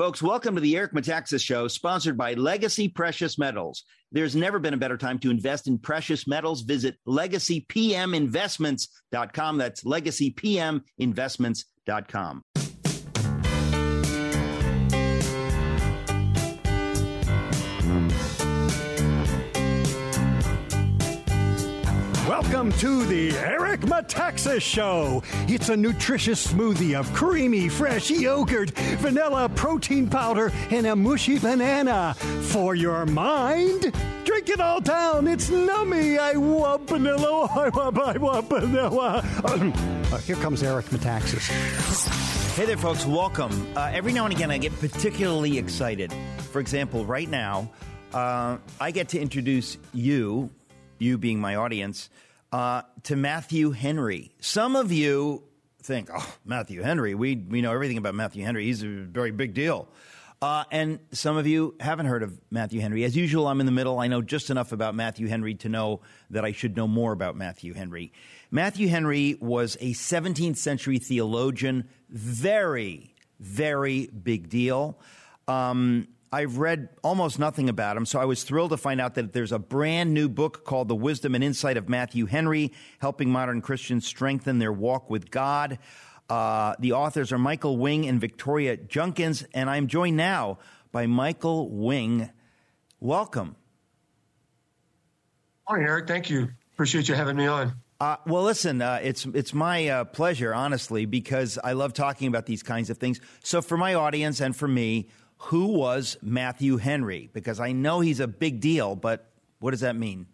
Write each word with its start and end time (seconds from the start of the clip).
Folks, 0.00 0.22
welcome 0.22 0.54
to 0.54 0.62
the 0.62 0.78
Eric 0.78 0.94
Metaxas 0.94 1.44
Show, 1.44 1.68
sponsored 1.68 2.16
by 2.16 2.32
Legacy 2.32 2.88
Precious 2.88 3.36
Metals. 3.36 3.84
There's 4.10 4.34
never 4.34 4.58
been 4.58 4.72
a 4.72 4.78
better 4.78 4.96
time 4.96 5.18
to 5.18 5.30
invest 5.30 5.68
in 5.68 5.76
precious 5.76 6.26
metals. 6.26 6.62
Visit 6.62 6.96
legacypminvestments.com. 7.06 9.58
That's 9.58 9.84
legacypminvestments.com. 9.84 12.42
Welcome 22.42 22.72
to 22.78 23.04
the 23.04 23.36
Eric 23.36 23.82
Metaxas 23.82 24.62
Show. 24.62 25.22
It's 25.46 25.68
a 25.68 25.76
nutritious 25.76 26.50
smoothie 26.50 26.98
of 26.98 27.12
creamy, 27.12 27.68
fresh 27.68 28.10
yogurt, 28.10 28.70
vanilla 28.70 29.50
protein 29.50 30.08
powder, 30.08 30.50
and 30.70 30.86
a 30.86 30.96
mushy 30.96 31.38
banana. 31.38 32.14
For 32.44 32.74
your 32.74 33.04
mind, 33.04 33.92
drink 34.24 34.48
it 34.48 34.58
all 34.58 34.80
down. 34.80 35.28
It's 35.28 35.50
nummy. 35.50 36.18
I 36.18 36.38
want 36.38 36.88
vanilla. 36.88 37.46
I 37.54 37.68
want, 37.68 37.98
I 37.98 38.16
want 38.16 38.48
vanilla. 38.48 39.22
Uh, 39.44 40.18
here 40.24 40.36
comes 40.36 40.62
Eric 40.62 40.86
Metaxas. 40.86 41.46
Hey 42.54 42.64
there, 42.64 42.78
folks. 42.78 43.04
Welcome. 43.04 43.66
Uh, 43.76 43.90
every 43.92 44.14
now 44.14 44.24
and 44.24 44.32
again, 44.32 44.50
I 44.50 44.56
get 44.56 44.72
particularly 44.80 45.58
excited. 45.58 46.10
For 46.52 46.60
example, 46.60 47.04
right 47.04 47.28
now, 47.28 47.70
uh, 48.14 48.56
I 48.80 48.92
get 48.92 49.10
to 49.10 49.20
introduce 49.20 49.76
you, 49.92 50.48
you 50.98 51.18
being 51.18 51.38
my 51.38 51.56
audience, 51.56 52.08
uh, 52.52 52.82
to 53.04 53.16
Matthew 53.16 53.70
Henry. 53.70 54.32
Some 54.40 54.76
of 54.76 54.92
you 54.92 55.44
think, 55.82 56.10
oh, 56.14 56.34
Matthew 56.44 56.82
Henry, 56.82 57.14
we, 57.14 57.36
we 57.36 57.62
know 57.62 57.72
everything 57.72 57.98
about 57.98 58.14
Matthew 58.14 58.44
Henry. 58.44 58.64
He's 58.64 58.82
a 58.82 58.86
very 58.86 59.30
big 59.30 59.54
deal. 59.54 59.88
Uh, 60.42 60.64
and 60.70 61.00
some 61.12 61.36
of 61.36 61.46
you 61.46 61.74
haven't 61.80 62.06
heard 62.06 62.22
of 62.22 62.40
Matthew 62.50 62.80
Henry. 62.80 63.04
As 63.04 63.14
usual, 63.14 63.46
I'm 63.46 63.60
in 63.60 63.66
the 63.66 63.72
middle. 63.72 63.98
I 63.98 64.06
know 64.06 64.22
just 64.22 64.48
enough 64.48 64.72
about 64.72 64.94
Matthew 64.94 65.28
Henry 65.28 65.54
to 65.56 65.68
know 65.68 66.00
that 66.30 66.46
I 66.46 66.52
should 66.52 66.76
know 66.76 66.88
more 66.88 67.12
about 67.12 67.36
Matthew 67.36 67.74
Henry. 67.74 68.12
Matthew 68.50 68.88
Henry 68.88 69.36
was 69.40 69.76
a 69.80 69.92
17th 69.92 70.56
century 70.56 70.98
theologian, 70.98 71.90
very, 72.08 73.14
very 73.38 74.06
big 74.06 74.48
deal. 74.48 74.98
Um, 75.46 76.08
I've 76.32 76.58
read 76.58 76.90
almost 77.02 77.40
nothing 77.40 77.68
about 77.68 77.96
him, 77.96 78.06
so 78.06 78.20
I 78.20 78.24
was 78.24 78.44
thrilled 78.44 78.70
to 78.70 78.76
find 78.76 79.00
out 79.00 79.16
that 79.16 79.32
there's 79.32 79.50
a 79.50 79.58
brand 79.58 80.14
new 80.14 80.28
book 80.28 80.64
called 80.64 80.86
The 80.86 80.94
Wisdom 80.94 81.34
and 81.34 81.42
Insight 81.42 81.76
of 81.76 81.88
Matthew 81.88 82.26
Henry, 82.26 82.72
helping 83.00 83.30
modern 83.30 83.60
Christians 83.60 84.06
strengthen 84.06 84.60
their 84.60 84.72
walk 84.72 85.10
with 85.10 85.32
God. 85.32 85.80
Uh, 86.28 86.76
the 86.78 86.92
authors 86.92 87.32
are 87.32 87.38
Michael 87.38 87.78
Wing 87.78 88.06
and 88.06 88.20
Victoria 88.20 88.76
Junkins, 88.76 89.44
and 89.54 89.68
I'm 89.68 89.88
joined 89.88 90.16
now 90.16 90.58
by 90.92 91.06
Michael 91.06 91.68
Wing. 91.68 92.30
Welcome. 93.00 93.56
Morning, 95.68 95.88
Eric. 95.88 96.06
Thank 96.06 96.30
you. 96.30 96.48
Appreciate 96.74 97.08
you 97.08 97.16
having 97.16 97.36
me 97.36 97.48
on. 97.48 97.72
Uh, 98.00 98.16
well, 98.26 98.44
listen, 98.44 98.80
uh, 98.80 99.00
it's 99.02 99.26
it's 99.26 99.52
my 99.52 99.88
uh, 99.88 100.04
pleasure, 100.04 100.54
honestly, 100.54 101.06
because 101.06 101.58
I 101.62 101.72
love 101.72 101.92
talking 101.92 102.28
about 102.28 102.46
these 102.46 102.62
kinds 102.62 102.88
of 102.88 102.98
things. 102.98 103.20
So, 103.42 103.60
for 103.60 103.76
my 103.76 103.94
audience 103.94 104.40
and 104.40 104.56
for 104.56 104.68
me, 104.68 105.08
who 105.44 105.68
was 105.68 106.18
Matthew 106.20 106.76
Henry? 106.76 107.30
Because 107.32 107.60
I 107.60 107.72
know 107.72 108.00
he's 108.00 108.20
a 108.20 108.28
big 108.28 108.60
deal, 108.60 108.94
but 108.94 109.26
what 109.58 109.70
does 109.70 109.80
that 109.80 109.96
mean? 109.96 110.26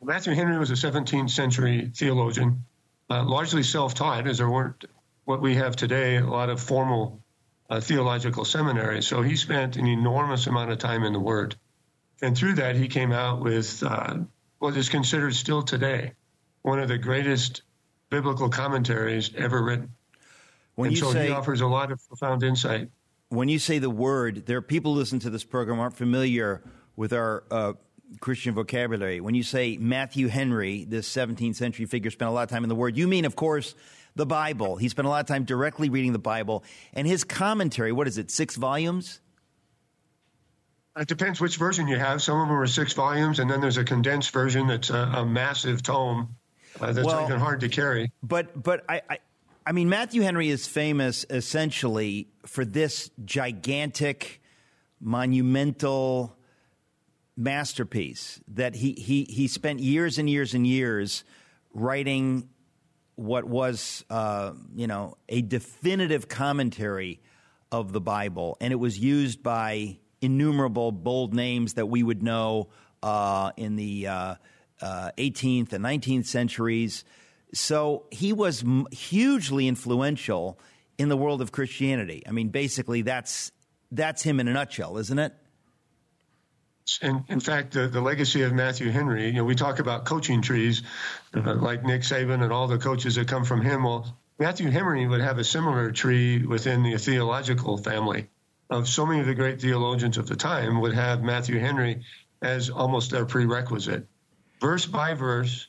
Matthew 0.00 0.34
Henry 0.34 0.58
was 0.58 0.70
a 0.70 0.74
17th 0.74 1.30
century 1.30 1.90
theologian, 1.94 2.64
uh, 3.10 3.24
largely 3.24 3.64
self 3.64 3.94
taught, 3.94 4.28
as 4.28 4.38
there 4.38 4.48
weren't 4.48 4.84
what 5.24 5.42
we 5.42 5.56
have 5.56 5.74
today, 5.74 6.16
a 6.16 6.26
lot 6.26 6.50
of 6.50 6.60
formal 6.60 7.20
uh, 7.68 7.80
theological 7.80 8.44
seminaries. 8.44 9.06
So 9.08 9.22
he 9.22 9.34
spent 9.34 9.76
an 9.76 9.86
enormous 9.86 10.46
amount 10.46 10.70
of 10.70 10.78
time 10.78 11.02
in 11.02 11.12
the 11.12 11.20
Word. 11.20 11.56
And 12.20 12.36
through 12.36 12.54
that, 12.54 12.76
he 12.76 12.86
came 12.86 13.10
out 13.10 13.40
with 13.40 13.82
uh, 13.82 14.18
what 14.60 14.76
is 14.76 14.88
considered 14.88 15.34
still 15.34 15.62
today 15.62 16.12
one 16.62 16.78
of 16.78 16.86
the 16.86 16.98
greatest 16.98 17.62
biblical 18.08 18.48
commentaries 18.48 19.32
ever 19.36 19.60
written. 19.60 19.90
When 20.76 20.90
and 20.90 20.98
so 20.98 21.12
say- 21.12 21.26
he 21.26 21.32
offers 21.32 21.60
a 21.60 21.66
lot 21.66 21.90
of 21.90 22.00
profound 22.06 22.44
insight 22.44 22.88
when 23.32 23.48
you 23.48 23.58
say 23.58 23.78
the 23.78 23.90
word, 23.90 24.44
there 24.46 24.58
are 24.58 24.62
people 24.62 24.92
who 24.92 24.98
listen 24.98 25.18
to 25.20 25.30
this 25.30 25.42
program 25.42 25.80
aren't 25.80 25.96
familiar 25.96 26.62
with 26.96 27.14
our 27.14 27.44
uh, 27.50 27.72
Christian 28.20 28.54
vocabulary. 28.54 29.20
When 29.22 29.34
you 29.34 29.42
say 29.42 29.78
Matthew 29.78 30.28
Henry, 30.28 30.84
this 30.84 31.08
17th 31.08 31.56
century 31.56 31.86
figure, 31.86 32.10
spent 32.10 32.28
a 32.28 32.32
lot 32.32 32.42
of 32.42 32.50
time 32.50 32.62
in 32.62 32.68
the 32.68 32.74
Word, 32.74 32.96
you 32.96 33.08
mean, 33.08 33.24
of 33.24 33.34
course, 33.34 33.74
the 34.14 34.26
Bible. 34.26 34.76
He 34.76 34.90
spent 34.90 35.06
a 35.06 35.08
lot 35.08 35.20
of 35.20 35.26
time 35.26 35.44
directly 35.44 35.88
reading 35.88 36.12
the 36.12 36.18
Bible. 36.18 36.62
And 36.92 37.06
his 37.06 37.24
commentary, 37.24 37.90
what 37.90 38.06
is 38.06 38.18
it, 38.18 38.30
six 38.30 38.56
volumes? 38.56 39.20
It 40.94 41.08
depends 41.08 41.40
which 41.40 41.56
version 41.56 41.88
you 41.88 41.96
have. 41.96 42.20
Some 42.20 42.38
of 42.38 42.48
them 42.48 42.56
are 42.58 42.66
six 42.66 42.92
volumes, 42.92 43.38
and 43.38 43.50
then 43.50 43.62
there's 43.62 43.78
a 43.78 43.84
condensed 43.84 44.30
version 44.30 44.66
that's 44.66 44.90
a, 44.90 45.10
a 45.14 45.24
massive 45.24 45.82
tome 45.82 46.36
uh, 46.78 46.92
that's 46.92 47.06
well, 47.06 47.24
even 47.24 47.40
hard 47.40 47.60
to 47.60 47.70
carry. 47.70 48.12
But 48.22 48.62
but 48.62 48.84
I, 48.90 49.00
I 49.08 49.18
I 49.64 49.70
mean, 49.70 49.88
Matthew 49.88 50.22
Henry 50.22 50.48
is 50.48 50.66
famous 50.66 51.24
essentially 51.30 52.28
for 52.46 52.64
this 52.64 53.10
gigantic, 53.24 54.42
monumental 55.00 56.36
masterpiece 57.36 58.40
that 58.48 58.74
he, 58.74 58.92
he, 58.92 59.22
he 59.24 59.46
spent 59.46 59.78
years 59.78 60.18
and 60.18 60.28
years 60.28 60.54
and 60.54 60.66
years 60.66 61.22
writing 61.72 62.48
what 63.14 63.44
was, 63.44 64.04
uh, 64.10 64.52
you 64.74 64.88
know, 64.88 65.16
a 65.28 65.42
definitive 65.42 66.28
commentary 66.28 67.20
of 67.70 67.92
the 67.92 68.00
Bible. 68.00 68.56
And 68.60 68.72
it 68.72 68.76
was 68.76 68.98
used 68.98 69.44
by 69.44 69.98
innumerable 70.20 70.90
bold 70.90 71.34
names 71.34 71.74
that 71.74 71.86
we 71.86 72.02
would 72.02 72.22
know 72.22 72.68
uh, 73.00 73.52
in 73.56 73.76
the 73.76 74.08
uh, 74.08 74.34
18th 74.82 75.72
uh, 75.72 75.76
and 75.76 75.84
19th 75.84 76.26
centuries. 76.26 77.04
So 77.54 78.06
he 78.10 78.32
was 78.32 78.62
m- 78.62 78.86
hugely 78.90 79.68
influential 79.68 80.58
in 80.98 81.08
the 81.08 81.16
world 81.16 81.42
of 81.42 81.52
Christianity. 81.52 82.22
I 82.26 82.32
mean, 82.32 82.48
basically, 82.48 83.02
that's 83.02 83.52
that's 83.90 84.22
him 84.22 84.40
in 84.40 84.48
a 84.48 84.52
nutshell, 84.52 84.96
isn't 84.98 85.18
it? 85.18 85.34
In, 87.00 87.24
in 87.28 87.40
fact, 87.40 87.74
the, 87.74 87.86
the 87.88 88.00
legacy 88.00 88.42
of 88.42 88.52
Matthew 88.52 88.90
Henry, 88.90 89.26
you 89.26 89.34
know, 89.34 89.44
we 89.44 89.54
talk 89.54 89.78
about 89.78 90.04
coaching 90.04 90.42
trees, 90.42 90.82
uh, 91.34 91.54
like 91.54 91.84
Nick 91.84 92.02
Saban 92.02 92.42
and 92.42 92.52
all 92.52 92.66
the 92.66 92.78
coaches 92.78 93.14
that 93.14 93.28
come 93.28 93.44
from 93.44 93.62
him. 93.62 93.84
Well, 93.84 94.18
Matthew 94.38 94.70
Henry 94.70 95.06
would 95.06 95.20
have 95.20 95.38
a 95.38 95.44
similar 95.44 95.92
tree 95.92 96.44
within 96.44 96.82
the 96.82 96.96
theological 96.96 97.78
family. 97.78 98.28
Of 98.70 98.88
so 98.88 99.06
many 99.06 99.20
of 99.20 99.26
the 99.26 99.34
great 99.34 99.60
theologians 99.60 100.16
of 100.16 100.26
the 100.26 100.34
time 100.34 100.80
would 100.80 100.94
have 100.94 101.22
Matthew 101.22 101.58
Henry 101.58 102.04
as 102.40 102.70
almost 102.70 103.10
their 103.10 103.26
prerequisite, 103.26 104.06
verse 104.60 104.86
by 104.86 105.14
verse, 105.14 105.68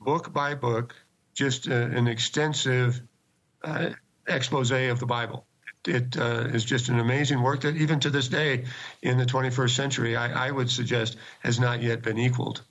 book 0.00 0.32
by 0.32 0.54
book, 0.54 0.94
just 1.40 1.68
a, 1.68 1.84
an 1.84 2.06
extensive 2.06 3.00
uh, 3.64 3.88
expose 4.26 4.70
of 4.70 5.00
the 5.00 5.06
Bible. 5.06 5.46
It 5.86 6.14
uh, 6.18 6.48
is 6.52 6.66
just 6.66 6.90
an 6.90 7.00
amazing 7.00 7.40
work 7.40 7.62
that, 7.62 7.76
even 7.76 7.98
to 8.00 8.10
this 8.10 8.28
day, 8.28 8.66
in 9.00 9.16
the 9.16 9.24
21st 9.24 9.70
century, 9.70 10.16
I, 10.16 10.48
I 10.48 10.50
would 10.50 10.70
suggest 10.70 11.16
has 11.40 11.58
not 11.58 11.82
yet 11.82 12.02
been 12.02 12.18
equaled. 12.18 12.62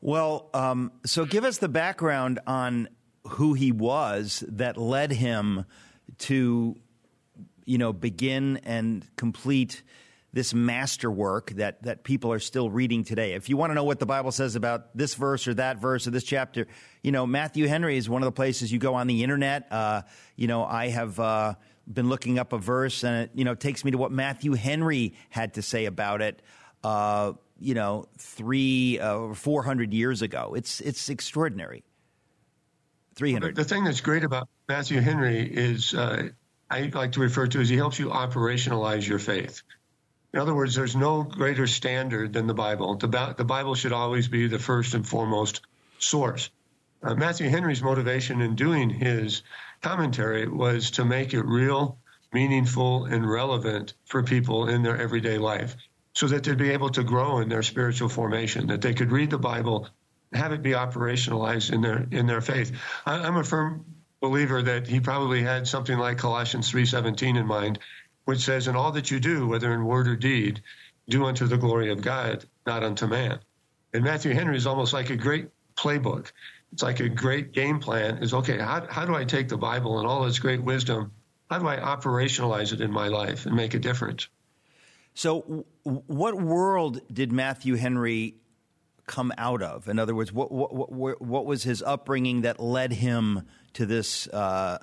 Well, 0.00 0.48
um, 0.54 0.90
so 1.04 1.26
give 1.26 1.44
us 1.44 1.58
the 1.58 1.68
background 1.68 2.40
on 2.46 2.88
who 3.28 3.52
he 3.52 3.72
was 3.72 4.42
that 4.48 4.78
led 4.78 5.12
him 5.12 5.66
to, 6.20 6.76
you 7.66 7.76
know, 7.76 7.92
begin 7.92 8.56
and 8.64 9.04
complete 9.16 9.82
this 10.32 10.52
masterwork 10.52 11.50
that, 11.52 11.82
that 11.84 12.04
people 12.04 12.32
are 12.32 12.38
still 12.38 12.68
reading 12.68 13.04
today. 13.04 13.32
If 13.32 13.48
you 13.48 13.56
want 13.56 13.70
to 13.70 13.74
know 13.74 13.84
what 13.84 13.98
the 13.98 14.06
Bible 14.06 14.32
says 14.32 14.54
about 14.54 14.96
this 14.96 15.14
verse 15.14 15.48
or 15.48 15.54
that 15.54 15.78
verse 15.78 16.06
or 16.06 16.10
this 16.10 16.24
chapter, 16.24 16.66
you 17.02 17.12
know, 17.12 17.26
Matthew 17.26 17.66
Henry 17.66 17.96
is 17.96 18.08
one 18.08 18.22
of 18.22 18.26
the 18.26 18.32
places 18.32 18.70
you 18.70 18.78
go 18.78 18.94
on 18.94 19.06
the 19.06 19.22
internet. 19.22 19.66
Uh, 19.70 20.02
you 20.36 20.46
know, 20.46 20.64
I 20.64 20.88
have 20.88 21.18
uh, 21.18 21.54
been 21.90 22.08
looking 22.08 22.38
up 22.38 22.52
a 22.52 22.58
verse 22.58 23.04
and 23.04 23.24
it, 23.24 23.30
you 23.34 23.44
know, 23.44 23.54
takes 23.54 23.84
me 23.84 23.92
to 23.92 23.98
what 23.98 24.12
Matthew 24.12 24.52
Henry 24.52 25.14
had 25.30 25.54
to 25.54 25.62
say 25.62 25.86
about 25.86 26.20
it. 26.20 26.42
Uh, 26.84 27.32
you 27.58 27.74
know, 27.74 28.06
three 28.18 28.98
or 29.00 29.30
uh, 29.30 29.34
four 29.34 29.62
hundred 29.62 29.94
years 29.94 30.22
ago. 30.22 30.54
It's 30.54 30.80
it's 30.80 31.08
extraordinary. 31.08 31.84
Three 33.14 33.32
hundred. 33.32 33.56
Well, 33.56 33.64
the, 33.64 33.68
thing 33.68 33.84
that's 33.84 34.02
great 34.02 34.24
about 34.24 34.48
Matthew 34.68 35.00
Henry 35.00 35.40
is 35.40 35.94
uh, 35.94 36.28
I 36.70 36.90
like 36.94 37.12
to 37.12 37.20
refer 37.20 37.46
to 37.46 37.60
as 37.60 37.68
he 37.68 37.76
helps 37.76 37.98
you 37.98 38.08
operationalize 38.08 39.08
your 39.08 39.18
faith. 39.18 39.62
In 40.36 40.42
other 40.42 40.54
words, 40.54 40.74
there's 40.74 40.94
no 40.94 41.22
greater 41.22 41.66
standard 41.66 42.34
than 42.34 42.46
the 42.46 42.52
Bible. 42.52 42.96
The, 42.96 43.34
the 43.38 43.44
Bible 43.46 43.74
should 43.74 43.94
always 43.94 44.28
be 44.28 44.48
the 44.48 44.58
first 44.58 44.92
and 44.92 45.08
foremost 45.08 45.62
source. 45.98 46.50
Uh, 47.02 47.14
Matthew 47.14 47.48
Henry's 47.48 47.82
motivation 47.82 48.42
in 48.42 48.54
doing 48.54 48.90
his 48.90 49.40
commentary 49.80 50.46
was 50.46 50.90
to 50.90 51.06
make 51.06 51.32
it 51.32 51.40
real, 51.40 51.96
meaningful, 52.34 53.06
and 53.06 53.26
relevant 53.26 53.94
for 54.04 54.22
people 54.22 54.68
in 54.68 54.82
their 54.82 54.98
everyday 54.98 55.38
life 55.38 55.74
so 56.12 56.26
that 56.26 56.44
they'd 56.44 56.58
be 56.58 56.68
able 56.68 56.90
to 56.90 57.02
grow 57.02 57.38
in 57.38 57.48
their 57.48 57.62
spiritual 57.62 58.10
formation, 58.10 58.66
that 58.66 58.82
they 58.82 58.92
could 58.92 59.12
read 59.12 59.30
the 59.30 59.38
Bible, 59.38 59.88
have 60.34 60.52
it 60.52 60.62
be 60.62 60.72
operationalized 60.72 61.72
in 61.72 61.80
their 61.80 62.06
in 62.10 62.26
their 62.26 62.42
faith. 62.42 62.78
I, 63.06 63.14
I'm 63.14 63.38
a 63.38 63.44
firm 63.44 63.86
believer 64.20 64.60
that 64.60 64.86
he 64.86 65.00
probably 65.00 65.42
had 65.42 65.66
something 65.66 65.98
like 65.98 66.18
Colossians 66.18 66.70
3:17 66.70 67.38
in 67.38 67.46
mind, 67.46 67.78
which 68.26 68.40
says, 68.40 68.68
"In 68.68 68.76
all 68.76 68.92
that 68.92 69.10
you 69.10 69.18
do, 69.18 69.48
whether 69.48 69.72
in 69.72 69.84
word 69.84 70.06
or 70.06 70.16
deed, 70.16 70.62
do 71.08 71.24
unto 71.24 71.46
the 71.46 71.56
glory 71.56 71.90
of 71.90 72.02
God, 72.02 72.44
not 72.66 72.84
unto 72.84 73.06
man." 73.06 73.40
And 73.94 74.04
Matthew 74.04 74.34
Henry 74.34 74.56
is 74.56 74.66
almost 74.66 74.92
like 74.92 75.10
a 75.10 75.16
great 75.16 75.48
playbook. 75.76 76.30
It's 76.72 76.82
like 76.82 77.00
a 77.00 77.08
great 77.08 77.52
game 77.52 77.80
plan. 77.80 78.18
Is 78.18 78.34
okay. 78.34 78.58
How 78.58 78.86
how 78.88 79.06
do 79.06 79.14
I 79.14 79.24
take 79.24 79.48
the 79.48 79.56
Bible 79.56 79.98
and 79.98 80.06
all 80.06 80.26
its 80.26 80.38
great 80.38 80.62
wisdom? 80.62 81.12
How 81.50 81.58
do 81.58 81.66
I 81.66 81.76
operationalize 81.76 82.72
it 82.72 82.80
in 82.80 82.90
my 82.90 83.08
life 83.08 83.46
and 83.46 83.54
make 83.54 83.74
a 83.74 83.78
difference? 83.78 84.28
So, 85.14 85.64
what 85.84 86.34
world 86.34 87.00
did 87.10 87.32
Matthew 87.32 87.76
Henry 87.76 88.34
come 89.06 89.32
out 89.38 89.62
of? 89.62 89.88
In 89.88 89.98
other 89.98 90.14
words, 90.14 90.32
what 90.32 90.52
what 90.52 90.92
what, 90.92 91.22
what 91.22 91.46
was 91.46 91.62
his 91.62 91.82
upbringing 91.82 92.42
that 92.42 92.60
led 92.60 92.92
him 92.92 93.46
to 93.74 93.86
this 93.86 94.26
uh, 94.28 94.78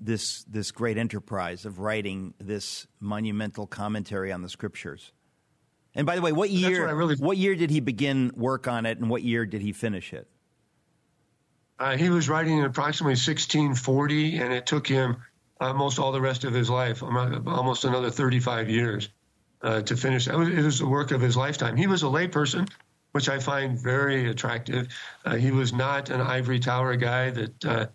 this 0.00 0.44
this 0.44 0.70
great 0.70 0.98
enterprise 0.98 1.64
of 1.64 1.78
writing 1.78 2.34
this 2.38 2.86
monumental 3.00 3.66
commentary 3.66 4.32
on 4.32 4.42
the 4.42 4.48
scriptures? 4.48 5.12
And 5.94 6.06
by 6.06 6.16
the 6.16 6.22
way, 6.22 6.32
what 6.32 6.50
year 6.50 6.86
what, 6.86 6.94
really... 6.94 7.16
what 7.16 7.36
year 7.36 7.54
did 7.54 7.70
he 7.70 7.80
begin 7.80 8.32
work 8.36 8.68
on 8.68 8.86
it, 8.86 8.98
and 8.98 9.10
what 9.10 9.22
year 9.22 9.46
did 9.46 9.62
he 9.62 9.72
finish 9.72 10.12
it? 10.12 10.28
Uh, 11.78 11.96
he 11.96 12.10
was 12.10 12.28
writing 12.28 12.58
in 12.58 12.64
approximately 12.64 13.12
1640, 13.12 14.38
and 14.38 14.52
it 14.52 14.66
took 14.66 14.86
him 14.86 15.16
almost 15.60 15.98
all 15.98 16.12
the 16.12 16.20
rest 16.20 16.44
of 16.44 16.52
his 16.52 16.68
life, 16.68 17.02
almost 17.02 17.84
another 17.84 18.10
35 18.10 18.68
years 18.68 19.08
uh, 19.62 19.82
to 19.82 19.96
finish. 19.96 20.26
It 20.28 20.36
was, 20.36 20.48
it 20.48 20.62
was 20.62 20.78
the 20.78 20.88
work 20.88 21.10
of 21.10 21.20
his 21.20 21.36
lifetime. 21.36 21.76
He 21.76 21.86
was 21.86 22.02
a 22.02 22.06
layperson, 22.06 22.68
which 23.12 23.28
I 23.28 23.38
find 23.38 23.78
very 23.78 24.28
attractive. 24.30 24.88
Uh, 25.24 25.36
he 25.36 25.50
was 25.50 25.72
not 25.72 26.10
an 26.10 26.20
ivory 26.20 26.60
tower 26.60 26.96
guy 26.96 27.30
that 27.30 27.64
uh, 27.64 27.86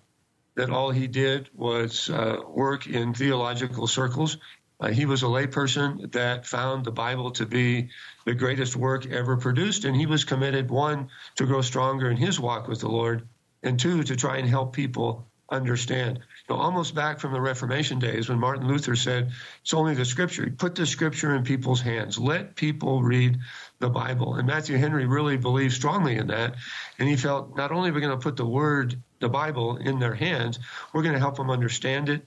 that 0.55 0.69
all 0.69 0.91
he 0.91 1.07
did 1.07 1.49
was 1.53 2.09
uh, 2.09 2.37
work 2.47 2.87
in 2.87 3.13
theological 3.13 3.87
circles. 3.87 4.37
Uh, 4.79 4.89
he 4.89 5.05
was 5.05 5.23
a 5.23 5.27
layperson 5.27 6.11
that 6.11 6.45
found 6.45 6.83
the 6.83 6.91
Bible 6.91 7.31
to 7.31 7.45
be 7.45 7.89
the 8.25 8.35
greatest 8.35 8.75
work 8.75 9.05
ever 9.05 9.37
produced, 9.37 9.85
and 9.85 9.95
he 9.95 10.05
was 10.05 10.25
committed 10.25 10.69
one 10.69 11.09
to 11.35 11.45
grow 11.45 11.61
stronger 11.61 12.09
in 12.09 12.17
his 12.17 12.39
walk 12.39 12.67
with 12.67 12.79
the 12.79 12.89
Lord, 12.89 13.27
and 13.61 13.79
two 13.79 14.03
to 14.03 14.15
try 14.15 14.37
and 14.37 14.49
help 14.49 14.73
people 14.73 15.27
understand 15.49 16.19
almost 16.55 16.95
back 16.95 17.19
from 17.19 17.33
the 17.33 17.41
Reformation 17.41 17.99
days 17.99 18.29
when 18.29 18.39
Martin 18.39 18.67
Luther 18.67 18.95
said, 18.95 19.31
it's 19.61 19.73
only 19.73 19.95
the 19.95 20.05
scripture. 20.05 20.53
Put 20.57 20.75
the 20.75 20.85
scripture 20.85 21.35
in 21.35 21.43
people's 21.43 21.81
hands. 21.81 22.17
Let 22.17 22.55
people 22.55 23.01
read 23.03 23.39
the 23.79 23.89
Bible. 23.89 24.35
And 24.35 24.47
Matthew 24.47 24.77
Henry 24.77 25.05
really 25.05 25.37
believed 25.37 25.73
strongly 25.73 26.17
in 26.17 26.27
that. 26.27 26.55
And 26.99 27.09
he 27.09 27.15
felt 27.15 27.55
not 27.55 27.71
only 27.71 27.89
are 27.89 27.93
we 27.93 28.01
going 28.01 28.17
to 28.17 28.23
put 28.23 28.37
the 28.37 28.45
word, 28.45 29.01
the 29.19 29.29
Bible, 29.29 29.77
in 29.77 29.99
their 29.99 30.13
hands, 30.15 30.59
we're 30.93 31.03
going 31.03 31.13
to 31.13 31.19
help 31.19 31.37
them 31.37 31.49
understand 31.49 32.09
it. 32.09 32.25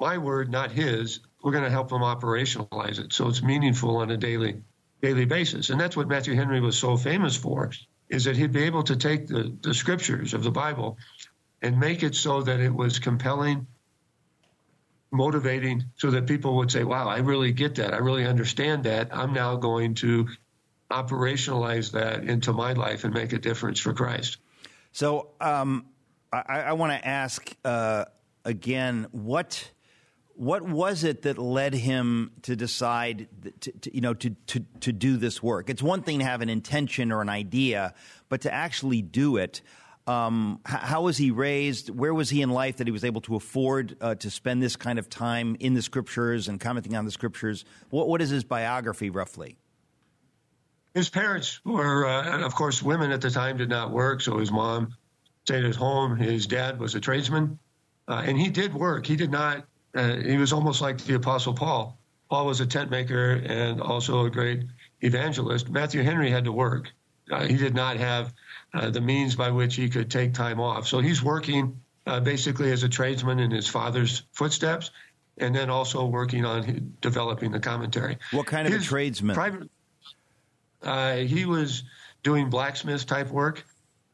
My 0.00 0.18
word, 0.18 0.50
not 0.50 0.72
his. 0.72 1.20
We're 1.42 1.52
going 1.52 1.64
to 1.64 1.70
help 1.70 1.88
them 1.88 2.02
operationalize 2.02 2.98
it 2.98 3.12
so 3.12 3.28
it's 3.28 3.42
meaningful 3.42 3.96
on 3.96 4.10
a 4.10 4.16
daily 4.16 4.62
daily 5.02 5.24
basis. 5.24 5.70
And 5.70 5.80
that's 5.80 5.96
what 5.96 6.08
Matthew 6.08 6.34
Henry 6.34 6.60
was 6.60 6.78
so 6.78 6.96
famous 6.96 7.36
for, 7.36 7.72
is 8.08 8.24
that 8.24 8.36
he'd 8.36 8.52
be 8.52 8.62
able 8.62 8.84
to 8.84 8.96
take 8.96 9.26
the, 9.26 9.54
the 9.60 9.74
scriptures 9.74 10.32
of 10.32 10.44
the 10.44 10.50
Bible 10.50 10.96
and 11.62 11.78
make 11.78 12.02
it 12.02 12.14
so 12.14 12.42
that 12.42 12.60
it 12.60 12.74
was 12.74 12.98
compelling, 12.98 13.66
motivating, 15.10 15.84
so 15.96 16.10
that 16.10 16.26
people 16.26 16.56
would 16.56 16.70
say, 16.70 16.84
wow, 16.84 17.08
I 17.08 17.18
really 17.18 17.52
get 17.52 17.76
that. 17.76 17.94
I 17.94 17.98
really 17.98 18.26
understand 18.26 18.84
that. 18.84 19.16
I'm 19.16 19.32
now 19.32 19.56
going 19.56 19.94
to 19.96 20.28
operationalize 20.90 21.92
that 21.92 22.24
into 22.24 22.52
my 22.52 22.72
life 22.72 23.04
and 23.04 23.14
make 23.14 23.32
a 23.32 23.38
difference 23.38 23.80
for 23.80 23.94
Christ. 23.94 24.36
So 24.90 25.28
um, 25.40 25.86
I, 26.32 26.60
I 26.60 26.72
want 26.72 26.92
to 26.92 27.08
ask 27.08 27.54
uh, 27.64 28.04
again 28.44 29.06
what 29.12 29.70
what 30.34 30.62
was 30.62 31.04
it 31.04 31.22
that 31.22 31.38
led 31.38 31.74
him 31.74 32.32
to 32.42 32.56
decide 32.56 33.28
to, 33.60 33.72
to, 33.72 33.94
you 33.94 34.00
know 34.00 34.14
to, 34.14 34.30
to 34.46 34.60
to 34.80 34.92
do 34.92 35.16
this 35.16 35.42
work 35.42 35.70
it's 35.70 35.82
one 35.82 36.02
thing 36.02 36.18
to 36.18 36.24
have 36.24 36.40
an 36.40 36.48
intention 36.48 37.12
or 37.12 37.20
an 37.20 37.28
idea 37.28 37.94
but 38.28 38.40
to 38.40 38.52
actually 38.52 39.02
do 39.02 39.36
it 39.36 39.60
um, 40.06 40.60
how 40.64 41.02
was 41.02 41.16
he 41.16 41.30
raised? 41.30 41.90
Where 41.90 42.12
was 42.12 42.28
he 42.28 42.42
in 42.42 42.50
life 42.50 42.78
that 42.78 42.86
he 42.86 42.90
was 42.90 43.04
able 43.04 43.20
to 43.22 43.36
afford 43.36 43.96
uh, 44.00 44.14
to 44.16 44.30
spend 44.30 44.62
this 44.62 44.76
kind 44.76 44.98
of 44.98 45.08
time 45.08 45.56
in 45.60 45.74
the 45.74 45.82
scriptures 45.82 46.48
and 46.48 46.60
commenting 46.60 46.96
on 46.96 47.04
the 47.04 47.10
scriptures? 47.10 47.64
What, 47.90 48.08
what 48.08 48.20
is 48.20 48.30
his 48.30 48.44
biography 48.44 49.10
roughly? 49.10 49.56
His 50.94 51.08
parents 51.08 51.60
were, 51.64 52.06
uh, 52.06 52.44
of 52.44 52.54
course, 52.54 52.82
women 52.82 53.12
at 53.12 53.20
the 53.20 53.30
time 53.30 53.56
did 53.56 53.68
not 53.68 53.90
work, 53.90 54.20
so 54.20 54.38
his 54.38 54.50
mom 54.50 54.94
stayed 55.44 55.64
at 55.64 55.74
home. 55.74 56.16
His 56.16 56.46
dad 56.46 56.78
was 56.78 56.94
a 56.94 57.00
tradesman, 57.00 57.58
uh, 58.08 58.22
and 58.26 58.38
he 58.38 58.50
did 58.50 58.74
work. 58.74 59.06
He 59.06 59.16
did 59.16 59.30
not. 59.30 59.64
Uh, 59.94 60.16
he 60.16 60.36
was 60.36 60.52
almost 60.52 60.80
like 60.80 60.98
the 60.98 61.14
Apostle 61.14 61.54
Paul. 61.54 61.98
Paul 62.28 62.46
was 62.46 62.60
a 62.60 62.66
tent 62.66 62.90
maker 62.90 63.42
and 63.44 63.80
also 63.80 64.24
a 64.24 64.30
great 64.30 64.64
evangelist. 65.00 65.70
Matthew 65.70 66.02
Henry 66.02 66.30
had 66.30 66.44
to 66.44 66.52
work. 66.52 66.92
Uh, 67.32 67.46
he 67.46 67.56
did 67.56 67.74
not 67.74 67.96
have 67.96 68.34
uh, 68.74 68.90
the 68.90 69.00
means 69.00 69.34
by 69.34 69.50
which 69.50 69.74
he 69.74 69.88
could 69.88 70.10
take 70.10 70.34
time 70.34 70.60
off. 70.60 70.86
So 70.86 71.00
he's 71.00 71.22
working 71.22 71.80
uh, 72.06 72.20
basically 72.20 72.70
as 72.72 72.82
a 72.82 72.88
tradesman 72.88 73.40
in 73.40 73.50
his 73.50 73.66
father's 73.66 74.24
footsteps, 74.32 74.90
and 75.38 75.54
then 75.54 75.70
also 75.70 76.04
working 76.04 76.44
on 76.44 76.94
developing 77.00 77.50
the 77.50 77.60
commentary. 77.60 78.18
What 78.32 78.46
kind 78.46 78.66
of 78.66 78.74
his 78.74 78.84
a 78.84 78.86
tradesman? 78.86 79.34
Private, 79.34 79.70
uh, 80.82 81.16
he 81.16 81.46
was 81.46 81.84
doing 82.22 82.50
blacksmith 82.50 83.06
type 83.06 83.28
work. 83.28 83.64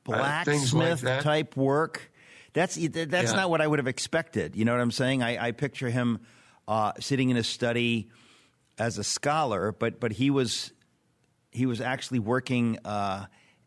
Uh, 0.09 0.17
blacksmith 0.17 1.03
like 1.03 1.23
type 1.23 1.57
work. 1.57 2.13
That's 2.53 2.77
that's 2.77 3.31
yeah. 3.31 3.37
not 3.37 3.51
what 3.51 3.61
I 3.61 3.67
would 3.67 3.79
have 3.79 3.89
expected. 3.89 4.55
You 4.57 4.65
know 4.65 4.73
what 4.73 4.81
I'm 4.81 4.91
saying? 4.91 5.23
I, 5.23 5.49
I 5.49 5.51
picture 5.53 5.91
him 5.91 6.21
uh, 6.67 6.93
sitting 7.01 7.31
in 7.31 7.37
a 7.37 7.45
study 7.45 8.11
as 8.79 8.97
a 8.97 9.05
scholar, 9.05 9.73
but 9.73 10.01
but 10.01 10.13
he 10.13 10.31
was 10.31 10.73
he 11.51 11.67
was 11.67 11.81
actually 11.81 12.19
working 12.19 12.79
uh, 12.85 13.27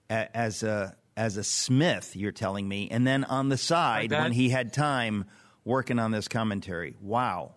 as 0.09 0.63
a 0.63 0.95
as 1.17 1.38
a 1.38 1.43
smith. 1.43 2.15
You're 2.15 2.31
telling 2.31 2.67
me, 2.67 2.89
and 2.89 3.05
then 3.05 3.23
on 3.23 3.50
the 3.50 3.57
side 3.57 4.11
when 4.11 4.31
he 4.31 4.50
had 4.50 4.73
time 4.73 5.25
working 5.63 6.00
on 6.00 6.11
this 6.11 6.27
commentary. 6.27 6.95
Wow. 7.01 7.55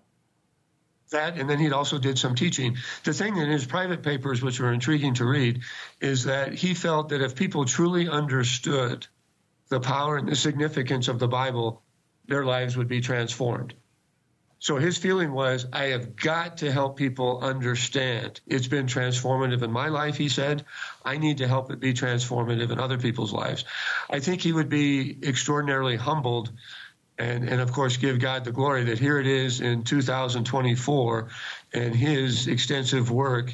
That 1.10 1.38
and 1.38 1.48
then 1.48 1.58
he 1.58 1.70
also 1.70 1.98
did 1.98 2.18
some 2.18 2.34
teaching. 2.34 2.76
The 3.04 3.12
thing 3.12 3.36
in 3.36 3.48
his 3.48 3.66
private 3.66 4.02
papers, 4.02 4.42
which 4.42 4.60
are 4.60 4.72
intriguing 4.72 5.14
to 5.14 5.24
read, 5.24 5.60
is 6.00 6.24
that 6.24 6.54
he 6.54 6.74
felt 6.74 7.10
that 7.10 7.20
if 7.20 7.34
people 7.36 7.64
truly 7.64 8.08
understood 8.08 9.06
the 9.68 9.80
power 9.80 10.16
and 10.16 10.28
the 10.28 10.36
significance 10.36 11.08
of 11.08 11.18
the 11.18 11.28
Bible, 11.28 11.82
their 12.26 12.44
lives 12.44 12.76
would 12.76 12.88
be 12.88 13.00
transformed. 13.00 13.74
So 14.64 14.78
his 14.78 14.96
feeling 14.96 15.32
was, 15.32 15.66
I 15.74 15.88
have 15.88 16.16
got 16.16 16.56
to 16.58 16.72
help 16.72 16.96
people 16.96 17.40
understand. 17.42 18.40
It's 18.46 18.66
been 18.66 18.86
transformative 18.86 19.60
in 19.60 19.70
my 19.70 19.88
life, 19.88 20.16
he 20.16 20.30
said. 20.30 20.64
I 21.04 21.18
need 21.18 21.36
to 21.38 21.46
help 21.46 21.70
it 21.70 21.80
be 21.80 21.92
transformative 21.92 22.70
in 22.70 22.80
other 22.80 22.96
people's 22.96 23.30
lives. 23.30 23.66
I 24.08 24.20
think 24.20 24.40
he 24.40 24.54
would 24.54 24.70
be 24.70 25.18
extraordinarily 25.22 25.96
humbled 25.96 26.50
and, 27.18 27.46
and 27.46 27.60
of 27.60 27.72
course 27.72 27.98
give 27.98 28.20
God 28.20 28.44
the 28.44 28.52
glory 28.52 28.84
that 28.84 28.98
here 28.98 29.20
it 29.20 29.26
is 29.26 29.60
in 29.60 29.82
2024 29.82 31.28
and 31.74 31.94
his 31.94 32.46
extensive 32.46 33.10
work 33.10 33.52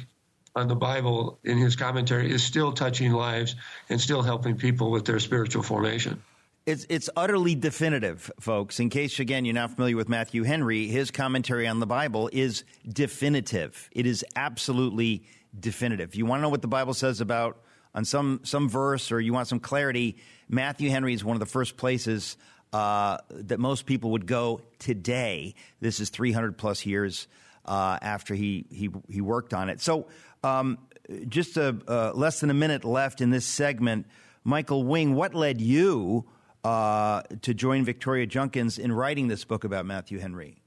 on 0.55 0.69
the 0.69 0.77
Bible 0.77 1.39
in 1.43 1.57
his 1.57 1.75
commentary 1.75 2.31
is 2.31 2.41
still 2.41 2.71
touching 2.71 3.11
lives 3.11 3.57
and 3.89 3.99
still 3.99 4.21
helping 4.21 4.55
people 4.55 4.91
with 4.91 5.03
their 5.03 5.19
spiritual 5.19 5.61
formation. 5.61 6.23
It's 6.63 6.85
it's 6.89 7.09
utterly 7.15 7.55
definitive, 7.55 8.31
folks. 8.39 8.79
In 8.79 8.91
case 8.91 9.19
again 9.19 9.45
you're 9.45 9.55
not 9.55 9.71
familiar 9.71 9.95
with 9.95 10.07
Matthew 10.07 10.43
Henry, 10.43 10.87
his 10.87 11.09
commentary 11.09 11.67
on 11.67 11.79
the 11.79 11.87
Bible 11.87 12.29
is 12.31 12.65
definitive. 12.87 13.89
It 13.91 14.05
is 14.05 14.23
absolutely 14.35 15.23
definitive. 15.59 16.13
You 16.13 16.27
want 16.27 16.39
to 16.39 16.43
know 16.43 16.49
what 16.49 16.61
the 16.61 16.67
Bible 16.67 16.93
says 16.93 17.19
about 17.19 17.63
on 17.95 18.05
some 18.05 18.41
some 18.43 18.69
verse, 18.69 19.11
or 19.11 19.19
you 19.19 19.33
want 19.33 19.47
some 19.47 19.59
clarity? 19.59 20.17
Matthew 20.49 20.91
Henry 20.91 21.15
is 21.15 21.23
one 21.23 21.35
of 21.35 21.39
the 21.39 21.47
first 21.47 21.77
places 21.77 22.37
uh, 22.73 23.17
that 23.31 23.59
most 23.59 23.87
people 23.87 24.11
would 24.11 24.27
go 24.27 24.61
today. 24.77 25.55
This 25.79 25.99
is 25.99 26.11
300 26.11 26.59
plus 26.59 26.85
years 26.85 27.27
uh, 27.65 27.97
after 28.03 28.35
he 28.35 28.65
he 28.69 28.91
he 29.09 29.19
worked 29.19 29.55
on 29.55 29.69
it. 29.69 29.81
So, 29.81 30.05
um, 30.43 30.77
just 31.27 31.57
a, 31.57 31.75
uh, 31.87 32.11
less 32.13 32.39
than 32.39 32.51
a 32.51 32.53
minute 32.53 32.85
left 32.85 33.19
in 33.19 33.31
this 33.31 33.47
segment. 33.47 34.05
Michael 34.43 34.83
Wing, 34.83 35.15
what 35.15 35.33
led 35.33 35.59
you? 35.59 36.27
Uh, 36.63 37.23
to 37.41 37.53
join 37.53 37.85
Victoria 37.85 38.25
Junkins 38.25 38.77
in 38.77 38.91
writing 38.91 39.27
this 39.27 39.45
book 39.45 39.63
about 39.63 39.85
Matthew 39.85 40.19
Henry? 40.19 40.61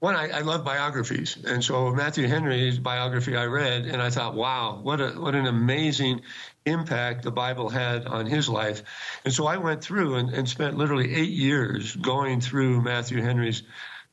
one, 0.00 0.14
I, 0.14 0.28
I, 0.28 0.40
love 0.42 0.64
biographies, 0.64 1.36
and 1.44 1.62
so 1.62 1.90
Matthew 1.90 2.28
Henry's 2.28 2.78
biography 2.78 3.36
I 3.36 3.46
read, 3.46 3.86
and 3.86 4.00
I 4.00 4.10
thought, 4.10 4.34
wow, 4.34 4.78
what 4.80 5.00
a 5.00 5.08
what 5.08 5.34
an 5.34 5.46
amazing 5.46 6.20
impact 6.64 7.24
the 7.24 7.32
Bible 7.32 7.68
had 7.68 8.06
on 8.06 8.26
his 8.26 8.48
life. 8.48 8.84
And 9.24 9.34
so 9.34 9.46
I 9.46 9.56
went 9.56 9.82
through 9.82 10.14
and, 10.14 10.30
and 10.30 10.48
spent 10.48 10.76
literally 10.76 11.12
eight 11.14 11.30
years 11.30 11.96
going 11.96 12.40
through 12.40 12.82
Matthew 12.82 13.20
Henry's 13.22 13.64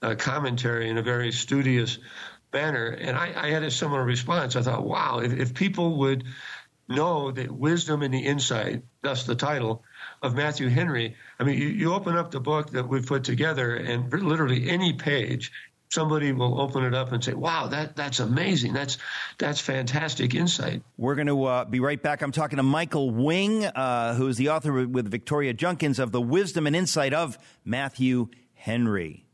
uh, 0.02 0.16
commentary 0.16 0.90
in 0.90 0.98
a 0.98 1.04
very 1.04 1.32
studious 1.32 2.00
manner, 2.52 2.88
and 2.88 3.16
I, 3.16 3.34
I, 3.36 3.50
had 3.52 3.62
a 3.62 3.70
similar 3.70 4.04
response. 4.04 4.56
I 4.56 4.64
thought, 4.64 4.86
wow, 4.86 5.20
if, 5.20 5.34
if 5.34 5.54
people 5.54 6.00
would 6.00 6.24
know 6.88 7.30
that 7.30 7.52
wisdom 7.52 8.02
and 8.02 8.14
the 8.14 8.26
insight, 8.26 8.84
thus 9.04 9.26
the 9.26 9.36
title 9.36 9.84
of 10.26 10.36
Matthew 10.36 10.68
Henry. 10.70 11.16
I 11.40 11.44
mean, 11.44 11.58
you, 11.58 11.68
you 11.68 11.94
open 11.94 12.18
up 12.18 12.32
the 12.32 12.40
book 12.40 12.72
that 12.72 12.88
we've 12.88 13.06
put 13.06 13.24
together, 13.24 13.76
and 13.76 14.12
literally 14.12 14.70
any 14.70 14.94
page 14.94 15.52
somebody 15.90 16.32
will 16.32 16.60
open 16.60 16.84
it 16.84 16.94
up 16.94 17.12
and 17.12 17.24
say, 17.24 17.34
"Wow, 17.34 17.68
that 17.68 17.96
that's 17.96 18.20
amazing. 18.20 18.74
That's 18.74 18.98
that's 19.38 19.62
fantastic 19.62 20.36
insight." 20.36 20.84
We're 20.98 21.16
going 21.16 21.28
to 21.28 21.44
uh, 21.44 21.66
be 21.66 21.80
right 21.80 22.02
back. 22.02 22.22
I'm 22.22 22.32
talking 22.32 22.58
to 22.58 22.64
Michael 22.64 23.12
Wing, 23.12 23.66
uh, 23.66 24.16
who 24.16 24.28
is 24.28 24.38
the 24.38 24.50
author 24.50 24.88
with 24.88 25.10
Victoria 25.10 25.54
Junkins 25.54 26.00
of 26.00 26.12
the 26.12 26.22
Wisdom 26.22 26.68
and 26.68 26.76
Insight 26.76 27.14
of 27.14 27.38
Matthew 27.64 28.30
Henry. 28.54 29.25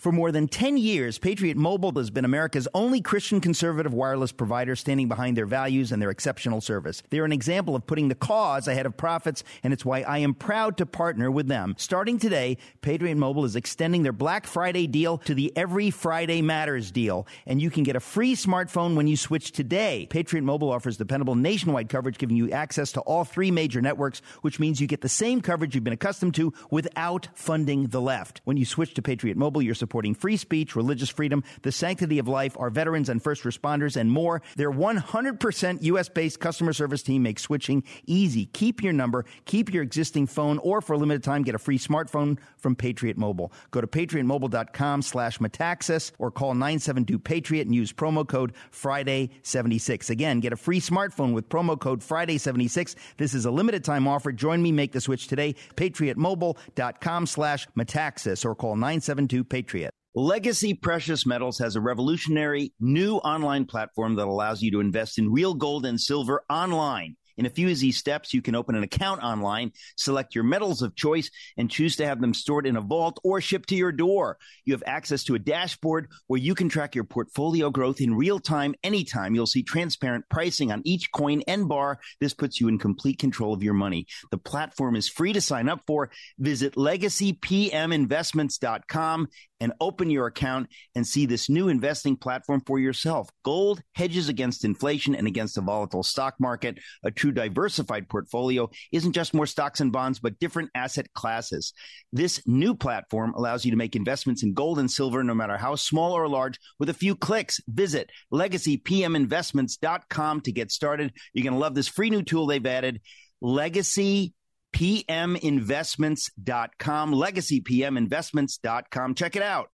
For 0.00 0.12
more 0.12 0.32
than 0.32 0.48
10 0.48 0.78
years, 0.78 1.18
Patriot 1.18 1.58
Mobile 1.58 1.92
has 1.96 2.08
been 2.08 2.24
America's 2.24 2.66
only 2.72 3.02
Christian 3.02 3.38
conservative 3.38 3.92
wireless 3.92 4.32
provider 4.32 4.74
standing 4.74 5.08
behind 5.08 5.36
their 5.36 5.44
values 5.44 5.92
and 5.92 6.00
their 6.00 6.08
exceptional 6.08 6.62
service. 6.62 7.02
They're 7.10 7.26
an 7.26 7.32
example 7.32 7.76
of 7.76 7.86
putting 7.86 8.08
the 8.08 8.14
cause 8.14 8.66
ahead 8.66 8.86
of 8.86 8.96
profits, 8.96 9.44
and 9.62 9.74
it's 9.74 9.84
why 9.84 10.00
I 10.00 10.16
am 10.16 10.32
proud 10.32 10.78
to 10.78 10.86
partner 10.86 11.30
with 11.30 11.48
them. 11.48 11.74
Starting 11.76 12.18
today, 12.18 12.56
Patriot 12.80 13.16
Mobile 13.16 13.44
is 13.44 13.56
extending 13.56 14.02
their 14.02 14.14
Black 14.14 14.46
Friday 14.46 14.86
deal 14.86 15.18
to 15.18 15.34
the 15.34 15.52
Every 15.54 15.90
Friday 15.90 16.40
Matters 16.40 16.90
deal, 16.90 17.26
and 17.44 17.60
you 17.60 17.68
can 17.70 17.82
get 17.82 17.94
a 17.94 18.00
free 18.00 18.34
smartphone 18.34 18.96
when 18.96 19.06
you 19.06 19.18
switch 19.18 19.52
today. 19.52 20.06
Patriot 20.08 20.44
Mobile 20.44 20.72
offers 20.72 20.96
dependable 20.96 21.34
nationwide 21.34 21.90
coverage, 21.90 22.16
giving 22.16 22.38
you 22.38 22.50
access 22.52 22.92
to 22.92 23.00
all 23.00 23.24
three 23.24 23.50
major 23.50 23.82
networks, 23.82 24.22
which 24.40 24.58
means 24.58 24.80
you 24.80 24.86
get 24.86 25.02
the 25.02 25.10
same 25.10 25.42
coverage 25.42 25.74
you've 25.74 25.84
been 25.84 25.92
accustomed 25.92 26.34
to 26.36 26.54
without 26.70 27.28
funding 27.34 27.88
the 27.88 28.00
left. 28.00 28.40
When 28.44 28.56
you 28.56 28.64
switch 28.64 28.94
to 28.94 29.02
Patriot 29.02 29.36
Mobile, 29.36 29.60
you're 29.60 29.74
supporting 29.90 30.14
free 30.14 30.36
speech, 30.36 30.76
religious 30.76 31.08
freedom, 31.08 31.42
the 31.62 31.72
sanctity 31.72 32.20
of 32.20 32.28
life, 32.28 32.56
our 32.60 32.70
veterans 32.70 33.08
and 33.08 33.20
first 33.20 33.42
responders, 33.42 33.96
and 33.96 34.08
more. 34.08 34.40
Their 34.54 34.70
100% 34.70 35.82
U.S. 35.82 36.08
based 36.08 36.38
customer 36.38 36.72
service 36.72 37.02
team 37.02 37.24
makes 37.24 37.42
switching 37.42 37.82
easy. 38.06 38.46
Keep 38.46 38.84
your 38.84 38.92
number, 38.92 39.24
keep 39.46 39.74
your 39.74 39.82
existing 39.82 40.28
phone, 40.28 40.58
or 40.58 40.80
for 40.80 40.92
a 40.92 40.96
limited 40.96 41.24
time, 41.24 41.42
get 41.42 41.56
a 41.56 41.58
free 41.58 41.76
smartphone 41.76 42.38
from 42.56 42.76
Patriot 42.76 43.18
Mobile. 43.18 43.52
Go 43.72 43.80
to 43.80 43.88
patriotmobile.com 43.88 45.02
slash 45.02 45.38
Metaxas 45.38 46.12
or 46.20 46.30
call 46.30 46.54
972-PATRIOT 46.54 47.62
and 47.62 47.74
use 47.74 47.92
promo 47.92 48.24
code 48.24 48.52
Friday76. 48.70 50.08
Again, 50.08 50.38
get 50.38 50.52
a 50.52 50.56
free 50.56 50.80
smartphone 50.80 51.32
with 51.32 51.48
promo 51.48 51.76
code 51.76 52.00
Friday76. 52.00 52.94
This 53.16 53.34
is 53.34 53.44
a 53.44 53.50
limited 53.50 53.82
time 53.82 54.06
offer. 54.06 54.30
Join 54.30 54.62
me, 54.62 54.70
make 54.70 54.92
the 54.92 55.00
switch 55.00 55.26
today. 55.26 55.56
patriotmobile.com 55.74 57.26
slash 57.26 57.66
Metaxas 57.76 58.44
or 58.44 58.54
call 58.54 58.76
972-PATRIOT. 58.76 59.79
Legacy 60.16 60.74
Precious 60.74 61.24
Metals 61.24 61.58
has 61.58 61.76
a 61.76 61.80
revolutionary 61.80 62.74
new 62.80 63.18
online 63.18 63.64
platform 63.64 64.16
that 64.16 64.26
allows 64.26 64.60
you 64.60 64.72
to 64.72 64.80
invest 64.80 65.20
in 65.20 65.30
real 65.30 65.54
gold 65.54 65.86
and 65.86 66.00
silver 66.00 66.42
online. 66.50 67.16
In 67.40 67.46
a 67.46 67.50
few 67.50 67.68
easy 67.68 67.90
steps, 67.90 68.34
you 68.34 68.42
can 68.42 68.54
open 68.54 68.74
an 68.74 68.82
account 68.82 69.22
online, 69.22 69.72
select 69.96 70.34
your 70.34 70.44
metals 70.44 70.82
of 70.82 70.94
choice, 70.94 71.30
and 71.56 71.70
choose 71.70 71.96
to 71.96 72.04
have 72.04 72.20
them 72.20 72.34
stored 72.34 72.66
in 72.66 72.76
a 72.76 72.82
vault 72.82 73.18
or 73.24 73.40
shipped 73.40 73.70
to 73.70 73.74
your 73.74 73.92
door. 73.92 74.36
You 74.66 74.74
have 74.74 74.82
access 74.84 75.24
to 75.24 75.36
a 75.36 75.38
dashboard 75.38 76.08
where 76.26 76.38
you 76.38 76.54
can 76.54 76.68
track 76.68 76.94
your 76.94 77.04
portfolio 77.04 77.70
growth 77.70 78.02
in 78.02 78.14
real 78.14 78.40
time, 78.40 78.74
anytime. 78.84 79.34
You'll 79.34 79.46
see 79.46 79.62
transparent 79.62 80.26
pricing 80.28 80.70
on 80.70 80.82
each 80.84 81.10
coin 81.12 81.40
and 81.48 81.66
bar. 81.66 81.98
This 82.20 82.34
puts 82.34 82.60
you 82.60 82.68
in 82.68 82.78
complete 82.78 83.18
control 83.18 83.54
of 83.54 83.62
your 83.62 83.72
money. 83.72 84.06
The 84.30 84.36
platform 84.36 84.94
is 84.94 85.08
free 85.08 85.32
to 85.32 85.40
sign 85.40 85.70
up 85.70 85.80
for. 85.86 86.10
Visit 86.38 86.74
legacypminvestments.com 86.74 89.28
and 89.60 89.72
open 89.80 90.10
your 90.10 90.26
account 90.26 90.68
and 90.94 91.06
see 91.06 91.26
this 91.26 91.48
new 91.48 91.68
investing 91.68 92.16
platform 92.16 92.62
for 92.66 92.78
yourself. 92.78 93.28
Gold 93.44 93.82
hedges 93.94 94.28
against 94.28 94.64
inflation 94.64 95.14
and 95.14 95.26
against 95.26 95.58
a 95.58 95.60
volatile 95.60 96.02
stock 96.02 96.34
market. 96.40 96.78
A 97.04 97.10
true 97.10 97.29
diversified 97.30 98.08
portfolio 98.08 98.68
isn't 98.92 99.12
just 99.12 99.34
more 99.34 99.46
stocks 99.46 99.80
and 99.80 99.92
bonds, 99.92 100.18
but 100.18 100.38
different 100.38 100.70
asset 100.74 101.12
classes. 101.12 101.72
This 102.12 102.42
new 102.46 102.74
platform 102.74 103.34
allows 103.34 103.64
you 103.64 103.70
to 103.70 103.76
make 103.76 103.96
investments 103.96 104.42
in 104.42 104.54
gold 104.54 104.78
and 104.78 104.90
silver, 104.90 105.24
no 105.24 105.34
matter 105.34 105.56
how 105.56 105.74
small 105.74 106.12
or 106.12 106.28
large, 106.28 106.58
with 106.78 106.88
a 106.88 106.94
few 106.94 107.14
clicks. 107.14 107.60
Visit 107.68 108.10
legacypminvestments.com 108.32 110.40
to 110.42 110.52
get 110.52 110.70
started. 110.70 111.12
You're 111.32 111.44
going 111.44 111.54
to 111.54 111.60
love 111.60 111.74
this 111.74 111.88
free 111.88 112.10
new 112.10 112.22
tool 112.22 112.46
they've 112.46 112.66
added. 112.66 113.00
Legacy 113.40 114.34
pminvestments.com, 114.72 117.12
legacypminvestments.com. 117.12 119.14
Check 119.14 119.36
it 119.36 119.42
out. 119.42 119.70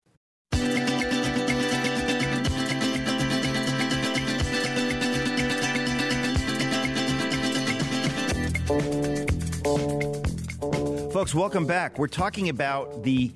Folks, 11.12 11.34
welcome 11.34 11.66
back. 11.66 11.98
We're 11.98 12.08
talking 12.08 12.48
about 12.48 13.04
the 13.04 13.30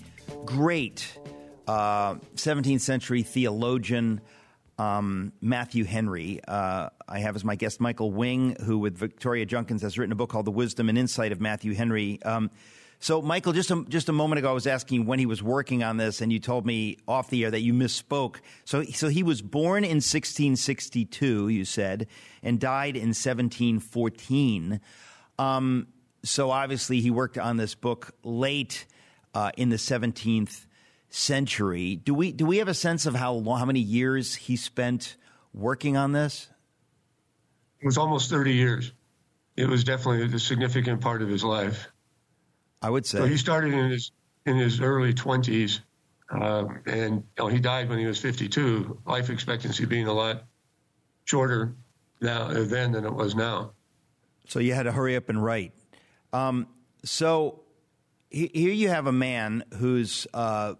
great 0.44 1.18
uh, 1.68 2.14
17th 2.34 2.80
century 2.80 3.22
theologian 3.22 4.20
um, 4.78 5.32
Matthew 5.40 5.84
Henry. 5.84 6.40
Uh, 6.46 6.88
I 7.08 7.20
have 7.20 7.36
as 7.36 7.44
my 7.44 7.54
guest 7.54 7.80
Michael 7.80 8.10
Wing, 8.10 8.56
who 8.64 8.78
with 8.78 8.96
Victoria 8.96 9.46
Junkins 9.46 9.82
has 9.82 9.98
written 9.98 10.12
a 10.12 10.16
book 10.16 10.30
called 10.30 10.46
The 10.46 10.50
Wisdom 10.50 10.88
and 10.88 10.98
Insight 10.98 11.32
of 11.32 11.40
Matthew 11.40 11.74
Henry. 11.74 12.20
Um, 12.22 12.50
so, 12.98 13.20
Michael, 13.20 13.52
just 13.52 13.70
a, 13.70 13.84
just 13.88 14.08
a 14.08 14.12
moment 14.12 14.38
ago, 14.38 14.50
I 14.50 14.54
was 14.54 14.66
asking 14.66 15.04
when 15.04 15.18
he 15.18 15.26
was 15.26 15.42
working 15.42 15.84
on 15.84 15.98
this, 15.98 16.22
and 16.22 16.32
you 16.32 16.38
told 16.38 16.64
me 16.64 16.96
off 17.06 17.28
the 17.28 17.44
air 17.44 17.50
that 17.50 17.60
you 17.60 17.74
misspoke. 17.74 18.36
So, 18.64 18.84
so 18.84 19.08
he 19.08 19.22
was 19.22 19.42
born 19.42 19.84
in 19.84 19.96
1662, 19.96 21.48
you 21.48 21.64
said, 21.66 22.06
and 22.42 22.58
died 22.58 22.96
in 22.96 23.08
1714. 23.08 24.80
Um, 25.38 25.88
so, 26.24 26.50
obviously, 26.50 27.00
he 27.00 27.10
worked 27.10 27.38
on 27.38 27.56
this 27.56 27.74
book 27.74 28.12
late 28.22 28.86
uh, 29.34 29.52
in 29.56 29.68
the 29.68 29.76
17th 29.76 30.66
century. 31.08 31.96
Do 31.96 32.14
we 32.14 32.32
do 32.32 32.46
we 32.46 32.58
have 32.58 32.68
a 32.68 32.74
sense 32.74 33.06
of 33.06 33.14
how 33.14 33.32
long, 33.32 33.58
how 33.58 33.64
many 33.64 33.80
years 33.80 34.34
he 34.34 34.56
spent 34.56 35.16
working 35.52 35.96
on 35.96 36.12
this? 36.12 36.48
It 37.80 37.86
was 37.86 37.98
almost 37.98 38.30
thirty 38.30 38.54
years. 38.54 38.92
It 39.56 39.68
was 39.68 39.84
definitely 39.84 40.34
a 40.34 40.38
significant 40.38 41.00
part 41.00 41.22
of 41.22 41.28
his 41.28 41.42
life. 41.42 41.88
I 42.82 42.90
would 42.90 43.06
say. 43.06 43.18
So 43.18 43.24
he 43.26 43.36
started 43.36 43.72
in 43.72 43.90
his 43.90 44.12
in 44.44 44.56
his 44.56 44.80
early 44.80 45.14
twenties, 45.14 45.80
um, 46.30 46.80
and 46.86 47.14
you 47.14 47.24
know, 47.38 47.48
he 47.48 47.58
died 47.58 47.88
when 47.88 47.98
he 47.98 48.06
was 48.06 48.20
fifty-two. 48.20 49.00
Life 49.06 49.30
expectancy 49.30 49.86
being 49.86 50.06
a 50.06 50.12
lot 50.12 50.44
shorter 51.24 51.74
now 52.20 52.48
then 52.48 52.92
than 52.92 53.04
it 53.04 53.12
was 53.12 53.34
now. 53.34 53.72
So 54.48 54.58
you 54.58 54.74
had 54.74 54.84
to 54.84 54.92
hurry 54.92 55.16
up 55.16 55.28
and 55.28 55.42
write. 55.42 55.72
Um, 56.32 56.68
so 57.04 57.62
here 58.30 58.72
you 58.72 58.88
have 58.88 59.06
a 59.06 59.12
man 59.12 59.64
whose 59.74 60.26
uh, 60.34 60.74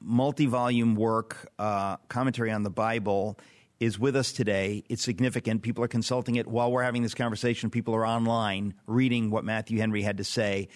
multi 0.00 0.46
volume 0.46 0.94
work, 0.94 1.50
uh, 1.58 1.96
commentary 2.08 2.50
on 2.50 2.62
the 2.62 2.70
Bible, 2.70 3.38
is 3.80 3.98
with 3.98 4.16
us 4.16 4.32
today. 4.32 4.84
It's 4.88 5.02
significant. 5.02 5.62
People 5.62 5.84
are 5.84 5.88
consulting 5.88 6.36
it 6.36 6.46
while 6.46 6.70
we're 6.72 6.82
having 6.82 7.02
this 7.02 7.14
conversation. 7.14 7.70
People 7.70 7.94
are 7.94 8.06
online 8.06 8.74
reading 8.86 9.30
what 9.30 9.44
Matthew 9.44 9.78
Henry 9.78 10.02
had 10.02 10.18
to 10.18 10.24
say. 10.24 10.68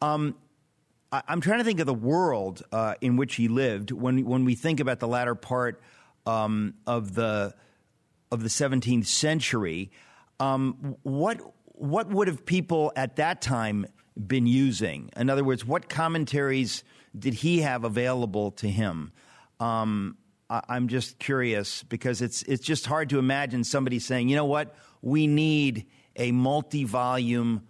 Um, 0.00 0.34
I, 1.10 1.22
am 1.28 1.40
trying 1.40 1.58
to 1.58 1.64
think 1.64 1.80
of 1.80 1.86
the 1.86 1.94
world 1.94 2.62
uh, 2.72 2.94
in 3.00 3.16
which 3.16 3.34
he 3.34 3.48
lived 3.48 3.90
when 3.90 4.24
when 4.24 4.44
we 4.44 4.54
think 4.54 4.80
about 4.80 5.00
the 5.00 5.08
latter 5.08 5.34
part 5.34 5.82
um, 6.26 6.74
of 6.86 7.14
the 7.14 7.54
of 8.30 8.42
the 8.42 8.48
17th 8.48 9.06
century. 9.06 9.90
Um, 10.40 10.96
what 11.02 11.40
what 11.78 12.08
would 12.08 12.28
have 12.28 12.44
people 12.44 12.92
at 12.96 13.16
that 13.16 13.40
time 13.40 13.86
been 14.26 14.46
using? 14.46 15.10
In 15.16 15.30
other 15.30 15.44
words, 15.44 15.64
what 15.64 15.88
commentaries 15.88 16.82
did 17.18 17.34
he 17.34 17.60
have 17.60 17.84
available 17.84 18.50
to 18.52 18.68
him? 18.68 19.12
Um, 19.60 20.16
I, 20.50 20.62
I'm 20.68 20.88
just 20.88 21.18
curious 21.18 21.82
because 21.84 22.22
it's 22.22 22.42
it's 22.42 22.64
just 22.64 22.86
hard 22.86 23.10
to 23.10 23.18
imagine 23.18 23.64
somebody 23.64 23.98
saying, 23.98 24.28
you 24.28 24.36
know 24.36 24.44
what, 24.44 24.74
we 25.02 25.26
need 25.26 25.86
a 26.16 26.32
multi-volume, 26.32 27.62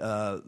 uh, 0.00 0.38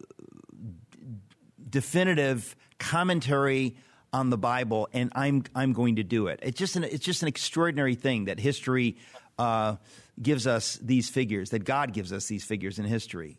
definitive 1.69 2.57
commentary 2.79 3.77
on 4.13 4.29
the 4.31 4.39
Bible, 4.39 4.89
and 4.93 5.11
I'm 5.15 5.45
I'm 5.55 5.73
going 5.73 5.97
to 5.97 6.03
do 6.03 6.27
it. 6.27 6.41
It's 6.43 6.59
just 6.59 6.77
an 6.77 6.85
it's 6.85 7.05
just 7.05 7.23
an 7.23 7.29
extraordinary 7.29 7.95
thing 7.95 8.27
that 8.27 8.39
history 8.39 8.97
uh, 9.43 9.77
gives 10.21 10.47
us 10.47 10.79
these 10.81 11.11
figures, 11.11 11.51
that 11.51 11.65
God 11.65 11.93
gives 11.93 12.13
us 12.13 12.27
these 12.27 12.45
figures 12.45 12.79
in 12.79 12.85
history. 12.85 13.39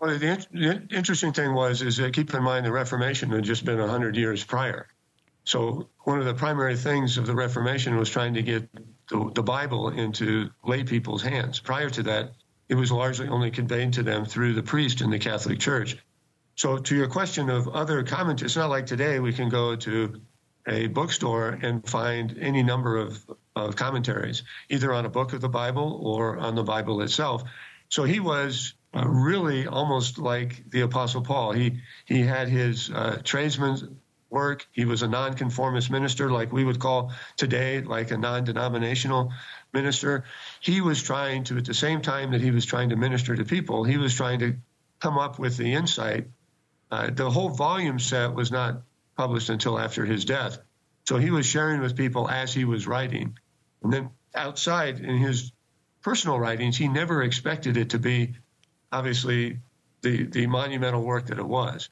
Well, 0.00 0.18
the, 0.18 0.46
the, 0.50 0.96
interesting 0.96 1.32
thing 1.32 1.52
was 1.52 1.82
is 1.82 1.98
that 1.98 2.14
keep 2.14 2.32
in 2.32 2.42
mind 2.42 2.64
the 2.64 2.72
Reformation 2.72 3.28
had 3.30 3.44
just 3.44 3.66
been 3.66 3.78
hundred 3.78 4.16
years 4.16 4.42
prior, 4.42 4.86
So 5.44 5.90
one 6.04 6.18
of 6.18 6.24
the 6.24 6.32
primary 6.32 6.76
things 6.76 7.18
of 7.18 7.26
the 7.26 7.34
Reformation 7.34 7.96
was 7.96 8.08
trying 8.08 8.32
to 8.34 8.42
get 8.42 8.66
the, 9.10 9.30
the 9.34 9.42
Bible 9.42 9.90
into 9.90 10.48
lay 10.64 10.84
people's 10.84 11.22
hands. 11.22 11.60
Prior 11.60 11.90
to 11.90 12.02
that, 12.04 12.32
it 12.70 12.76
was 12.76 12.90
largely 12.90 13.28
only 13.28 13.50
conveyed 13.50 13.92
to 13.94 14.02
them 14.02 14.24
through 14.24 14.54
the 14.54 14.62
priest 14.62 15.02
in 15.02 15.10
the 15.10 15.18
Catholic 15.18 15.58
Church. 15.58 15.98
So, 16.54 16.78
to 16.78 16.94
your 16.96 17.08
question 17.08 17.50
of 17.50 17.68
other 17.68 18.02
commentaries, 18.02 18.52
it's 18.52 18.56
not 18.56 18.70
like 18.70 18.86
today 18.86 19.20
we 19.20 19.34
can 19.34 19.50
go 19.50 19.76
to 19.76 20.20
a 20.66 20.86
bookstore 20.86 21.58
and 21.62 21.86
find 21.86 22.38
any 22.38 22.62
number 22.62 22.96
of, 22.96 23.22
of 23.56 23.76
commentaries, 23.76 24.42
either 24.68 24.92
on 24.92 25.06
a 25.06 25.10
book 25.10 25.32
of 25.32 25.40
the 25.40 25.48
Bible 25.48 26.00
or 26.02 26.38
on 26.38 26.54
the 26.54 26.62
Bible 26.62 27.02
itself. 27.02 27.42
So 27.88 28.04
he 28.04 28.20
was 28.20 28.74
uh, 28.94 29.06
really 29.06 29.66
almost 29.66 30.18
like 30.18 30.70
the 30.70 30.82
Apostle 30.82 31.22
Paul. 31.22 31.52
He 31.52 31.80
he 32.04 32.22
had 32.22 32.48
his 32.48 32.90
uh, 32.90 33.20
tradesman's 33.24 33.84
work. 34.30 34.66
He 34.72 34.84
was 34.84 35.02
a 35.02 35.08
nonconformist 35.08 35.90
minister, 35.90 36.30
like 36.30 36.52
we 36.52 36.64
would 36.64 36.78
call 36.78 37.12
today, 37.36 37.80
like 37.80 38.12
a 38.12 38.16
non-denominational 38.16 39.32
minister. 39.72 40.24
He 40.60 40.80
was 40.80 41.02
trying 41.02 41.44
to, 41.44 41.56
at 41.56 41.64
the 41.64 41.74
same 41.74 42.00
time 42.00 42.30
that 42.30 42.40
he 42.40 42.52
was 42.52 42.64
trying 42.64 42.90
to 42.90 42.96
minister 42.96 43.34
to 43.34 43.44
people, 43.44 43.84
he 43.84 43.98
was 43.98 44.14
trying 44.14 44.38
to 44.38 44.56
come 45.00 45.18
up 45.18 45.38
with 45.38 45.56
the 45.56 45.72
insight. 45.74 46.28
Uh, 46.90 47.10
the 47.10 47.30
whole 47.30 47.48
volume 47.48 47.98
set 47.98 48.34
was 48.34 48.50
not 48.50 48.82
published 49.16 49.50
until 49.50 49.78
after 49.78 50.04
his 50.04 50.24
death, 50.24 50.58
so 51.10 51.16
he 51.16 51.32
was 51.32 51.44
sharing 51.44 51.80
with 51.80 51.96
people 51.96 52.30
as 52.30 52.54
he 52.54 52.64
was 52.64 52.86
writing, 52.86 53.36
and 53.82 53.92
then 53.92 54.10
outside 54.32 55.00
in 55.00 55.16
his 55.16 55.50
personal 56.02 56.38
writings, 56.38 56.76
he 56.76 56.86
never 56.86 57.24
expected 57.24 57.76
it 57.76 57.90
to 57.90 57.98
be 57.98 58.34
obviously 58.92 59.58
the, 60.02 60.26
the 60.26 60.46
monumental 60.46 61.02
work 61.02 61.26
that 61.26 61.40
it 61.40 61.44
was. 61.44 61.88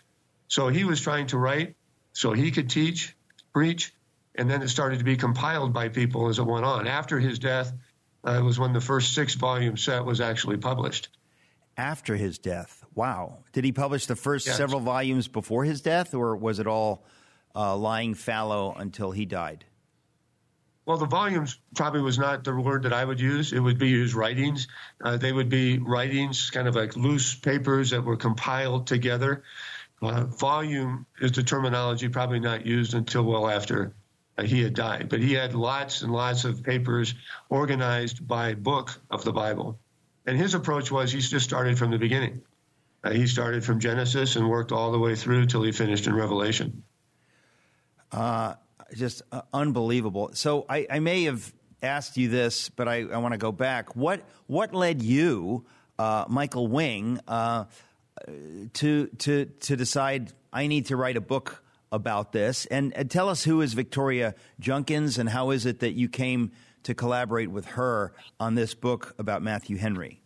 So 0.46 0.68
he 0.68 0.84
was 0.84 1.00
trying 1.00 1.26
to 1.28 1.36
write 1.36 1.74
so 2.12 2.32
he 2.32 2.52
could 2.52 2.70
teach, 2.70 3.16
preach, 3.52 3.92
and 4.36 4.48
then 4.48 4.62
it 4.62 4.68
started 4.68 5.00
to 5.00 5.04
be 5.04 5.16
compiled 5.16 5.72
by 5.72 5.88
people 5.88 6.28
as 6.28 6.38
it 6.38 6.46
went 6.46 6.64
on. 6.64 6.86
After 6.86 7.18
his 7.18 7.40
death, 7.40 7.72
uh, 8.22 8.40
was 8.44 8.60
when 8.60 8.72
the 8.72 8.80
first 8.80 9.16
six 9.16 9.34
volume 9.34 9.76
set 9.76 10.04
was 10.04 10.20
actually 10.20 10.58
published. 10.58 11.08
After 11.76 12.14
his 12.14 12.38
death, 12.38 12.84
wow! 12.94 13.38
Did 13.50 13.64
he 13.64 13.72
publish 13.72 14.06
the 14.06 14.14
first 14.14 14.46
yes. 14.46 14.56
several 14.56 14.78
volumes 14.78 15.26
before 15.26 15.64
his 15.64 15.80
death, 15.80 16.14
or 16.14 16.36
was 16.36 16.60
it 16.60 16.68
all 16.68 17.04
uh, 17.58 17.76
lying 17.76 18.14
fallow 18.14 18.72
until 18.72 19.10
he 19.10 19.26
died? 19.26 19.64
Well, 20.86 20.96
the 20.96 21.06
volumes 21.06 21.58
probably 21.76 22.00
was 22.00 22.18
not 22.18 22.44
the 22.44 22.54
word 22.54 22.84
that 22.84 22.94
I 22.94 23.04
would 23.04 23.20
use. 23.20 23.52
It 23.52 23.58
would 23.60 23.78
be 23.78 24.00
his 24.00 24.14
writings. 24.14 24.68
Uh, 25.04 25.18
they 25.18 25.32
would 25.32 25.50
be 25.50 25.78
writings, 25.78 26.48
kind 26.48 26.66
of 26.66 26.76
like 26.76 26.96
loose 26.96 27.34
papers 27.34 27.90
that 27.90 28.02
were 28.02 28.16
compiled 28.16 28.86
together. 28.86 29.42
Uh, 30.00 30.24
volume 30.24 31.04
is 31.20 31.32
the 31.32 31.42
terminology 31.42 32.08
probably 32.08 32.40
not 32.40 32.64
used 32.64 32.94
until 32.94 33.24
well 33.24 33.50
after 33.50 33.92
uh, 34.38 34.44
he 34.44 34.62
had 34.62 34.72
died. 34.72 35.08
But 35.10 35.20
he 35.20 35.34
had 35.34 35.54
lots 35.54 36.00
and 36.02 36.12
lots 36.12 36.44
of 36.44 36.62
papers 36.62 37.14
organized 37.50 38.26
by 38.26 38.54
book 38.54 38.98
of 39.10 39.24
the 39.24 39.32
Bible. 39.32 39.78
And 40.24 40.38
his 40.38 40.54
approach 40.54 40.90
was 40.90 41.12
he 41.12 41.20
just 41.20 41.44
started 41.44 41.78
from 41.78 41.90
the 41.90 41.98
beginning. 41.98 42.42
Uh, 43.04 43.10
he 43.10 43.26
started 43.26 43.64
from 43.64 43.80
Genesis 43.80 44.36
and 44.36 44.48
worked 44.48 44.72
all 44.72 44.92
the 44.92 44.98
way 44.98 45.16
through 45.16 45.46
till 45.46 45.62
he 45.62 45.72
finished 45.72 46.06
in 46.06 46.14
Revelation. 46.14 46.82
Uh, 48.12 48.54
just 48.94 49.22
uh, 49.32 49.42
unbelievable. 49.52 50.30
So 50.32 50.64
I, 50.68 50.86
I, 50.90 50.98
may 50.98 51.24
have 51.24 51.52
asked 51.82 52.16
you 52.16 52.28
this, 52.28 52.70
but 52.70 52.88
I, 52.88 53.02
I 53.02 53.18
want 53.18 53.32
to 53.32 53.38
go 53.38 53.52
back. 53.52 53.94
What 53.94 54.22
what 54.46 54.74
led 54.74 55.02
you, 55.02 55.66
uh, 55.98 56.24
Michael 56.28 56.68
Wing, 56.68 57.20
uh, 57.28 57.64
to 58.74 59.06
to 59.18 59.44
to 59.44 59.76
decide 59.76 60.32
I 60.52 60.66
need 60.66 60.86
to 60.86 60.96
write 60.96 61.16
a 61.16 61.20
book 61.20 61.62
about 61.92 62.32
this? 62.32 62.66
And, 62.66 62.94
and, 62.94 63.10
tell 63.10 63.28
us 63.28 63.44
who 63.44 63.60
is 63.60 63.74
Victoria 63.74 64.34
Junkins, 64.58 65.18
and 65.18 65.28
how 65.28 65.50
is 65.50 65.66
it 65.66 65.80
that 65.80 65.92
you 65.92 66.08
came 66.08 66.52
to 66.84 66.94
collaborate 66.94 67.50
with 67.50 67.66
her 67.66 68.12
on 68.40 68.54
this 68.54 68.74
book 68.74 69.14
about 69.18 69.42
Matthew 69.42 69.76
Henry? 69.76 70.22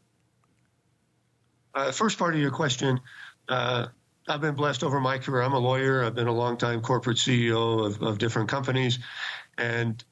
Uh, 1.74 1.90
first 1.90 2.18
part 2.18 2.34
of 2.34 2.40
your 2.40 2.50
question. 2.50 3.00
I've 4.28 4.40
been 4.40 4.54
blessed 4.54 4.84
over 4.84 5.00
my 5.00 5.18
career. 5.18 5.42
I'm 5.42 5.52
a 5.52 5.58
lawyer. 5.58 6.04
I've 6.04 6.14
been 6.14 6.28
a 6.28 6.32
long-time 6.32 6.80
corporate 6.80 7.16
CEO 7.16 7.86
of, 7.86 8.02
of 8.02 8.18
different 8.18 8.48
companies, 8.48 8.98
and 9.58 10.02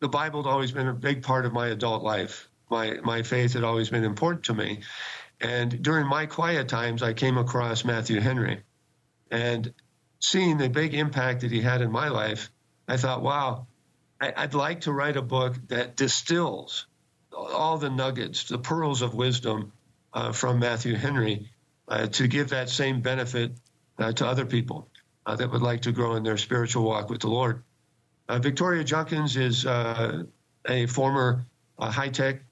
the 0.00 0.08
Bible 0.08 0.42
had 0.42 0.50
always 0.50 0.72
been 0.72 0.88
a 0.88 0.94
big 0.94 1.22
part 1.22 1.44
of 1.44 1.52
my 1.52 1.68
adult 1.68 2.02
life. 2.02 2.48
My 2.70 2.94
my 3.02 3.22
faith 3.22 3.52
had 3.52 3.64
always 3.64 3.90
been 3.90 4.04
important 4.04 4.44
to 4.44 4.54
me, 4.54 4.80
and 5.40 5.82
during 5.82 6.06
my 6.06 6.26
quiet 6.26 6.68
times, 6.68 7.02
I 7.02 7.12
came 7.12 7.36
across 7.36 7.84
Matthew 7.84 8.20
Henry, 8.20 8.62
and 9.30 9.74
seeing 10.20 10.56
the 10.56 10.68
big 10.70 10.94
impact 10.94 11.42
that 11.42 11.50
he 11.50 11.60
had 11.60 11.82
in 11.82 11.92
my 11.92 12.08
life, 12.08 12.50
I 12.88 12.96
thought, 12.96 13.22
wow, 13.22 13.66
I, 14.20 14.32
I'd 14.36 14.54
like 14.54 14.82
to 14.82 14.92
write 14.92 15.16
a 15.16 15.22
book 15.22 15.54
that 15.68 15.96
distills 15.96 16.86
all 17.32 17.78
the 17.78 17.90
nuggets, 17.90 18.44
the 18.44 18.58
pearls 18.58 19.02
of 19.02 19.14
wisdom 19.14 19.72
uh, 20.12 20.32
from 20.32 20.60
Matthew 20.60 20.94
Henry 20.94 21.50
to 21.90 22.28
give 22.28 22.50
that 22.50 22.68
same 22.68 23.00
benefit 23.00 23.52
uh, 23.98 24.12
to 24.12 24.26
other 24.26 24.46
people 24.46 24.88
uh, 25.26 25.36
that 25.36 25.50
would 25.50 25.62
like 25.62 25.82
to 25.82 25.92
grow 25.92 26.14
in 26.14 26.22
their 26.22 26.38
spiritual 26.38 26.84
walk 26.84 27.10
with 27.10 27.20
the 27.20 27.28
Lord. 27.28 27.62
Uh, 28.28 28.38
Victoria 28.38 28.84
Junkins 28.84 29.36
is 29.36 29.66
uh, 29.66 30.22
a 30.66 30.86
former 30.86 31.44
high 31.78 32.08
tech 32.08 32.42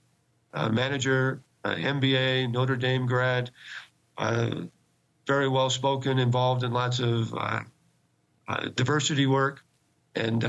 manager, 0.55 1.43
MBA, 1.65 2.51
Notre 2.51 2.77
Dame 2.77 3.07
grad, 3.07 3.51
very 5.27 5.49
well 5.49 5.71
spoken, 5.71 6.19
involved 6.19 6.65
in 6.65 6.73
lots 6.73 6.99
of 7.01 7.33
diversity 8.75 9.27
work. 9.27 9.65
And 10.15 10.43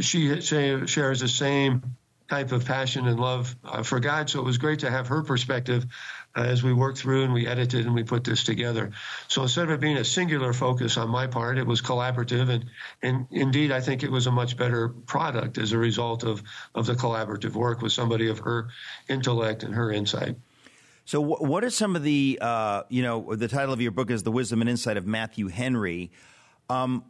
she 0.00 0.40
shares 0.40 1.20
the 1.20 1.28
same 1.28 1.82
type 2.28 2.52
of 2.52 2.64
passion 2.64 3.06
and 3.06 3.20
love 3.20 3.54
uh, 3.64 3.82
for 3.82 4.00
God. 4.00 4.30
So 4.30 4.40
it 4.40 4.44
was 4.44 4.58
great 4.58 4.80
to 4.80 4.90
have 4.90 5.08
her 5.08 5.22
perspective 5.22 5.84
uh, 5.84 5.88
as 6.36 6.62
we 6.62 6.72
worked 6.72 6.98
through 6.98 7.24
and 7.24 7.32
we 7.32 7.46
edited 7.46 7.86
and 7.86 7.94
we 7.94 8.02
put 8.02 8.24
this 8.24 8.42
together. 8.42 8.90
So 9.28 9.42
instead 9.42 9.64
of 9.64 9.70
it 9.70 9.80
being 9.80 9.98
a 9.98 10.04
singular 10.04 10.52
focus 10.52 10.96
on 10.96 11.08
my 11.08 11.26
part, 11.26 11.58
it 11.58 11.66
was 11.66 11.80
collaborative. 11.80 12.48
And, 12.48 12.64
and 13.02 13.26
indeed, 13.30 13.70
I 13.70 13.80
think 13.80 14.02
it 14.02 14.10
was 14.10 14.26
a 14.26 14.32
much 14.32 14.56
better 14.56 14.88
product 14.88 15.58
as 15.58 15.72
a 15.72 15.78
result 15.78 16.24
of, 16.24 16.42
of 16.74 16.86
the 16.86 16.94
collaborative 16.94 17.52
work 17.52 17.82
with 17.82 17.92
somebody 17.92 18.28
of 18.28 18.38
her 18.40 18.68
intellect 19.08 19.62
and 19.62 19.74
her 19.74 19.92
insight. 19.92 20.36
So, 21.06 21.20
what 21.20 21.62
are 21.64 21.70
some 21.70 21.96
of 21.96 22.02
the, 22.02 22.38
uh, 22.40 22.84
you 22.88 23.02
know, 23.02 23.36
the 23.36 23.48
title 23.48 23.74
of 23.74 23.80
your 23.80 23.90
book 23.90 24.10
is 24.10 24.22
The 24.22 24.32
Wisdom 24.32 24.62
and 24.62 24.70
Insight 24.70 24.96
of 24.96 25.06
Matthew 25.06 25.48
Henry. 25.48 26.10
Um, 26.70 27.04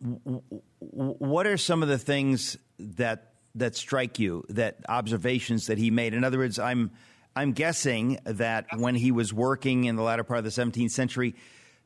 what 0.80 1.46
are 1.46 1.56
some 1.56 1.80
of 1.80 1.88
the 1.88 1.98
things 1.98 2.58
that 2.78 3.30
that 3.54 3.76
strike 3.76 4.18
you, 4.18 4.44
that 4.48 4.78
observations 4.88 5.68
that 5.68 5.78
he 5.78 5.92
made? 5.92 6.12
In 6.12 6.24
other 6.24 6.38
words, 6.38 6.58
I'm 6.58 6.90
I'm 7.36 7.52
guessing 7.52 8.18
that 8.24 8.66
when 8.76 8.94
he 8.94 9.10
was 9.10 9.32
working 9.32 9.84
in 9.84 9.96
the 9.96 10.02
latter 10.02 10.24
part 10.24 10.38
of 10.38 10.44
the 10.44 10.50
17th 10.50 10.90
century, 10.90 11.34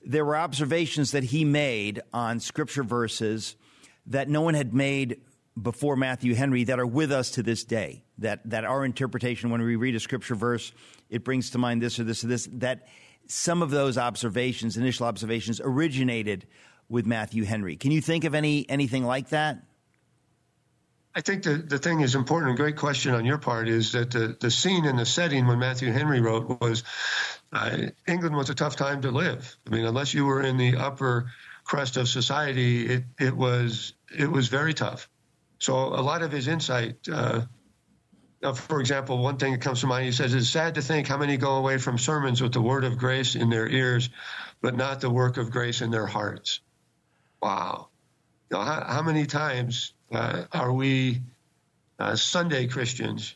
there 0.04 0.24
were 0.24 0.36
observations 0.36 1.12
that 1.12 1.24
he 1.24 1.44
made 1.44 2.02
on 2.12 2.40
scripture 2.40 2.82
verses 2.82 3.56
that 4.06 4.28
no 4.28 4.42
one 4.42 4.54
had 4.54 4.74
made 4.74 5.20
before 5.60 5.96
Matthew 5.96 6.34
Henry 6.34 6.64
that 6.64 6.78
are 6.78 6.86
with 6.86 7.10
us 7.10 7.30
to 7.32 7.42
this 7.42 7.64
day. 7.64 8.04
That 8.18 8.48
that 8.50 8.64
our 8.64 8.84
interpretation 8.84 9.50
when 9.50 9.62
we 9.62 9.76
read 9.76 9.94
a 9.94 10.00
scripture 10.00 10.34
verse, 10.34 10.72
it 11.08 11.24
brings 11.24 11.50
to 11.50 11.58
mind 11.58 11.82
this 11.82 11.98
or 11.98 12.04
this 12.04 12.24
or 12.24 12.28
this. 12.28 12.48
That 12.52 12.86
some 13.26 13.62
of 13.62 13.70
those 13.70 13.98
observations, 13.98 14.76
initial 14.76 15.06
observations, 15.06 15.60
originated 15.62 16.46
with 16.88 17.06
Matthew 17.06 17.44
Henry. 17.44 17.76
Can 17.76 17.90
you 17.90 18.00
think 18.00 18.24
of 18.24 18.34
any 18.34 18.68
anything 18.68 19.04
like 19.04 19.30
that? 19.30 19.62
I 21.18 21.20
think 21.20 21.42
the, 21.42 21.54
the 21.56 21.78
thing 21.78 21.98
is 21.98 22.14
important, 22.14 22.56
great 22.56 22.76
question 22.76 23.12
on 23.12 23.24
your 23.24 23.38
part, 23.38 23.68
is 23.68 23.90
that 23.90 24.12
the, 24.12 24.36
the 24.38 24.52
scene 24.52 24.84
and 24.84 24.96
the 24.96 25.04
setting 25.04 25.48
when 25.48 25.58
Matthew 25.58 25.90
Henry 25.90 26.20
wrote 26.20 26.60
was 26.60 26.84
uh, 27.52 27.76
England 28.06 28.36
was 28.36 28.50
a 28.50 28.54
tough 28.54 28.76
time 28.76 29.02
to 29.02 29.10
live. 29.10 29.56
I 29.66 29.70
mean, 29.70 29.84
unless 29.84 30.14
you 30.14 30.26
were 30.26 30.42
in 30.42 30.58
the 30.58 30.76
upper 30.76 31.32
crust 31.64 31.96
of 31.96 32.08
society, 32.08 32.86
it, 32.86 33.04
it 33.18 33.36
was 33.36 33.94
it 34.16 34.30
was 34.30 34.46
very 34.46 34.74
tough. 34.74 35.10
So 35.58 35.74
a 35.74 36.02
lot 36.02 36.22
of 36.22 36.30
his 36.30 36.46
insight, 36.46 37.08
uh, 37.12 37.40
for 38.54 38.78
example, 38.78 39.18
one 39.18 39.38
thing 39.38 39.54
that 39.54 39.60
comes 39.60 39.80
to 39.80 39.88
mind, 39.88 40.04
he 40.04 40.12
says, 40.12 40.32
it's 40.34 40.48
sad 40.48 40.76
to 40.76 40.82
think 40.82 41.08
how 41.08 41.18
many 41.18 41.36
go 41.36 41.56
away 41.56 41.78
from 41.78 41.98
sermons 41.98 42.40
with 42.40 42.52
the 42.52 42.62
word 42.62 42.84
of 42.84 42.96
grace 42.96 43.34
in 43.34 43.50
their 43.50 43.68
ears, 43.68 44.08
but 44.60 44.76
not 44.76 45.00
the 45.00 45.10
work 45.10 45.36
of 45.36 45.50
grace 45.50 45.80
in 45.80 45.90
their 45.90 46.06
hearts. 46.06 46.60
Wow. 47.42 47.88
You 48.52 48.58
know, 48.58 48.62
how, 48.62 48.84
how 48.86 49.02
many 49.02 49.26
times 49.26 49.94
uh, 50.12 50.44
are 50.52 50.72
we 50.72 51.20
uh, 51.98 52.16
Sunday 52.16 52.66
Christians, 52.66 53.34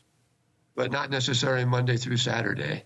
but 0.75 0.91
not 0.91 1.11
necessarily 1.11 1.65
Monday 1.65 1.97
through 1.97 2.17
Saturday? 2.17 2.85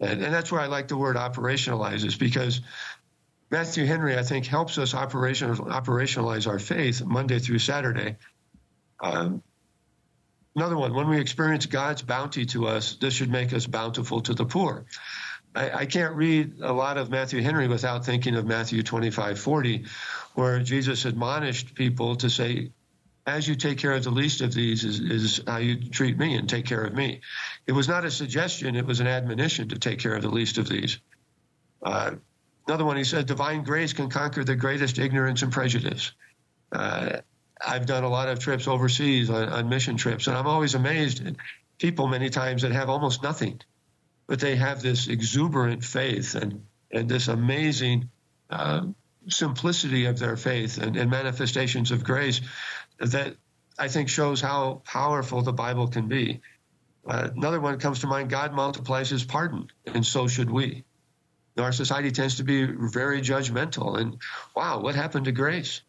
And, 0.00 0.22
and, 0.22 0.34
that's 0.34 0.50
where 0.50 0.60
I 0.60 0.66
like 0.66 0.88
the 0.88 0.96
word 0.96 1.16
operationalizes 1.16 2.18
because 2.18 2.60
Matthew 3.50 3.84
Henry, 3.84 4.18
I 4.18 4.22
think, 4.22 4.46
helps 4.46 4.78
us 4.78 4.94
operational, 4.94 5.56
operationalize 5.66 6.48
our 6.48 6.58
faith 6.58 7.04
Monday 7.04 7.38
through 7.38 7.58
Saturday. 7.58 8.16
Um, 9.00 9.42
another 10.56 10.76
one, 10.76 10.94
when 10.94 11.08
we 11.08 11.20
experience 11.20 11.66
God's 11.66 12.02
bounty 12.02 12.46
to 12.46 12.66
us, 12.66 12.96
this 12.96 13.14
should 13.14 13.30
make 13.30 13.52
us 13.52 13.66
bountiful 13.66 14.22
to 14.22 14.34
the 14.34 14.46
poor. 14.46 14.86
I, 15.54 15.70
I, 15.70 15.86
can't 15.86 16.14
read 16.14 16.60
a 16.62 16.72
lot 16.72 16.96
of 16.96 17.10
Matthew 17.10 17.42
Henry 17.42 17.68
without 17.68 18.06
thinking 18.06 18.36
of 18.36 18.46
Matthew 18.46 18.82
25 18.82 19.38
40, 19.38 19.84
where 20.34 20.60
Jesus 20.60 21.04
admonished 21.04 21.74
people 21.74 22.16
to 22.16 22.30
say, 22.30 22.70
as 23.26 23.46
you 23.46 23.54
take 23.54 23.78
care 23.78 23.92
of 23.92 24.02
the 24.02 24.10
least 24.10 24.40
of 24.40 24.52
these 24.52 24.84
is, 24.84 24.98
is 24.98 25.40
how 25.46 25.58
you 25.58 25.76
treat 25.90 26.18
me 26.18 26.34
and 26.34 26.48
take 26.48 26.66
care 26.66 26.84
of 26.84 26.92
me. 26.92 27.20
It 27.66 27.72
was 27.72 27.88
not 27.88 28.04
a 28.04 28.10
suggestion, 28.10 28.74
it 28.74 28.86
was 28.86 29.00
an 29.00 29.06
admonition 29.06 29.68
to 29.68 29.78
take 29.78 30.00
care 30.00 30.14
of 30.14 30.22
the 30.22 30.28
least 30.28 30.58
of 30.58 30.68
these. 30.68 30.98
Uh, 31.82 32.12
another 32.66 32.84
one, 32.84 32.96
he 32.96 33.04
said, 33.04 33.26
divine 33.26 33.62
grace 33.62 33.92
can 33.92 34.08
conquer 34.08 34.42
the 34.44 34.56
greatest 34.56 34.98
ignorance 34.98 35.42
and 35.42 35.52
prejudice. 35.52 36.12
Uh, 36.72 37.18
I've 37.64 37.86
done 37.86 38.02
a 38.02 38.08
lot 38.08 38.28
of 38.28 38.40
trips 38.40 38.66
overseas 38.66 39.30
on, 39.30 39.48
on, 39.48 39.68
mission 39.68 39.96
trips, 39.96 40.26
and 40.26 40.36
I'm 40.36 40.48
always 40.48 40.74
amazed 40.74 41.24
at 41.24 41.36
people 41.78 42.08
many 42.08 42.28
times 42.28 42.62
that 42.62 42.72
have 42.72 42.88
almost 42.88 43.22
nothing, 43.22 43.60
but 44.26 44.40
they 44.40 44.56
have 44.56 44.82
this 44.82 45.06
exuberant 45.06 45.84
faith 45.84 46.34
and, 46.34 46.64
and 46.90 47.08
this 47.08 47.28
amazing 47.28 48.10
uh, 48.50 48.86
simplicity 49.28 50.06
of 50.06 50.18
their 50.18 50.36
faith 50.36 50.78
and, 50.78 50.96
and 50.96 51.10
manifestations 51.10 51.90
of 51.92 52.02
grace 52.02 52.40
that 53.10 53.36
I 53.78 53.88
think 53.88 54.08
shows 54.08 54.40
how 54.40 54.82
powerful 54.84 55.42
the 55.42 55.52
Bible 55.52 55.88
can 55.88 56.08
be. 56.08 56.40
Uh, 57.06 57.30
another 57.36 57.60
one 57.60 57.78
comes 57.78 58.00
to 58.00 58.06
mind 58.06 58.30
God 58.30 58.52
multiplies 58.52 59.10
his 59.10 59.24
pardon, 59.24 59.68
and 59.86 60.06
so 60.06 60.28
should 60.28 60.50
we. 60.50 60.84
Our 61.58 61.72
society 61.72 62.12
tends 62.12 62.36
to 62.36 62.44
be 62.44 62.64
very 62.64 63.20
judgmental, 63.20 63.98
and 63.98 64.18
wow, 64.54 64.80
what 64.80 64.94
happened 64.94 65.26
to 65.26 65.32
grace? 65.32 65.82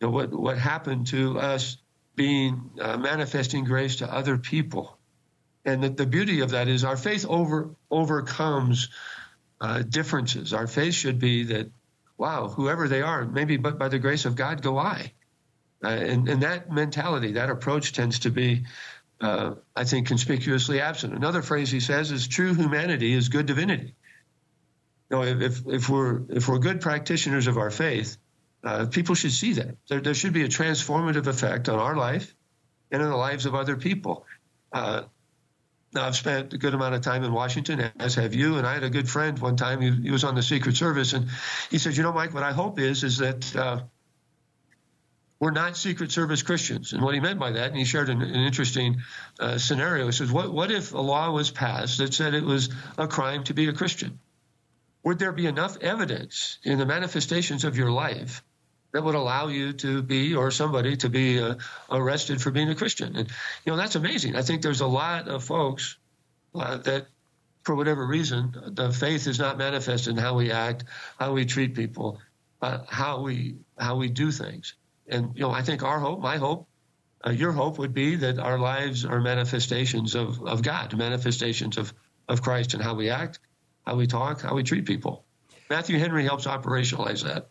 You 0.00 0.06
know, 0.06 0.12
what, 0.12 0.32
what 0.32 0.58
happened 0.58 1.08
to 1.08 1.38
us 1.38 1.76
being 2.14 2.70
uh, 2.80 2.96
manifesting 2.96 3.64
grace 3.64 3.96
to 3.96 4.12
other 4.12 4.38
people? 4.38 4.96
And 5.64 5.82
the, 5.82 5.90
the, 5.90 6.06
beauty 6.06 6.40
of 6.40 6.50
that 6.50 6.68
is 6.68 6.84
our 6.84 6.96
faith 6.96 7.26
over 7.28 7.74
overcomes 7.90 8.88
uh, 9.60 9.82
differences. 9.82 10.54
Our 10.54 10.66
faith 10.66 10.94
should 10.94 11.18
be 11.18 11.44
that, 11.44 11.70
wow, 12.16 12.48
whoever 12.48 12.88
they 12.88 13.02
are, 13.02 13.26
maybe 13.26 13.58
but 13.58 13.78
by 13.78 13.88
the 13.88 13.98
grace 13.98 14.24
of 14.24 14.36
God 14.36 14.62
go 14.62 14.78
I. 14.78 15.12
Uh, 15.82 15.88
and, 15.88 16.28
and, 16.28 16.42
that 16.42 16.70
mentality, 16.70 17.32
that 17.32 17.48
approach 17.48 17.92
tends 17.94 18.20
to 18.20 18.30
be, 18.30 18.64
uh, 19.20 19.54
I 19.74 19.84
think, 19.84 20.08
conspicuously 20.08 20.80
absent. 20.80 21.14
Another 21.14 21.40
phrase 21.40 21.70
he 21.70 21.80
says 21.80 22.10
is 22.10 22.28
true 22.28 22.54
humanity 22.54 23.14
is 23.14 23.30
good 23.30 23.46
divinity. 23.46 23.94
You 25.10 25.16
know, 25.16 25.22
if, 25.22 25.66
if 25.66 25.88
we're 25.88 26.20
if 26.28 26.48
we're 26.48 26.58
good 26.58 26.82
practitioners 26.82 27.46
of 27.46 27.56
our 27.56 27.70
faith, 27.70 28.18
uh, 28.62 28.86
people 28.86 29.14
should 29.14 29.32
see 29.32 29.54
that. 29.54 29.76
There, 29.88 30.00
there, 30.00 30.14
should 30.14 30.34
be 30.34 30.44
a 30.44 30.48
transformative 30.48 31.26
effect 31.26 31.68
on 31.68 31.78
our 31.78 31.96
life 31.96 32.34
and 32.90 33.02
in 33.02 33.08
the 33.08 33.16
lives 33.16 33.46
of 33.46 33.54
other 33.54 33.76
people. 33.76 34.26
Uh, 34.72 35.04
now, 35.92 36.06
I've 36.06 36.14
spent 36.14 36.52
a 36.52 36.58
good 36.58 36.74
amount 36.74 36.94
of 36.94 37.00
time 37.00 37.24
in 37.24 37.32
Washington, 37.32 37.90
as 37.98 38.14
have 38.14 38.34
you. 38.34 38.58
And 38.58 38.66
I 38.66 38.74
had 38.74 38.84
a 38.84 38.90
good 38.90 39.08
friend 39.08 39.36
one 39.38 39.56
time. 39.56 39.80
He, 39.80 39.90
he 39.90 40.10
was 40.10 40.22
on 40.22 40.36
the 40.36 40.42
Secret 40.42 40.76
Service, 40.76 41.14
and 41.14 41.28
he 41.70 41.78
said, 41.78 41.96
"You 41.96 42.04
know, 42.04 42.12
Mike, 42.12 42.32
what 42.32 42.44
I 42.44 42.52
hope 42.52 42.78
is 42.78 43.02
is 43.02 43.18
that 43.18 43.56
uh, 43.56 43.80
we're 45.40 45.50
not 45.50 45.76
Secret 45.76 46.12
Service 46.12 46.42
Christians. 46.42 46.92
And 46.92 47.02
what 47.02 47.14
he 47.14 47.20
meant 47.20 47.40
by 47.40 47.52
that, 47.52 47.68
and 47.68 47.76
he 47.76 47.86
shared 47.86 48.10
an, 48.10 48.20
an 48.20 48.34
interesting 48.34 48.98
uh, 49.40 49.56
scenario. 49.56 50.04
He 50.06 50.12
says, 50.12 50.30
what, 50.30 50.52
what 50.52 50.70
if 50.70 50.92
a 50.92 51.00
law 51.00 51.30
was 51.30 51.50
passed 51.50 51.98
that 51.98 52.12
said 52.12 52.34
it 52.34 52.44
was 52.44 52.68
a 52.98 53.08
crime 53.08 53.44
to 53.44 53.54
be 53.54 53.66
a 53.68 53.72
Christian? 53.72 54.20
Would 55.02 55.18
there 55.18 55.32
be 55.32 55.46
enough 55.46 55.78
evidence 55.80 56.58
in 56.62 56.78
the 56.78 56.84
manifestations 56.84 57.64
of 57.64 57.78
your 57.78 57.90
life 57.90 58.44
that 58.92 59.02
would 59.02 59.14
allow 59.14 59.48
you 59.48 59.72
to 59.72 60.02
be 60.02 60.34
or 60.34 60.50
somebody 60.50 60.98
to 60.98 61.08
be 61.08 61.40
uh, 61.40 61.54
arrested 61.90 62.42
for 62.42 62.50
being 62.50 62.68
a 62.68 62.74
Christian? 62.74 63.16
And, 63.16 63.26
you 63.64 63.72
know, 63.72 63.76
that's 63.78 63.94
amazing. 63.94 64.36
I 64.36 64.42
think 64.42 64.60
there's 64.60 64.82
a 64.82 64.86
lot 64.86 65.26
of 65.26 65.42
folks 65.42 65.96
uh, 66.54 66.76
that, 66.78 67.06
for 67.62 67.74
whatever 67.74 68.06
reason, 68.06 68.54
the 68.74 68.92
faith 68.92 69.26
is 69.26 69.38
not 69.38 69.56
manifested 69.56 70.12
in 70.12 70.18
how 70.18 70.34
we 70.34 70.50
act, 70.50 70.84
how 71.18 71.32
we 71.32 71.46
treat 71.46 71.74
people, 71.74 72.18
uh, 72.60 72.80
how 72.88 73.22
we 73.22 73.56
how 73.78 73.96
we 73.96 74.08
do 74.08 74.30
things. 74.30 74.74
And, 75.10 75.34
you 75.34 75.42
know, 75.42 75.50
I 75.50 75.62
think 75.62 75.82
our 75.82 75.98
hope, 75.98 76.20
my 76.20 76.36
hope, 76.36 76.68
uh, 77.26 77.30
your 77.30 77.52
hope 77.52 77.78
would 77.78 77.92
be 77.92 78.16
that 78.16 78.38
our 78.38 78.58
lives 78.58 79.04
are 79.04 79.20
manifestations 79.20 80.14
of, 80.14 80.40
of 80.46 80.62
God, 80.62 80.96
manifestations 80.96 81.76
of, 81.76 81.92
of 82.28 82.40
Christ 82.40 82.74
and 82.74 82.82
how 82.82 82.94
we 82.94 83.10
act, 83.10 83.40
how 83.86 83.96
we 83.96 84.06
talk, 84.06 84.40
how 84.40 84.54
we 84.54 84.62
treat 84.62 84.86
people. 84.86 85.24
Matthew 85.68 85.98
Henry 85.98 86.24
helps 86.24 86.46
operationalize 86.46 87.24
that. 87.24 87.48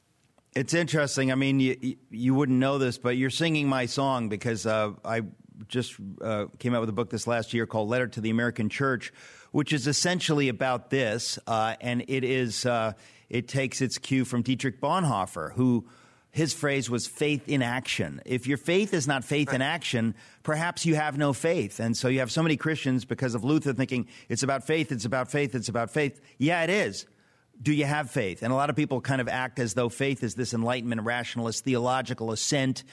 It's 0.55 0.73
interesting. 0.73 1.31
I 1.31 1.35
mean, 1.35 1.59
you, 1.59 1.97
you 2.09 2.33
wouldn't 2.33 2.57
know 2.57 2.79
this, 2.79 2.97
but 2.97 3.17
you're 3.17 3.29
singing 3.29 3.67
my 3.67 3.85
song 3.85 4.29
because 4.29 4.65
uh, 4.65 4.93
I 5.05 5.21
just 5.67 5.95
uh, 6.21 6.45
came 6.57 6.73
out 6.73 6.79
with 6.79 6.89
a 6.89 6.93
book 6.93 7.09
this 7.09 7.27
last 7.27 7.53
year 7.53 7.67
called 7.67 7.89
Letter 7.89 8.07
to 8.07 8.21
the 8.21 8.31
American 8.31 8.69
Church, 8.69 9.13
which 9.51 9.73
is 9.73 9.85
essentially 9.85 10.49
about 10.49 10.89
this. 10.89 11.37
Uh, 11.45 11.75
and 11.81 12.03
it 12.07 12.23
is, 12.23 12.65
uh, 12.65 12.93
it 13.29 13.47
takes 13.47 13.81
its 13.81 13.97
cue 13.97 14.25
from 14.25 14.41
Dietrich 14.41 14.81
Bonhoeffer, 14.81 15.53
who 15.53 15.87
his 16.31 16.53
phrase 16.53 16.89
was 16.89 17.07
faith 17.07 17.47
in 17.47 17.61
action. 17.61 18.21
If 18.25 18.45
your 18.45 18.57
faith 18.57 18.93
is 18.93 19.07
not 19.07 19.23
faith 19.23 19.51
in 19.51 19.61
action, 19.61 20.13
perhaps 20.43 20.85
you 20.85 20.95
have 20.95 21.17
no 21.17 21.33
faith. 21.33 21.79
And 21.79 21.97
so 21.97 22.07
you 22.07 22.19
have 22.19 22.31
so 22.31 22.43
many 22.43 22.55
Christians 22.55 23.03
because 23.03 23.33
of 23.33 23.43
Luther 23.43 23.73
thinking 23.73 24.07
it's 24.27 24.43
about 24.43 24.65
faith, 24.65 24.91
it's 24.91 25.05
about 25.05 25.31
faith, 25.31 25.55
it's 25.55 25.69
about 25.69 25.89
faith. 25.89 26.21
Yeah, 26.37 26.63
it 26.63 26.69
is. 26.69 27.05
Do 27.61 27.73
you 27.73 27.85
have 27.85 28.09
faith? 28.09 28.41
And 28.41 28.53
a 28.53 28.55
lot 28.55 28.69
of 28.69 28.75
people 28.75 29.01
kind 29.01 29.19
of 29.19 29.27
act 29.27 29.59
as 29.59 29.73
though 29.73 29.89
faith 29.89 30.23
is 30.23 30.35
this 30.35 30.53
enlightenment, 30.53 31.01
rationalist, 31.01 31.65
theological 31.65 32.31
assent. 32.31 32.83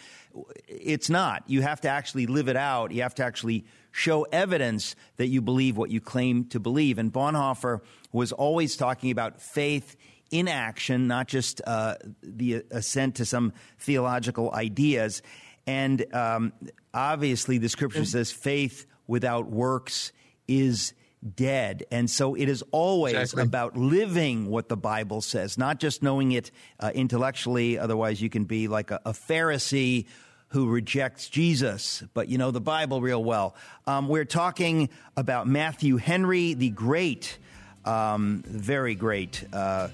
It's 0.66 1.08
not. 1.08 1.44
You 1.46 1.62
have 1.62 1.82
to 1.82 1.88
actually 1.88 2.26
live 2.26 2.48
it 2.48 2.56
out. 2.56 2.90
You 2.90 3.02
have 3.02 3.14
to 3.16 3.24
actually 3.24 3.64
show 3.92 4.24
evidence 4.32 4.96
that 5.18 5.28
you 5.28 5.40
believe 5.40 5.76
what 5.76 5.90
you 5.90 6.00
claim 6.00 6.46
to 6.46 6.58
believe. 6.58 6.98
And 6.98 7.12
Bonhoeffer 7.12 7.80
was 8.12 8.32
always 8.32 8.76
talking 8.76 9.10
about 9.12 9.40
faith 9.40 9.94
in 10.30 10.48
action, 10.48 11.06
not 11.06 11.28
just 11.28 11.60
uh, 11.66 11.96
the 12.22 12.64
assent 12.70 13.16
to 13.16 13.24
some 13.24 13.52
theological 13.78 14.52
ideas. 14.52 15.22
And 15.66 16.12
um, 16.14 16.52
obviously, 16.94 17.58
the 17.58 17.68
scripture 17.68 18.04
says 18.04 18.30
faith 18.30 18.86
without 19.06 19.46
works 19.46 20.12
is 20.48 20.94
dead. 21.34 21.84
And 21.90 22.08
so 22.10 22.34
it 22.34 22.48
is 22.48 22.62
always 22.70 23.14
exactly. 23.14 23.42
about 23.42 23.76
living 23.76 24.48
what 24.48 24.68
the 24.68 24.76
Bible 24.76 25.20
says, 25.20 25.58
not 25.58 25.80
just 25.80 26.02
knowing 26.02 26.32
it 26.32 26.50
uh, 26.78 26.92
intellectually. 26.94 27.78
Otherwise, 27.78 28.20
you 28.20 28.30
can 28.30 28.44
be 28.44 28.68
like 28.68 28.90
a, 28.90 29.00
a, 29.04 29.12
Pharisee 29.12 30.06
who 30.48 30.68
rejects 30.68 31.28
Jesus, 31.28 32.04
but 32.14 32.28
you 32.28 32.38
know 32.38 32.50
the 32.50 32.60
Bible 32.60 33.00
real 33.00 33.22
well. 33.24 33.56
Um, 33.86 34.08
we're 34.08 34.24
talking 34.24 34.88
about 35.16 35.48
Matthew 35.48 35.96
Henry, 35.96 36.54
the 36.54 36.70
great, 36.70 37.38
um, 37.86 38.42
very 38.46 38.94
great. 38.94 39.44
Uh, 39.52 39.88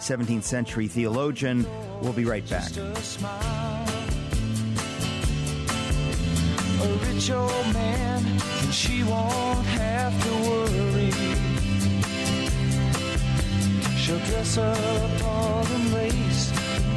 17th 0.00 0.44
century 0.44 0.88
theologian. 0.88 1.66
We'll 2.00 2.12
be 2.14 2.24
right 2.24 2.48
back. 2.48 2.70
A 6.82 6.88
rich 7.06 7.30
old 7.30 7.72
man, 7.74 8.24
and 8.24 8.74
she 8.74 9.02
won't 9.04 9.66
have 9.66 10.22
to 10.24 10.30
worry. 10.48 11.10
She'll 13.98 14.18
dress 14.20 14.56
up 14.56 15.24
all 15.24 15.66
in 15.66 15.92
lace, 15.92 16.50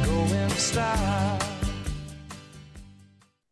go 0.04 0.24
in 0.34 0.50
style. 0.50 1.38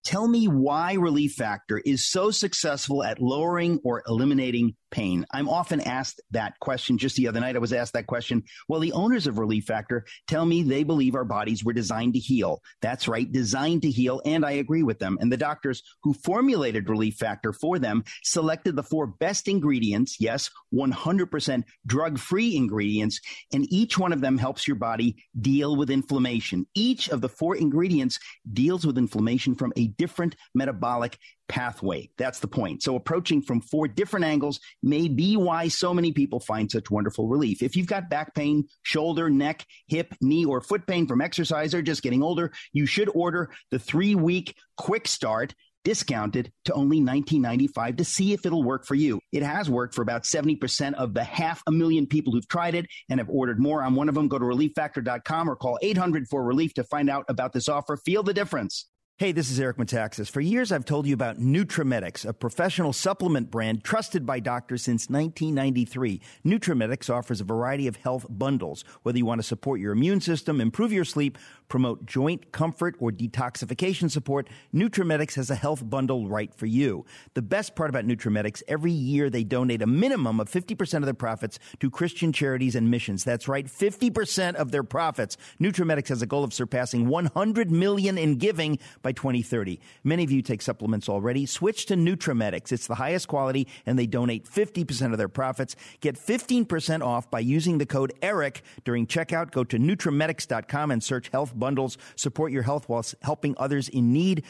Tell 0.05 0.27
me 0.27 0.49
why 0.49 0.95
Relief 0.95 1.35
Factor 1.35 1.79
is 1.79 2.07
so 2.07 2.31
successful 2.31 3.05
at 3.05 3.21
lowering 3.21 3.81
or 3.85 4.03
eliminating 4.07 4.75
pain? 4.93 5.27
I'm 5.33 5.49
often 5.49 5.81
asked 5.81 6.21
that 6.31 6.61
question. 6.61 6.99
Just 6.99 7.17
the 7.17 7.27
other 7.27 7.41
night, 7.41 7.57
I 7.57 7.59
was 7.59 7.73
asked 7.73 7.95
that 7.95 8.07
question. 8.07 8.45
Well, 8.69 8.79
the 8.79 8.93
owners 8.93 9.27
of 9.27 9.39
Relief 9.39 9.65
Factor 9.65 10.05
tell 10.29 10.47
me 10.47 10.63
they 10.63 10.85
believe 10.85 11.17
our 11.17 11.25
bodies 11.25 11.65
were 11.65 11.73
designed 11.73 12.15
to 12.15 12.21
heal. 12.21 12.63
That's 12.81 13.09
right, 13.09 13.31
designed 13.31 13.83
to 13.83 13.91
heal, 13.91 14.23
and 14.25 14.47
I 14.47 14.53
agree 14.53 14.85
with 14.85 15.01
them. 15.01 15.19
And 15.21 15.33
the 15.33 15.37
doctors 15.37 15.83
who 16.05 16.15
formulated 16.15 16.89
Relief 16.89 17.17
Factor 17.17 17.53
for 17.53 17.81
them 17.81 18.05
selected 18.23 18.77
the 18.77 18.83
four 18.85 19.09
best 19.09 19.49
ingredients, 19.49 20.19
yes, 20.21 20.51
100% 20.73 21.65
drug 21.87 22.19
free 22.19 22.55
ingredients, 22.55 23.21
and 23.53 23.67
each 23.73 23.99
one 23.99 24.13
of 24.13 24.21
them 24.21 24.39
helps 24.39 24.69
your 24.69 24.77
body 24.77 25.17
deal 25.41 25.75
with 25.75 25.91
inflammation. 25.91 26.67
Each 26.75 27.09
of 27.09 27.21
the 27.21 27.29
four 27.29 27.57
ingredients 27.57 28.19
deals 28.53 28.87
with 28.87 28.99
inflammation 28.99 29.55
from 29.55 29.73
a 29.77 29.89
different 29.89 30.37
metabolic 30.55 31.19
pathway. 31.53 32.09
That's 32.17 32.41
the 32.41 32.49
point. 32.49 32.83
So 32.83 32.97
approaching 32.97 33.43
from 33.43 33.61
four 33.61 33.87
different 33.87 34.25
angles 34.25 34.59
may 34.83 35.07
be 35.07 35.37
why 35.37 35.69
so 35.69 35.93
many 35.93 36.11
people 36.11 36.41
find 36.41 36.71
such 36.71 36.91
wonderful 36.91 37.29
relief. 37.29 37.63
If 37.63 37.77
you've 37.77 37.87
got 37.87 38.09
back 38.09 38.35
pain, 38.35 38.65
shoulder, 38.83 39.29
neck, 39.29 39.67
hip, 39.87 40.15
knee, 40.23 40.47
or 40.47 40.63
foot 40.63 40.87
pain 40.87 41.07
from 41.07 41.21
exercise 41.21 41.75
or 41.75 41.83
just 41.83 42.03
getting 42.03 42.23
older, 42.23 42.53
you 42.73 42.87
should 42.87 43.11
order 43.15 43.51
the 43.71 43.79
three 43.79 44.15
week 44.15 44.57
quick 44.79 45.07
start 45.07 45.55
discounted 45.85 46.51
to 46.65 46.73
only 46.73 47.03
$19.95 47.03 47.99
to 47.99 48.05
see 48.05 48.33
if 48.33 48.47
it'll 48.47 48.63
work 48.63 48.87
for 48.87 48.95
you. 48.95 49.21
It 49.31 49.43
has 49.43 49.69
worked 49.69 49.95
for 49.95 50.01
about 50.01 50.23
70% 50.23 50.95
of 50.95 51.13
the 51.13 51.25
half 51.25 51.63
a 51.67 51.73
million 51.73 52.07
people 52.07 52.33
who've 52.33 52.49
tried 52.49 52.75
it 52.75 52.87
and 53.11 53.21
have 53.21 53.29
ordered 53.29 53.61
more. 53.61 53.83
I'm 53.83 53.95
one 53.95 54.09
of 54.09 54.15
them. 54.15 54.29
Go 54.29 54.39
to 54.39 54.45
relieffactor.com 54.45 55.51
or 55.51 55.57
call 55.57 55.79
800 55.83 56.29
for 56.29 56.43
relief 56.43 56.73
to 56.75 56.85
find 56.85 57.11
out 57.11 57.27
about 57.29 57.53
this 57.53 57.69
offer. 57.69 57.99
Feel 57.99 58.23
the 58.23 58.33
difference. 58.33 58.87
Hey, 59.19 59.31
this 59.31 59.51
is 59.51 59.61
Eric 59.61 59.77
Metaxas. 59.77 60.31
For 60.31 60.41
years, 60.41 60.73
I've 60.73 60.87
told 60.87 61.07
you 61.07 61.13
about 61.13 61.39
Nutramedix, 61.39 62.27
a 62.27 62.33
professional 62.33 62.95
supplement 62.95 63.51
brand 63.51 63.85
trusted 63.85 64.25
by 64.25 64.41
doctors 64.41 64.83
since 64.83 65.11
1993. 65.11 66.21
Nutramedix 66.47 67.11
offers 67.11 67.41
a 67.41 67.45
variety 67.45 67.87
of 67.87 67.97
health 67.97 68.25
bundles, 68.31 68.85
whether 69.03 69.19
you 69.19 69.27
want 69.27 69.39
to 69.39 69.47
support 69.47 69.81
your 69.81 69.93
immune 69.93 70.23
system, 70.23 70.63
improve 70.63 70.95
your 70.95 71.05
sleep, 71.05 71.37
promote 71.73 72.05
joint 72.05 72.53
comfort 72.53 72.95
or 72.99 73.11
detoxification 73.11 74.11
support, 74.11 74.47
Nutramedix 74.75 75.37
has 75.37 75.49
a 75.49 75.55
health 75.55 75.89
bundle 75.89 76.29
right 76.29 76.55
for 76.55 76.67
you. 76.67 77.07
The 77.33 77.41
best 77.41 77.75
part 77.75 77.89
about 77.89 78.05
Nutramedix, 78.05 78.63
every 78.69 78.93
year 78.93 79.31
they 79.31 79.43
donate 79.43 79.81
a 79.81 79.87
minimum 79.87 80.39
of 80.39 80.51
50% 80.51 80.99
of 80.99 81.07
their 81.07 81.15
profits 81.15 81.59
to 81.81 81.91
Christian 81.91 82.31
charities 82.31 82.75
and 82.75 82.91
missions. 82.91 83.25
That's 83.25 83.49
right, 83.49 83.65
50% 83.65 84.57
of 84.57 84.71
their 84.71 84.83
profits. 84.83 85.39
Nutramedix 85.63 86.09
has 86.09 86.21
a 86.21 86.27
goal 86.27 86.45
of 86.45 86.53
surpassing 86.53 87.09
100 87.09 87.71
million 87.71 88.19
in 88.19 88.37
giving 88.37 88.79
by 89.01 89.13
2030. 89.13 89.81
Many 90.05 90.25
of 90.25 90.31
you 90.31 90.43
take 90.43 90.61
supplements 90.61 91.09
already. 91.09 91.47
Switch 91.47 91.87
to 91.87 91.95
Nutramedix. 91.95 92.71
It's 92.71 92.87
the 92.87 92.97
highest 92.97 93.29
quality 93.29 93.67
and 93.87 93.99
they 93.99 94.07
donate 94.07 94.45
50% 94.45 95.13
of 95.13 95.17
their 95.17 95.27
profits. 95.31 95.75
Get 96.01 96.17
15% 96.17 97.01
off 97.01 97.31
by 97.31 97.41
using 97.41 97.79
the 97.79 97.87
code 97.87 98.13
ERIC 98.21 98.61
during 98.85 99.07
checkout. 99.07 99.53
Go 99.53 99.65
to 99.65 99.79
NutraMedix.com 99.79 100.91
and 100.91 101.03
search 101.03 101.31
health 101.31 101.55
bundles. 101.63 101.97
Support 102.17 102.51
your 102.51 102.65
health 102.65 102.89
while 102.89 103.05
helping 103.23 103.55
others 103.57 103.89
in 103.89 104.13
need. 104.13 104.43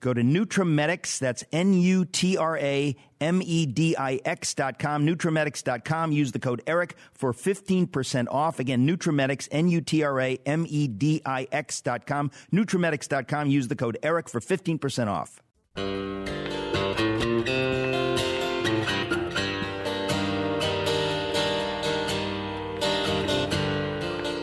Go 0.00 0.14
to 0.14 0.22
Nutramedix, 0.22 1.18
that's 1.18 1.42
N 1.50 1.72
U 1.74 2.04
T 2.04 2.36
R 2.36 2.56
A 2.58 2.94
M 3.20 3.42
E 3.42 3.66
D 3.66 3.96
I 3.96 4.20
X 4.24 4.54
dot 4.54 4.78
com, 4.78 5.04
Nutramedix 5.04 5.64
dot 5.64 5.84
com. 5.84 6.12
Use 6.12 6.30
the 6.30 6.38
code 6.38 6.62
ERIC 6.66 6.94
for 7.12 7.32
15% 7.32 8.28
off. 8.30 8.60
Again, 8.60 8.86
Nutramedix, 8.86 9.48
N 9.50 9.68
U 9.68 9.80
T 9.80 10.04
R 10.04 10.20
A 10.20 10.38
M 10.46 10.66
E 10.68 10.86
D 10.86 11.20
I 11.26 11.48
X 11.50 11.80
dot 11.80 12.06
com, 12.06 12.30
Nutramedix 12.52 13.08
dot 13.08 13.26
com. 13.26 13.48
Use 13.48 13.66
the 13.66 13.76
code 13.76 13.98
ERIC 14.02 14.28
for 14.28 14.40
15% 14.40 15.08
off. 15.08 15.42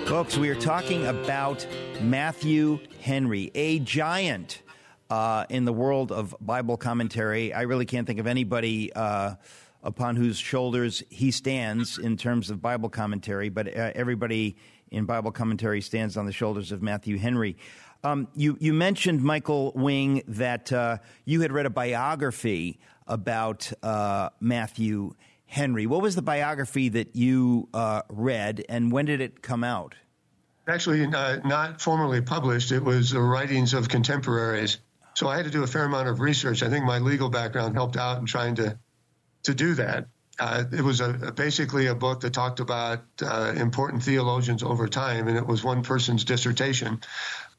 Folks, 0.05 0.37
we 0.37 0.49
are 0.49 0.55
talking 0.55 1.05
about 1.07 1.65
Matthew 2.01 2.79
Henry, 3.01 3.51
a 3.55 3.79
giant 3.79 4.61
uh, 5.09 5.45
in 5.49 5.65
the 5.65 5.73
world 5.73 6.11
of 6.11 6.35
Bible 6.39 6.77
commentary. 6.77 7.53
I 7.53 7.61
really 7.61 7.85
can't 7.85 8.05
think 8.05 8.19
of 8.19 8.27
anybody 8.27 8.93
uh, 8.93 9.35
upon 9.83 10.15
whose 10.15 10.37
shoulders 10.37 11.03
he 11.09 11.31
stands 11.31 11.97
in 11.97 12.17
terms 12.17 12.49
of 12.49 12.61
Bible 12.61 12.89
commentary, 12.89 13.49
but 13.49 13.67
uh, 13.67 13.91
everybody 13.95 14.57
in 14.91 15.05
Bible 15.05 15.31
commentary 15.31 15.81
stands 15.81 16.17
on 16.17 16.25
the 16.25 16.31
shoulders 16.31 16.71
of 16.71 16.81
Matthew 16.81 17.17
Henry. 17.17 17.57
Um, 18.03 18.27
you, 18.35 18.57
you 18.59 18.73
mentioned, 18.73 19.23
Michael 19.23 19.71
Wing, 19.73 20.21
that 20.27 20.71
uh, 20.71 20.97
you 21.25 21.41
had 21.41 21.51
read 21.51 21.65
a 21.65 21.71
biography 21.71 22.79
about 23.07 23.71
uh, 23.81 24.29
Matthew 24.39 25.15
Henry. 25.45 25.85
What 25.85 26.01
was 26.01 26.15
the 26.15 26.21
biography 26.21 26.89
that 26.89 27.15
you 27.15 27.69
uh, 27.73 28.01
read, 28.09 28.63
and 28.69 28.91
when 28.91 29.05
did 29.05 29.21
it 29.21 29.41
come 29.41 29.63
out? 29.63 29.95
Actually, 30.67 31.05
not 31.07 31.79
formally 31.79 32.21
published. 32.21 32.71
It 32.71 32.83
was 32.83 33.11
the 33.11 33.21
writings 33.21 33.73
of 33.73 33.87
contemporaries. 33.87 34.79
So 35.13 35.27
I 35.27 35.37
had 35.37 35.45
to 35.45 35.51
do 35.51 35.63
a 35.63 35.67
fair 35.67 35.85
amount 35.85 36.09
of 36.09 36.19
research. 36.19 36.63
I 36.63 36.69
think 36.69 36.85
my 36.85 36.99
legal 36.99 37.29
background 37.29 37.75
helped 37.75 37.97
out 37.97 38.19
in 38.19 38.25
trying 38.25 38.55
to 38.55 38.77
to 39.43 39.53
do 39.53 39.75
that. 39.75 40.07
Uh, 40.39 40.65
it 40.71 40.81
was 40.81 40.99
a, 40.99 41.31
basically 41.35 41.87
a 41.87 41.95
book 41.95 42.21
that 42.21 42.33
talked 42.33 42.59
about 42.59 43.03
uh, 43.21 43.53
important 43.55 44.03
theologians 44.03 44.63
over 44.63 44.87
time, 44.87 45.27
and 45.27 45.37
it 45.37 45.45
was 45.45 45.63
one 45.63 45.83
person's 45.83 46.25
dissertation 46.25 46.99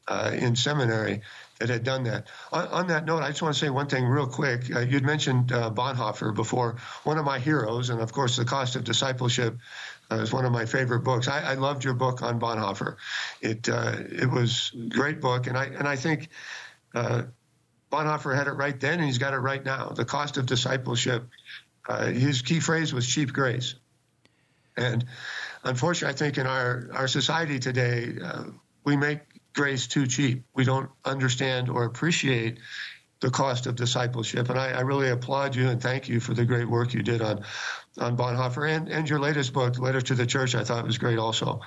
uh, 0.09 0.33
in 0.35 0.57
seminary 0.57 1.23
that 1.59 1.71
had 1.71 1.85
done 1.85 2.05
that. 2.05 2.27
On, 2.53 2.67
on, 2.69 2.87
that 2.89 3.07
note, 3.07 3.23
I 3.23 3.29
just 3.29 3.41
want 3.41 3.55
to 3.55 3.59
say 3.59 3.71
one 3.71 3.87
thing 3.87 4.05
real 4.05 4.27
quick. 4.27 4.75
Uh, 4.75 4.81
you'd 4.81 5.05
mentioned 5.05 5.53
uh, 5.53 5.71
Bonhoeffer 5.71 6.35
before, 6.35 6.77
one 7.05 7.17
of 7.17 7.25
my 7.25 7.39
heroes, 7.39 7.89
and 7.89 8.01
of 8.01 8.13
course, 8.13 8.37
The 8.37 8.45
Cost 8.45 8.77
of 8.77 8.85
Discipleship 8.85 9.57
uh, 10.11 10.17
is 10.17 10.33
one 10.33 10.45
of 10.45 10.53
my 10.53 10.67
favorite 10.67 11.01
books. 11.01 11.29
I, 11.29 11.41
I 11.41 11.55
loved 11.55 11.85
your 11.85 11.95
book 11.95 12.23
on 12.23 12.41
Bonhoeffer. 12.41 12.97
It 13.41 13.69
it 13.69 14.31
was 14.31 14.73
a 14.75 14.89
great 14.89 15.21
book, 15.21 15.47
and 15.47 15.57
I 15.57 15.65
and 15.67 15.87
I 15.89 15.97
think. 15.97 16.29
Bonhoeffer 17.93 18.35
had 18.35 18.49
it 18.49 18.53
right 18.53 18.79
then, 18.81 18.95
and 18.95 19.05
he's 19.05 19.19
got 19.19 19.33
it 19.33 19.39
right 19.39 19.65
now. 19.65 19.91
The 19.91 20.05
cost 20.05 20.39
of 20.39 20.47
discipleship. 20.47 21.29
Uh, 21.89 22.07
his 22.07 22.43
key 22.43 22.59
phrase 22.59 22.93
was 22.93 23.07
cheap 23.07 23.33
grace, 23.33 23.77
and 24.77 25.05
unfortunately, 25.63 26.15
I 26.15 26.17
think 26.17 26.39
in 26.39 26.47
our 26.47 26.89
our 26.93 27.07
society 27.07 27.61
today, 27.61 28.15
uh, 28.23 28.45
we 28.85 28.97
make 28.97 29.21
grace 29.57 29.87
too 29.87 30.07
cheap. 30.07 30.45
We 30.55 30.65
don't 30.65 30.91
understand 31.05 31.69
or 31.69 31.85
appreciate 31.85 32.59
the 33.21 33.31
cost 33.31 33.67
of 33.67 33.75
discipleship. 33.75 34.51
And 34.51 34.59
I, 34.59 34.73
I, 34.73 34.81
really 34.81 35.09
applaud 35.09 35.57
you 35.57 35.69
and 35.69 35.81
thank 35.81 36.07
you 36.07 36.21
for 36.21 36.35
the 36.35 36.45
great 36.45 36.69
work 36.69 36.93
you 36.93 37.03
did 37.03 37.23
on 37.23 37.45
on 37.99 38.17
Bonhoeffer 38.17 38.69
and, 38.69 38.89
and 38.89 39.09
your 39.09 39.19
latest 39.19 39.53
book, 39.53 39.79
Letter 39.79 40.01
to 40.01 40.15
the 40.15 40.27
Church. 40.27 40.55
I 40.55 40.65
thought 40.65 40.85
was 40.87 40.99
great 40.99 41.19
also. 41.19 41.61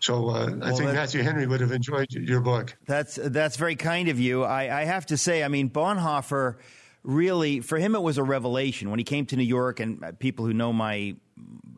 So 0.00 0.30
uh, 0.30 0.50
well, 0.50 0.64
I 0.64 0.72
think 0.72 0.92
Matthew 0.92 1.22
Henry 1.22 1.46
would 1.46 1.60
have 1.60 1.72
enjoyed 1.72 2.10
your 2.12 2.40
book. 2.40 2.76
That's 2.86 3.16
that's 3.16 3.56
very 3.56 3.76
kind 3.76 4.08
of 4.08 4.18
you. 4.18 4.44
I, 4.44 4.80
I 4.80 4.84
have 4.84 5.06
to 5.06 5.16
say, 5.16 5.44
I 5.44 5.48
mean, 5.48 5.68
Bonhoeffer 5.68 6.56
really, 7.02 7.60
for 7.60 7.78
him, 7.78 7.94
it 7.94 8.02
was 8.02 8.18
a 8.18 8.22
revelation 8.22 8.90
when 8.90 8.98
he 8.98 9.04
came 9.04 9.26
to 9.26 9.36
New 9.36 9.44
York. 9.44 9.80
And 9.80 10.18
people 10.18 10.46
who 10.46 10.54
know 10.54 10.72
my 10.72 11.16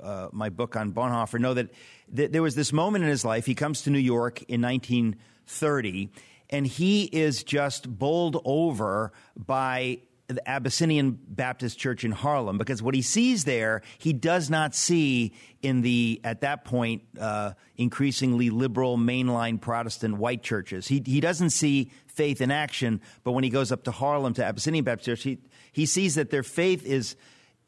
uh, 0.03 0.29
my 0.33 0.49
book 0.49 0.77
on 0.77 0.93
Bonhoeffer 0.93 1.39
know 1.39 1.55
that, 1.55 1.71
that 2.13 2.33
there 2.33 2.43
was 2.43 2.55
this 2.55 2.73
moment 2.73 3.05
in 3.05 3.11
his 3.11 3.25
life. 3.25 3.47
He 3.47 3.55
comes 3.55 3.83
to 3.83 3.91
New 3.91 3.99
York 3.99 4.43
in 4.43 4.61
1930, 4.61 6.11
and 6.51 6.67
he 6.67 7.05
is 7.05 7.45
just 7.45 7.89
bowled 7.89 8.41
over 8.45 9.13
by 9.37 10.01
the 10.33 10.49
Abyssinian 10.49 11.19
Baptist 11.29 11.79
Church 11.79 12.05
in 12.05 12.13
Harlem 12.13 12.59
because 12.59 12.83
what 12.83 12.95
he 12.95 13.03
sees 13.03 13.45
there, 13.45 13.83
he 13.99 14.13
does 14.13 14.51
not 14.51 14.75
see 14.75 15.33
in 15.63 15.83
the, 15.83 16.21
at 16.25 16.41
that 16.41 16.65
point, 16.65 17.03
uh, 17.21 17.53
increasingly 17.77 18.51
liberal 18.51 18.99
mainline 18.99 19.61
Protestant 19.61 20.17
white 20.17 20.43
churches. 20.43 20.89
He, 20.89 21.03
he 21.05 21.21
doesn't 21.21 21.51
see 21.51 21.91
faith 22.07 22.41
in 22.41 22.51
action, 22.51 23.01
but 23.25 23.33
when 23.33 23.45
he 23.45 23.51
goes 23.51 23.73
up 23.73 23.85
to 23.85 23.91
Harlem 23.91 24.35
to 24.35 24.45
Abyssinian 24.45 24.85
Baptist 24.85 25.07
Church, 25.07 25.23
he, 25.23 25.39
he 25.73 25.87
sees 25.87 26.17
that 26.17 26.31
their 26.31 26.43
faith 26.43 26.85
is, 26.85 27.17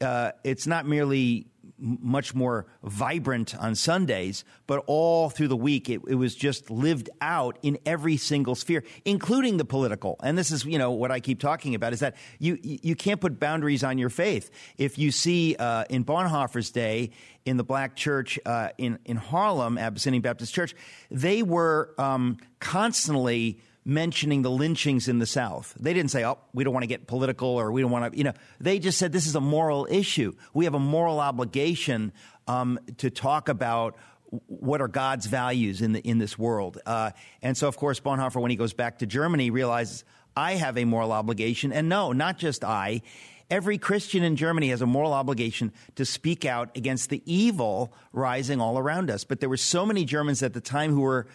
uh, 0.01 0.31
it's 0.43 0.67
not 0.67 0.85
merely 0.85 1.47
much 1.77 2.33
more 2.33 2.65
vibrant 2.83 3.55
on 3.57 3.75
Sundays, 3.75 4.45
but 4.67 4.83
all 4.87 5.29
through 5.29 5.49
the 5.49 5.57
week, 5.57 5.89
it, 5.89 6.01
it, 6.07 6.15
was 6.15 6.35
just 6.35 6.69
lived 6.69 7.09
out 7.19 7.57
in 7.61 7.77
every 7.85 8.17
single 8.17 8.55
sphere, 8.55 8.83
including 9.03 9.57
the 9.57 9.65
political. 9.65 10.15
And 10.23 10.37
this 10.37 10.51
is, 10.51 10.65
you 10.65 10.77
know, 10.77 10.91
what 10.91 11.11
I 11.11 11.19
keep 11.19 11.39
talking 11.39 11.75
about 11.75 11.93
is 11.93 11.99
that 11.99 12.15
you 12.39 12.57
you 12.61 12.95
can't 12.95 13.19
put 13.19 13.39
boundaries 13.39 13.83
on 13.83 13.97
your 13.97 14.09
faith. 14.09 14.49
If 14.77 14.97
you 14.97 15.11
see 15.11 15.55
uh, 15.57 15.85
in 15.89 16.05
Bonhoeffer's 16.05 16.71
day 16.71 17.11
in 17.45 17.57
the 17.57 17.63
black 17.63 17.95
church 17.95 18.39
uh, 18.45 18.69
in 18.77 18.99
in 19.05 19.17
Harlem, 19.17 19.77
Abyssinian 19.77 20.21
Baptist 20.21 20.53
Church, 20.53 20.75
they 21.11 21.43
were 21.43 21.93
um, 21.97 22.37
constantly 22.59 23.59
mentioning 23.85 24.41
the 24.41 24.49
lynchings 24.49 25.07
in 25.07 25.19
the 25.19 25.27
South. 25.27 25.75
They 25.79 25.93
didn't 25.93 26.09
say, 26.09 26.25
oh, 26.25 26.39
we 26.53 26.63
don't 26.63 26.73
want 26.73 26.83
to 26.83 26.87
get 26.87 27.05
political 27.05 27.49
or 27.49 27.71
we 27.71 27.81
don't 27.81 27.91
want 27.91 28.11
to, 28.11 28.17
you 28.17 28.23
know, 28.23 28.33
they 28.59 28.79
just 28.79 28.97
said 28.97 29.11
this 29.11 29.27
is 29.27 29.35
a 29.35 29.41
moral 29.41 29.87
issue. 29.89 30.33
We 30.53 30.65
have 30.65 30.73
a 30.73 30.79
moral 30.79 31.19
obligation 31.19 32.11
um, 32.47 32.79
to 32.97 33.11
talk 33.11 33.47
about 33.47 33.95
what 34.47 34.81
are 34.81 34.87
God's 34.87 35.27
values 35.27 35.81
in, 35.81 35.93
the, 35.93 35.99
in 35.99 36.17
this 36.17 36.37
world. 36.37 36.79
Uh, 36.85 37.11
and 37.43 37.55
so, 37.55 37.67
of 37.67 37.77
course, 37.77 37.99
Bonhoeffer, 37.99 38.41
when 38.41 38.51
he 38.51 38.57
goes 38.57 38.73
back 38.73 38.99
to 38.99 39.05
Germany, 39.05 39.51
realizes 39.51 40.03
I 40.35 40.55
have 40.55 40.77
a 40.77 40.85
moral 40.85 41.11
obligation. 41.11 41.71
And 41.71 41.87
no, 41.87 42.11
not 42.11 42.39
just 42.39 42.63
I. 42.63 43.03
Every 43.51 43.77
Christian 43.77 44.23
in 44.23 44.35
Germany 44.35 44.69
has 44.69 44.81
a 44.81 44.87
moral 44.87 45.13
obligation 45.13 45.71
to 45.95 46.05
speak 46.05 46.43
out 46.43 46.75
against 46.75 47.11
the 47.11 47.21
evil 47.31 47.93
rising 48.11 48.59
all 48.59 48.79
around 48.79 49.11
us. 49.11 49.23
But 49.23 49.39
there 49.39 49.49
were 49.49 49.57
so 49.57 49.85
many 49.85 50.03
Germans 50.03 50.41
at 50.41 50.53
the 50.53 50.61
time 50.61 50.91
who 50.91 51.01
were 51.01 51.27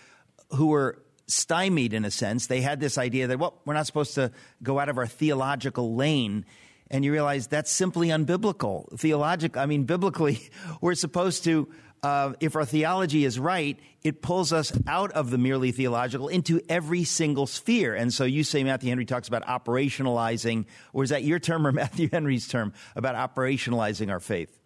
who 0.50 0.66
were 0.66 1.00
stymied 1.30 1.92
in 1.92 2.04
a 2.04 2.10
sense. 2.10 2.46
They 2.46 2.60
had 2.60 2.80
this 2.80 2.98
idea 2.98 3.26
that, 3.28 3.38
well, 3.38 3.60
we're 3.64 3.74
not 3.74 3.86
supposed 3.86 4.14
to 4.14 4.32
go 4.62 4.78
out 4.78 4.88
of 4.88 4.98
our 4.98 5.06
theological 5.06 5.94
lane. 5.94 6.44
And 6.90 7.04
you 7.04 7.12
realize 7.12 7.46
that's 7.46 7.70
simply 7.70 8.08
unbiblical. 8.08 8.98
Theological, 8.98 9.60
I 9.60 9.66
mean, 9.66 9.84
biblically, 9.84 10.50
we're 10.80 10.94
supposed 10.94 11.44
to, 11.44 11.68
uh, 12.02 12.32
if 12.40 12.56
our 12.56 12.64
theology 12.64 13.24
is 13.24 13.38
right, 13.38 13.78
it 14.02 14.22
pulls 14.22 14.52
us 14.52 14.72
out 14.86 15.12
of 15.12 15.30
the 15.30 15.38
merely 15.38 15.72
theological 15.72 16.28
into 16.28 16.60
every 16.68 17.04
single 17.04 17.46
sphere. 17.46 17.94
And 17.94 18.12
so 18.12 18.24
you 18.24 18.42
say 18.42 18.64
Matthew 18.64 18.88
Henry 18.88 19.04
talks 19.04 19.28
about 19.28 19.44
operationalizing, 19.46 20.66
or 20.92 21.04
is 21.04 21.10
that 21.10 21.22
your 21.22 21.38
term 21.38 21.66
or 21.66 21.72
Matthew 21.80 22.08
Henry's 22.10 22.48
term 22.48 22.72
about 22.96 23.14
operationalizing 23.14 24.10
our 24.10 24.20
faith? 24.20 24.58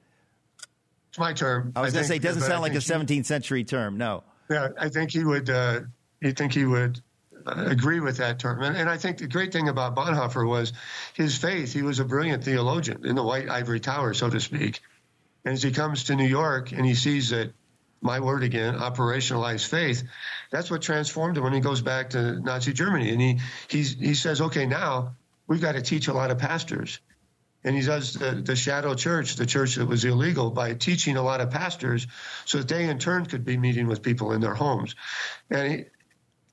It's 1.11 1.19
my 1.19 1.33
term. 1.33 1.73
I 1.77 1.83
was 1.83 1.93
going 1.93 2.03
to 2.03 2.09
say, 2.09 2.17
it 2.17 2.23
doesn't 2.23 2.43
sound 2.43 2.63
like 2.63 2.75
a 2.75 2.79
17th 2.79 3.27
century 3.27 3.63
term. 3.63 3.99
No. 3.99 4.25
Yeah, 4.51 4.69
I 4.79 4.89
think 4.89 5.13
he 5.13 5.25
would. 5.25 5.49
Uh, 5.49 5.83
you 6.21 6.33
think 6.33 6.53
he 6.53 6.65
would 6.65 7.01
uh, 7.47 7.65
agree 7.67 8.01
with 8.01 8.19
that 8.19 8.39
term. 8.39 8.63
And, 8.63 8.77
and, 8.77 8.89
I 8.89 8.97
think 8.97 9.19
the 9.19 9.27
great 9.27 9.53
thing 9.53 9.69
about 9.69 9.95
Bonhoeffer 9.95 10.49
was 10.49 10.73
his 11.13 11.37
faith. 11.37 11.73
He 11.73 11.83
was 11.83 11.99
a 11.99 12.05
brilliant 12.05 12.45
theologian 12.45 13.05
in 13.05 13.17
the 13.17 13.23
white 13.23 13.49
ivory 13.49 13.81
tower, 13.81 14.15
so 14.15 14.31
to 14.31 14.41
speak. 14.41 14.81
And 15.45 15.53
as 15.53 15.63
he 15.63 15.71
comes 15.71 16.05
to 16.05 16.17
New 16.17 16.27
York 16.27 16.73
and 16.73 16.87
he 16.87 16.95
sees 16.95 17.31
that, 17.31 17.53
my 18.01 18.21
word 18.21 18.43
again, 18.43 18.75
operationalized 18.75 19.67
faith, 19.67 20.05
that's 20.51 20.71
what 20.71 20.83
transformed 20.83 21.37
him 21.37 21.45
when 21.45 21.53
he 21.53 21.61
goes 21.61 21.83
back 21.83 22.11
to 22.11 22.41
Nazi 22.41 22.73
Germany. 22.73 23.11
And 23.11 23.21
he, 23.21 23.41
he's, 23.69 23.95
he 23.95 24.15
says, 24.15 24.41
okay, 24.41 24.67
now 24.67 25.17
we've 25.47 25.61
got 25.61 25.73
to 25.73 25.83
teach 25.83 26.09
a 26.09 26.13
lot 26.13 26.31
of 26.31 26.39
pastors. 26.39 26.99
And 27.63 27.75
he 27.75 27.83
does 27.83 28.13
the, 28.13 28.33
the 28.33 28.57
shadow 28.57 28.95
church, 28.95 29.37
the 29.37 29.47
church 29.47 29.77
that 29.77 29.87
was 29.87 30.05
illegal, 30.05 30.51
by 30.51 30.75
teaching 30.75 31.17
a 31.17 31.23
lot 31.23 31.41
of 31.41 31.51
pastors 31.51 32.07
so 32.45 32.59
that 32.59 32.69
they 32.69 32.89
in 32.89 32.99
turn 32.99 33.25
could 33.25 33.45
be 33.45 33.57
meeting 33.57 33.87
with 33.87 34.03
people 34.03 34.33
in 34.33 34.43
their 34.43 34.55
homes. 34.55 34.95
And 35.51 35.73
he, 35.73 35.85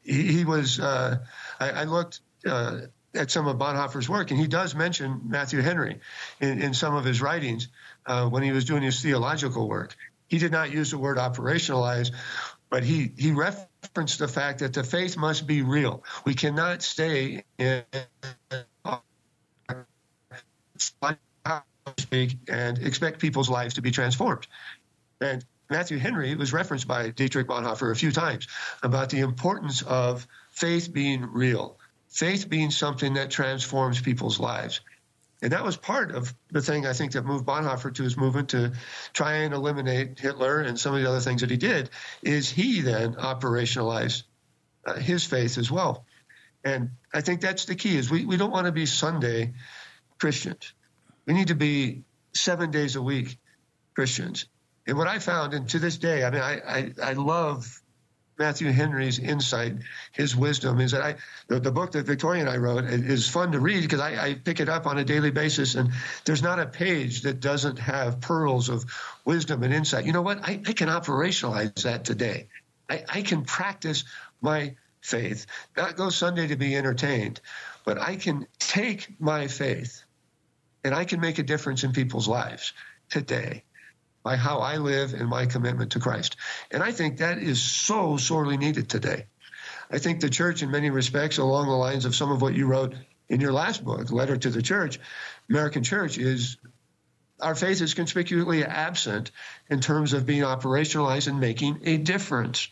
he, 0.04 0.24
he 0.24 0.46
was. 0.46 0.80
Uh, 0.80 1.18
I, 1.60 1.70
I, 1.70 1.84
looked 1.84 2.22
uh, 2.46 2.82
at 3.14 3.32
some 3.32 3.48
of 3.48 3.58
Bonhoeffer's 3.58 4.10
work, 4.10 4.32
and 4.32 4.40
he 4.40 4.48
does 4.48 4.76
mention 4.76 5.22
Matthew 5.26 5.62
Henry 5.62 6.00
in, 6.40 6.62
in 6.62 6.74
some 6.74 6.96
of 6.96 7.06
his 7.06 7.22
writings 7.22 7.68
uh, 8.06 8.28
when 8.28 8.44
he 8.44 8.52
was 8.52 8.66
doing 8.66 8.84
his 8.84 9.02
theological 9.02 9.68
work. 9.68 9.96
He 10.28 10.38
did 10.38 10.52
not 10.52 10.72
use 10.72 10.92
the 10.92 10.98
word 10.98 11.18
operationalize, 11.18 12.12
but 12.70 12.84
he 12.84 13.12
he 13.18 13.32
referenced 13.32 14.20
the 14.20 14.28
fact 14.28 14.60
that 14.60 14.74
the 14.74 14.84
faith 14.84 15.18
must 15.18 15.46
be 15.46 15.62
real. 15.62 16.04
We 16.26 16.34
cannot 16.34 16.82
stay 16.82 17.44
in 17.58 17.84
and 22.48 22.80
expect 22.80 23.20
people's 23.20 23.50
lives 23.50 23.76
to 23.76 23.82
be 23.82 23.92
transformed. 23.92 24.48
And 25.20 25.44
Matthew 25.72 25.98
Henry 26.00 26.36
was 26.36 26.52
referenced 26.52 26.86
by 26.86 27.12
Dietrich 27.12 27.48
Bonhoeffer 27.48 27.92
a 27.92 27.96
few 27.96 28.12
times 28.12 28.48
about 28.84 29.10
the 29.10 29.20
importance 29.20 29.82
of 29.82 30.28
faith 30.52 30.92
being 30.92 31.26
real, 31.26 31.80
faith 32.10 32.50
being 32.50 32.72
something 32.72 33.14
that 33.14 33.32
transforms 33.32 34.02
people's 34.02 34.38
lives. 34.38 34.82
And 35.42 35.54
that 35.54 35.64
was 35.64 35.78
part 35.78 36.12
of 36.12 36.34
the 36.52 36.62
thing 36.62 36.86
I 36.86 36.92
think 36.92 37.14
that 37.14 37.26
moved 37.26 37.46
Bonhoeffer 37.46 37.96
to 37.96 38.04
his 38.04 38.18
movement 38.18 38.50
to 38.50 38.74
try 39.14 39.38
and 39.38 39.54
eliminate 39.54 40.20
Hitler 40.20 40.60
and 40.60 40.78
some 40.78 40.94
of 40.94 41.02
the 41.02 41.08
other 41.08 41.22
things 41.22 41.40
that 41.40 41.50
he 41.50 41.58
did, 41.58 41.90
is 42.22 42.50
he 42.50 42.82
then 42.82 43.14
operationalized 43.14 44.24
uh, 44.86 44.96
his 44.96 45.26
faith 45.26 45.58
as 45.58 45.72
well. 45.72 46.06
And 46.66 46.92
I 47.14 47.22
think 47.22 47.40
that's 47.40 47.64
the 47.64 47.76
key 47.76 47.98
is 47.98 48.12
we, 48.12 48.26
we 48.26 48.36
don't 48.36 48.52
want 48.52 48.66
to 48.66 48.74
be 48.74 48.86
Sunday 48.86 49.54
Christians. 50.20 50.74
We 51.26 51.34
need 51.34 51.48
to 51.48 51.56
be 51.56 52.04
seven 52.34 52.72
days 52.72 52.98
a 52.98 53.02
week 53.02 53.38
Christians. 53.96 54.48
And 54.88 54.98
what 54.98 55.08
I 55.08 55.20
found, 55.20 55.54
and 55.54 55.70
to 55.70 55.80
this 55.80 55.98
day, 55.98 56.24
I 56.24 56.30
mean, 56.32 56.42
I, 56.42 56.60
I, 56.68 56.94
I 57.04 57.14
love 57.14 57.82
Matthew 58.42 58.72
Henry's 58.72 59.20
insight, 59.20 59.76
his 60.14 60.36
wisdom 60.36 60.80
is 60.80 60.92
that 60.92 61.02
I, 61.02 61.16
the, 61.48 61.60
the 61.60 61.72
book 61.72 61.92
that 61.92 62.08
Victoria 62.08 62.42
and 62.42 62.50
I 62.50 62.58
wrote 62.58 62.86
is 62.86 63.30
fun 63.30 63.52
to 63.52 63.60
read 63.60 63.82
because 63.84 64.00
I, 64.00 64.30
I, 64.30 64.34
pick 64.34 64.60
it 64.60 64.68
up 64.68 64.88
on 64.88 64.98
a 64.98 65.04
daily 65.04 65.30
basis 65.30 65.76
and 65.76 65.92
there's 66.26 66.42
not 66.42 66.58
a 66.58 66.66
page 66.66 67.22
that 67.22 67.40
doesn't 67.40 67.78
have 67.78 68.20
pearls 68.20 68.70
of 68.70 68.86
wisdom 69.26 69.62
and 69.62 69.72
insight. 69.72 70.06
You 70.06 70.14
know 70.14 70.24
what? 70.24 70.40
I, 70.42 70.54
I 70.66 70.74
can 70.74 70.90
operationalize 70.90 71.84
that 71.84 72.04
today. 72.04 72.48
I, 72.90 73.04
I 73.08 73.22
can 73.22 73.44
practice 73.44 74.06
my 74.42 74.76
faith, 75.02 75.46
not 75.78 75.96
go 75.96 76.10
Sunday 76.10 76.48
to 76.48 76.56
be 76.56 76.76
entertained, 76.76 77.42
but 77.86 78.00
I 78.00 78.16
can 78.16 78.48
take 78.58 79.20
my 79.20 79.48
faith 79.48 80.04
and 80.84 80.96
I 80.96 81.06
can 81.06 81.20
make 81.20 81.38
a 81.38 81.44
difference 81.44 81.84
in 81.84 81.92
people's 81.92 82.28
lives 82.28 82.74
today 83.08 83.64
by 84.24 84.36
how 84.36 84.60
I 84.60 84.78
live 84.78 85.14
and 85.14 85.28
my 85.28 85.46
commitment 85.46 85.94
to 85.94 86.00
Christ. 86.00 86.36
And 86.70 86.84
I 86.84 86.92
think 86.92 87.18
that 87.18 87.40
is 87.40 87.62
so 87.62 88.18
sorely 88.18 88.58
needed 88.58 88.90
today. 88.90 89.26
I 89.90 89.98
think 89.98 90.22
the 90.22 90.30
church, 90.30 90.64
in 90.64 90.72
many 90.72 90.90
respects, 90.90 91.38
along 91.38 91.68
the 91.68 91.74
lines 91.74 92.06
of 92.06 92.16
some 92.16 92.32
of 92.32 92.42
what 92.42 92.54
you 92.54 92.66
wrote 92.66 92.96
in 93.30 93.42
your 93.42 93.52
last 93.52 93.84
book, 93.84 94.12
Letter 94.12 94.38
to 94.38 94.50
the 94.50 94.62
Church, 94.62 95.00
American 95.50 95.84
Church, 95.84 96.18
is 96.18 96.58
our 97.42 97.56
faith 97.56 97.82
is 97.82 97.94
conspicuously 97.94 98.64
absent 98.64 99.32
in 99.70 99.80
terms 99.80 100.14
of 100.14 100.26
being 100.26 100.44
operationalized 100.44 101.28
and 101.28 101.40
making 101.40 101.80
a 101.84 101.98
difference. 101.98 102.70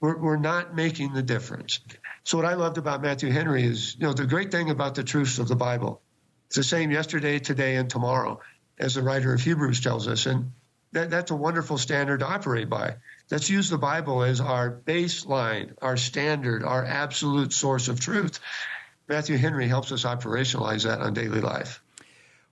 We're, 0.00 0.16
we're 0.16 0.36
not 0.36 0.74
making 0.74 1.12
the 1.12 1.22
difference. 1.22 1.80
So, 2.24 2.36
what 2.36 2.46
I 2.46 2.54
loved 2.54 2.78
about 2.78 3.02
Matthew 3.02 3.30
Henry 3.30 3.64
is, 3.64 3.96
you 3.96 4.06
know, 4.06 4.12
the 4.12 4.26
great 4.26 4.50
thing 4.50 4.70
about 4.70 4.94
the 4.94 5.04
truths 5.04 5.38
of 5.38 5.48
the 5.48 5.56
Bible, 5.56 6.02
it's 6.48 6.56
the 6.56 6.64
same 6.64 6.90
yesterday, 6.90 7.38
today, 7.38 7.76
and 7.76 7.88
tomorrow, 7.88 8.40
as 8.78 8.94
the 8.94 9.02
writer 9.02 9.32
of 9.32 9.40
Hebrews 9.40 9.80
tells 9.80 10.06
us. 10.08 10.26
And 10.26 10.52
that, 10.96 11.10
that's 11.10 11.30
a 11.30 11.36
wonderful 11.36 11.78
standard 11.78 12.20
to 12.20 12.26
operate 12.26 12.70
by. 12.70 12.96
Let's 13.30 13.50
use 13.50 13.68
the 13.68 13.78
Bible 13.78 14.22
as 14.22 14.40
our 14.40 14.70
baseline, 14.70 15.74
our 15.82 15.96
standard, 15.96 16.64
our 16.64 16.84
absolute 16.84 17.52
source 17.52 17.88
of 17.88 18.00
truth. 18.00 18.40
Matthew 19.08 19.36
Henry 19.36 19.68
helps 19.68 19.92
us 19.92 20.04
operationalize 20.04 20.84
that 20.84 21.00
on 21.00 21.12
daily 21.12 21.40
life. 21.40 21.82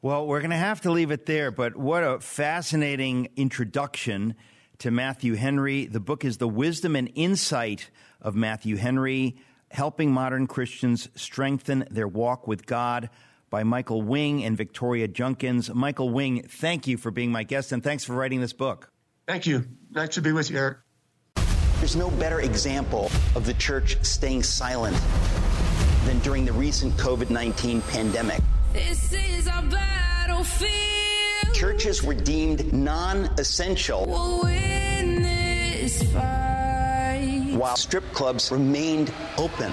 Well, 0.02 0.26
we're 0.26 0.40
going 0.40 0.50
to 0.50 0.56
have 0.56 0.82
to 0.82 0.92
leave 0.92 1.10
it 1.10 1.24
there, 1.24 1.50
but 1.50 1.74
what 1.74 2.04
a 2.04 2.20
fascinating 2.20 3.30
introduction 3.36 4.34
to 4.78 4.90
Matthew 4.90 5.34
Henry. 5.34 5.86
The 5.86 6.00
book 6.00 6.24
is 6.24 6.36
The 6.36 6.48
Wisdom 6.48 6.94
and 6.96 7.10
Insight 7.14 7.90
of 8.20 8.34
Matthew 8.34 8.76
Henry, 8.76 9.36
helping 9.70 10.12
modern 10.12 10.46
Christians 10.46 11.08
strengthen 11.14 11.86
their 11.90 12.06
walk 12.06 12.46
with 12.46 12.66
God 12.66 13.08
by 13.54 13.62
Michael 13.62 14.02
Wing 14.02 14.42
and 14.42 14.56
Victoria 14.56 15.06
Junkins. 15.06 15.72
Michael 15.72 16.10
Wing, 16.10 16.42
thank 16.42 16.88
you 16.88 16.96
for 16.96 17.12
being 17.12 17.30
my 17.30 17.44
guest 17.44 17.70
and 17.70 17.84
thanks 17.84 18.02
for 18.02 18.12
writing 18.12 18.40
this 18.40 18.52
book. 18.52 18.90
Thank 19.28 19.46
you. 19.46 19.64
Nice 19.92 20.08
to 20.16 20.22
be 20.22 20.32
with 20.32 20.50
you, 20.50 20.58
Eric. 20.58 20.78
There's 21.78 21.94
no 21.94 22.10
better 22.10 22.40
example 22.40 23.12
of 23.36 23.46
the 23.46 23.54
church 23.54 23.96
staying 24.04 24.42
silent 24.42 24.96
than 26.04 26.18
during 26.18 26.44
the 26.44 26.52
recent 26.52 26.94
COVID 26.94 27.30
19 27.30 27.80
pandemic. 27.82 28.40
This 28.72 29.12
is 29.12 29.46
our 29.46 29.62
battlefield. 29.62 31.54
Churches 31.54 32.02
were 32.02 32.14
deemed 32.14 32.72
non 32.72 33.26
essential. 33.38 34.04
While 37.56 37.76
strip 37.76 38.12
clubs 38.12 38.50
remained 38.50 39.14
open. 39.38 39.70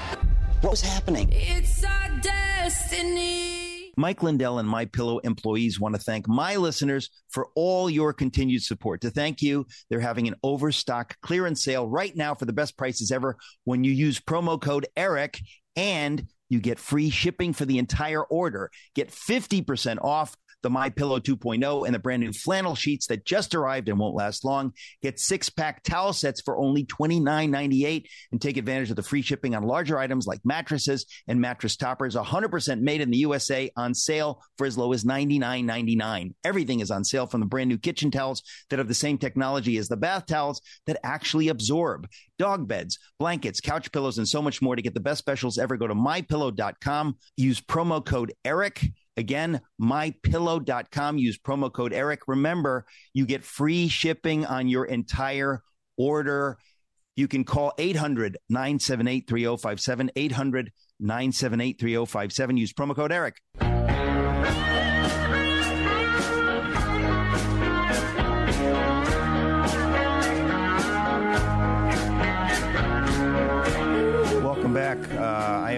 What 0.62 0.70
was 0.70 0.82
happening? 0.82 1.30
It's 1.32 1.84
our 1.84 2.10
destiny. 2.22 3.61
Mike 4.02 4.24
Lindell 4.24 4.58
and 4.58 4.68
My 4.68 4.86
Pillow 4.86 5.20
employees 5.20 5.80
want 5.80 5.94
to 5.94 6.02
thank 6.02 6.28
my 6.28 6.56
listeners 6.56 7.12
for 7.30 7.50
all 7.56 7.88
your 7.88 8.14
continued 8.14 8.64
support. 8.64 9.02
To 9.02 9.12
thank 9.12 9.44
you, 9.44 9.68
they're 9.90 10.00
having 10.00 10.28
an 10.28 10.34
overstock 10.42 11.16
clearance 11.22 11.64
sale 11.64 11.88
right 11.88 12.16
now 12.16 12.34
for 12.34 12.46
the 12.46 12.52
best 12.52 12.76
prices 12.78 13.12
ever 13.12 13.38
when 13.64 13.84
you 13.84 13.92
use 13.92 14.20
promo 14.20 14.60
code 14.60 14.88
ERIC 14.98 15.40
and 15.76 16.26
you 16.50 16.60
get 16.60 16.80
free 16.80 17.12
shipping 17.12 17.54
for 17.54 17.66
the 17.66 17.78
entire 17.78 18.24
order. 18.24 18.72
Get 18.96 19.12
50% 19.12 20.00
off 20.02 20.36
the 20.62 20.70
My 20.70 20.90
Pillow 20.90 21.20
2.0 21.20 21.86
and 21.86 21.96
the 21.96 22.00
brand 22.00 22.22
new 22.22 22.32
flannel 22.32 22.76
sheets 22.76 23.08
that 23.08 23.26
just 23.26 23.56
arrived 23.56 23.90
and 23.90 24.00
won't 24.00 24.16
last 24.16 24.46
long. 24.46 24.74
Get 25.02 25.20
six 25.20 25.50
pack 25.50 25.84
towel 25.84 26.14
sets 26.14 26.42
for 26.42 26.58
only 26.58 26.86
$29.98 26.86 28.06
and 28.32 28.42
take 28.42 28.58
advantage 28.58 28.90
of 28.90 28.96
the 28.96 29.04
free 29.04 29.22
shipping 29.22 29.56
on 29.56 29.64
larger 29.64 29.98
items 29.98 30.28
like 30.28 30.42
mattresses 30.44 31.06
and 31.28 31.42
mattress 31.42 31.76
toppers. 31.76 32.16
100% 32.16 32.82
made 32.82 33.02
in 33.02 33.12
the 33.12 33.18
USA 33.18 33.72
on 33.76 33.94
sale 33.94 34.42
for 34.58 34.66
as 34.66 34.78
low 34.78 34.94
as 34.94 35.04
$99.99. 35.04 36.34
Everything 36.44 36.80
is 36.80 36.92
on 36.92 37.04
sale 37.04 37.28
from 37.28 37.40
the 37.40 37.46
brand 37.48 37.70
new 37.70 37.78
kitchen 37.78 38.12
towels 38.12 38.44
that 38.70 38.80
have 38.80 38.88
the 38.88 38.94
same 38.94 39.18
technology 39.18 39.78
as 39.78 39.88
the 39.88 39.98
bath 39.98 40.26
towels 40.26 40.62
that 40.86 41.00
actually 41.04 41.48
absorb 41.48 42.08
dog 42.38 42.68
beds, 42.68 42.98
blankets, 43.20 43.62
couch 43.62 43.92
pillows, 43.92 44.18
and 44.18 44.28
so 44.28 44.42
much 44.42 44.62
more. 44.62 44.76
To 44.76 44.82
get 44.82 44.94
the 44.94 45.00
best 45.00 45.20
specials 45.20 45.60
ever, 45.60 45.78
go 45.78 45.86
to 45.86 45.94
mypillow.com. 45.94 47.18
Use 47.38 47.62
promo 47.62 48.04
code 48.04 48.34
ERIC 48.44 48.92
Again, 49.18 49.62
mypillow.com. 49.82 51.18
Use 51.18 51.38
promo 51.38 51.72
code 51.72 51.94
Eric. 51.94 52.22
Remember, 52.28 52.86
you 53.14 53.26
get 53.26 53.44
free 53.44 53.88
shipping 53.88 54.46
on 54.46 54.68
your 54.68 54.86
entire 54.86 55.62
order. 55.98 56.58
You 57.16 57.28
can 57.28 57.44
call 57.44 57.74
800 57.78 58.38
978 58.50 59.28
3057. 59.28 60.12
800 60.16 60.72
978 61.00 61.80
3057. 61.80 62.58
Use 62.58 62.74
promo 62.74 62.96
code 62.96 63.12
Eric. 63.12 63.42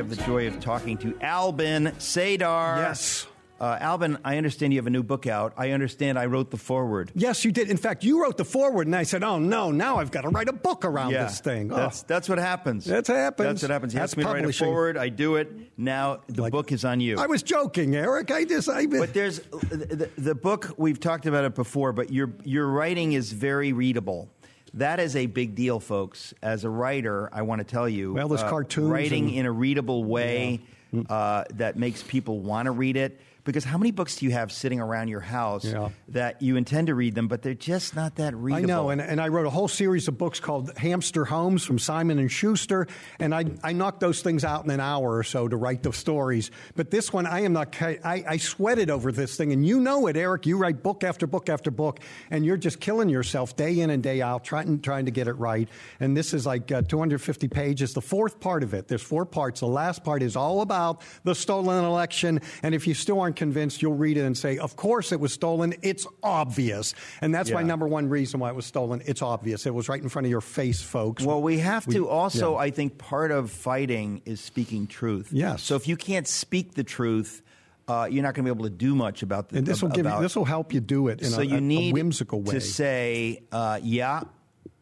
Have 0.04 0.18
the 0.18 0.24
joy 0.26 0.48
of 0.48 0.60
talking 0.60 0.98
to 0.98 1.18
Albin 1.22 1.86
Sadar. 1.98 2.76
Yes. 2.76 3.26
Uh, 3.58 3.78
Alban, 3.80 4.18
I 4.26 4.36
understand 4.36 4.74
you 4.74 4.80
have 4.80 4.88
a 4.88 4.90
new 4.90 5.02
book 5.02 5.28
out. 5.28 5.54
I 5.56 5.72
understand 5.72 6.20
I 6.20 6.26
wrote 6.26 6.52
the 6.52 6.58
foreword. 6.58 7.14
Yes, 7.16 7.46
you 7.46 7.54
did. 7.54 7.70
In 7.70 7.78
fact, 7.78 8.04
you 8.04 8.22
wrote 8.22 8.36
the 8.36 8.44
foreword, 8.44 8.88
and 8.88 8.98
I 8.98 9.04
said, 9.04 9.24
"Oh 9.24 9.40
no, 9.40 9.72
now 9.72 10.00
I've 10.00 10.12
got 10.12 10.24
to 10.24 10.28
write 10.28 10.50
a 10.50 10.54
book 10.54 10.84
around 10.84 11.12
yeah, 11.12 11.24
this 11.24 11.40
thing." 11.40 11.72
Oh. 11.72 11.78
That's 11.78 12.04
that's 12.04 12.28
what 12.28 12.38
happens. 12.38 12.84
That's 12.84 13.08
what 13.08 13.18
happens. 13.18 13.48
That's 13.48 13.62
what 13.62 13.72
happens. 13.72 13.94
You 13.94 14.02
that's 14.02 14.12
ask 14.12 14.18
me 14.18 14.26
to 14.26 14.30
write 14.30 14.44
a 14.44 14.52
foreword, 14.52 14.98
I 14.98 15.08
do 15.08 15.38
it. 15.38 15.50
Now 15.78 16.20
the 16.28 16.42
like, 16.42 16.52
book 16.52 16.74
is 16.74 16.84
on 16.84 17.00
you. 17.00 17.18
I 17.18 17.28
was 17.28 17.42
joking, 17.42 17.96
Eric. 17.96 18.30
I 18.30 18.44
just, 18.44 18.68
I. 18.68 18.88
But 18.88 19.14
there's 19.14 19.40
the, 19.40 20.10
the 20.18 20.36
book. 20.36 20.74
We've 20.76 21.00
talked 21.00 21.28
about 21.28 21.46
it 21.46 21.56
before, 21.56 21.94
but 21.94 22.12
your 22.12 22.34
your 22.44 22.68
writing 22.68 23.14
is 23.14 23.32
very 23.32 23.72
readable. 23.72 24.28
That 24.76 25.00
is 25.00 25.16
a 25.16 25.28
big 25.28 25.56
deal, 25.56 25.80
folks. 25.80 26.34
As 26.42 26.64
a 26.64 26.70
writer, 26.70 27.30
I 27.32 27.44
want 27.44 27.60
to 27.60 27.66
tell 27.66 27.88
you. 27.88 28.14
Well, 28.14 28.28
there's 28.28 28.42
uh, 28.42 28.50
cartoons. 28.50 28.90
Writing 28.90 29.26
and, 29.30 29.36
in 29.36 29.46
a 29.46 29.52
readable 29.52 30.04
way 30.04 30.62
yeah. 30.92 31.02
uh, 31.10 31.44
that 31.56 31.78
makes 31.78 32.02
people 32.04 32.40
want 32.40 32.66
to 32.66 32.72
read 32.72 32.98
it 32.98 33.20
because 33.46 33.64
how 33.64 33.78
many 33.78 33.92
books 33.92 34.16
do 34.18 34.26
you 34.26 34.32
have 34.32 34.52
sitting 34.52 34.80
around 34.80 35.10
your 35.10 35.20
house 35.20 35.66
Yeah. 35.66 35.90
that 36.10 36.42
you 36.42 36.56
intend 36.56 36.88
to 36.88 36.96
read 36.96 37.14
them, 37.16 37.28
but 37.28 37.42
they're 37.42 37.54
just 37.54 37.96
not 37.96 38.16
that 38.16 38.34
readable? 38.36 38.64
I 38.64 38.68
know, 38.68 38.90
and, 38.90 39.02
and 39.02 39.20
I 39.20 39.28
wrote 39.28 39.46
a 39.46 39.50
whole 39.50 39.68
series 39.68 40.08
of 40.08 40.18
books 40.18 40.40
called 40.40 40.76
Hamster 40.78 41.26
Holmes 41.26 41.64
from 41.66 41.78
Simon 41.80 42.20
and 42.20 42.32
Schuster, 42.32 42.88
and 43.20 43.36
I, 43.36 43.46
I 43.62 43.74
knocked 43.74 44.00
those 44.00 44.22
things 44.22 44.44
out 44.46 44.64
in 44.64 44.72
an 44.72 44.80
hour 44.80 45.18
or 45.18 45.24
so 45.24 45.48
to 45.48 45.58
write 45.58 45.84
the 45.84 45.92
stories. 45.92 46.52
But 46.76 46.90
this 46.92 47.12
one, 47.12 47.26
I 47.26 47.42
am 47.42 47.54
not. 47.54 47.76
I, 47.82 48.24
I 48.28 48.38
sweated 48.38 48.90
over 48.90 49.12
this 49.12 49.36
thing, 49.36 49.52
and 49.52 49.66
you 49.66 49.80
know 49.80 50.08
it, 50.08 50.16
Eric. 50.16 50.46
You 50.46 50.58
write 50.58 50.82
book 50.82 51.04
after 51.04 51.28
book 51.28 51.50
after 51.50 51.72
book, 51.72 52.00
and 52.32 52.46
you're 52.46 52.58
just 52.58 52.80
killing 52.80 53.10
yourself 53.10 53.56
day 53.56 53.80
in 53.80 53.90
and 53.90 54.02
day 54.02 54.22
out 54.22 54.44
trying 54.44 54.82
trying 54.82 55.06
to 55.06 55.12
get 55.12 55.28
it 55.28 55.34
right. 55.34 55.68
And 56.00 56.16
this 56.16 56.34
is 56.34 56.46
like 56.46 56.72
uh, 56.72 56.82
250 56.84 57.48
pages. 57.50 57.94
The 57.94 58.02
fourth 58.02 58.40
part 58.40 58.64
of 58.64 58.74
it. 58.74 58.88
There's 58.88 59.02
four 59.04 59.26
parts. 59.26 59.60
The 59.60 59.68
last 59.68 60.04
part 60.04 60.24
is 60.24 60.36
all 60.36 60.62
about 60.62 61.02
the 61.24 61.36
stolen 61.36 61.84
election, 61.84 62.40
and 62.62 62.74
if 62.74 62.88
you 62.88 62.94
still 62.94 63.20
aren't 63.20 63.33
convinced, 63.36 63.82
you'll 63.82 63.96
read 63.96 64.18
it 64.18 64.22
and 64.22 64.38
say, 64.38 64.58
"Of 64.58 64.76
course 64.76 65.12
it 65.12 65.20
was 65.20 65.34
stolen. 65.34 65.74
It's 65.82 66.08
obvious." 66.22 66.94
And 67.22 67.34
that's 67.34 67.52
my 67.52 67.64
number 67.64 67.88
one 67.88 68.10
reason 68.10 68.40
why 68.40 68.50
it 68.50 68.56
was 68.56 68.66
stolen. 68.66 69.02
It's 69.06 69.22
obvious. 69.22 69.66
It 69.66 69.74
was 69.74 69.90
right 69.90 70.02
in 70.02 70.10
front 70.10 70.26
of 70.26 70.32
your 70.32 70.42
face, 70.42 70.82
folks. 70.82 71.24
Well, 71.24 71.42
we 71.42 71.60
have 71.60 71.86
to 71.88 72.04
We- 72.04 72.10
also, 72.10 72.54
yeah. 72.54 72.60
I 72.60 72.72
think, 72.72 72.98
part 72.98 73.32
of 73.32 73.52
fighting 73.52 74.22
is 74.26 74.40
speaking 74.42 74.88
truth. 74.88 75.30
Yes. 75.32 75.62
So 75.64 75.76
if 75.76 75.88
you 75.88 75.98
can't 75.98 76.28
speak 76.28 76.74
the 76.76 76.84
truth, 76.84 77.42
uh, 77.88 78.08
you're 78.10 78.24
not 78.24 78.34
going 78.34 78.46
to 78.46 78.54
be 78.54 78.58
able 78.58 78.70
to 78.70 78.76
do 78.76 78.96
much 78.96 79.24
about 79.24 79.50
the. 79.50 79.58
and 79.58 79.68
this 79.68 79.82
will 79.82 79.90
give 79.90 80.06
you, 80.06 80.22
this 80.22 80.36
will 80.36 80.46
help 80.46 80.74
you 80.74 80.80
do 80.80 81.10
it 81.10 81.22
in 81.22 81.30
so 81.32 81.42
a, 81.42 81.44
you 81.44 81.56
a- 81.56 81.58
a 81.58 81.62
need 81.62 81.94
whimsical 81.94 82.42
way. 82.42 82.54
to 82.54 82.62
say, 82.62 83.44
uh, 83.52 83.80
yeah, 83.84 84.22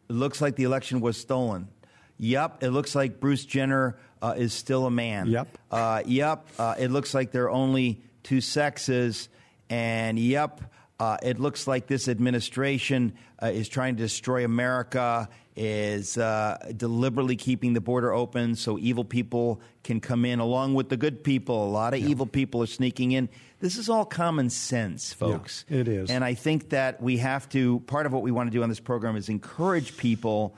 it 0.08 0.12
looks 0.12 0.40
like 0.40 0.56
the 0.56 0.64
election 0.64 1.00
was 1.00 1.16
stolen. 1.16 1.68
Yep, 2.18 2.62
it 2.62 2.70
looks 2.70 2.94
like 2.94 3.18
Bruce 3.18 3.44
Jenner 3.44 3.96
uh, 4.20 4.34
is 4.36 4.52
still 4.52 4.86
a 4.86 4.90
man. 4.90 5.26
Yep. 5.26 5.58
Uh, 5.72 6.02
yep, 6.06 6.46
uh, 6.56 6.76
it 6.78 6.92
looks 6.92 7.14
like 7.14 7.32
there 7.32 7.46
are 7.46 7.50
only 7.50 8.02
two 8.22 8.40
sexes. 8.40 9.28
And 9.68 10.18
yep, 10.18 10.60
uh, 11.00 11.16
it 11.22 11.40
looks 11.40 11.66
like 11.66 11.86
this 11.86 12.08
administration 12.08 13.14
uh, 13.42 13.46
is 13.46 13.68
trying 13.68 13.96
to 13.96 14.02
destroy 14.02 14.44
America, 14.44 15.28
is 15.56 16.16
uh, 16.16 16.58
deliberately 16.76 17.36
keeping 17.36 17.72
the 17.72 17.80
border 17.80 18.12
open 18.12 18.54
so 18.54 18.78
evil 18.78 19.04
people 19.04 19.60
can 19.82 20.00
come 20.00 20.24
in 20.24 20.38
along 20.38 20.74
with 20.74 20.88
the 20.88 20.96
good 20.96 21.24
people. 21.24 21.66
A 21.66 21.68
lot 21.68 21.92
of 21.94 22.00
evil 22.00 22.26
people 22.26 22.62
are 22.62 22.66
sneaking 22.66 23.12
in. 23.12 23.28
This 23.60 23.76
is 23.76 23.88
all 23.88 24.04
common 24.04 24.50
sense, 24.50 25.12
folks. 25.12 25.64
it 25.68 25.88
is. 25.88 26.10
And 26.10 26.24
I 26.24 26.34
think 26.34 26.70
that 26.70 27.02
we 27.02 27.18
have 27.18 27.48
to, 27.50 27.80
part 27.80 28.06
of 28.06 28.12
what 28.12 28.22
we 28.22 28.30
want 28.30 28.50
to 28.50 28.56
do 28.56 28.62
on 28.62 28.68
this 28.68 28.80
program 28.80 29.16
is 29.16 29.28
encourage 29.28 29.96
people 29.96 30.56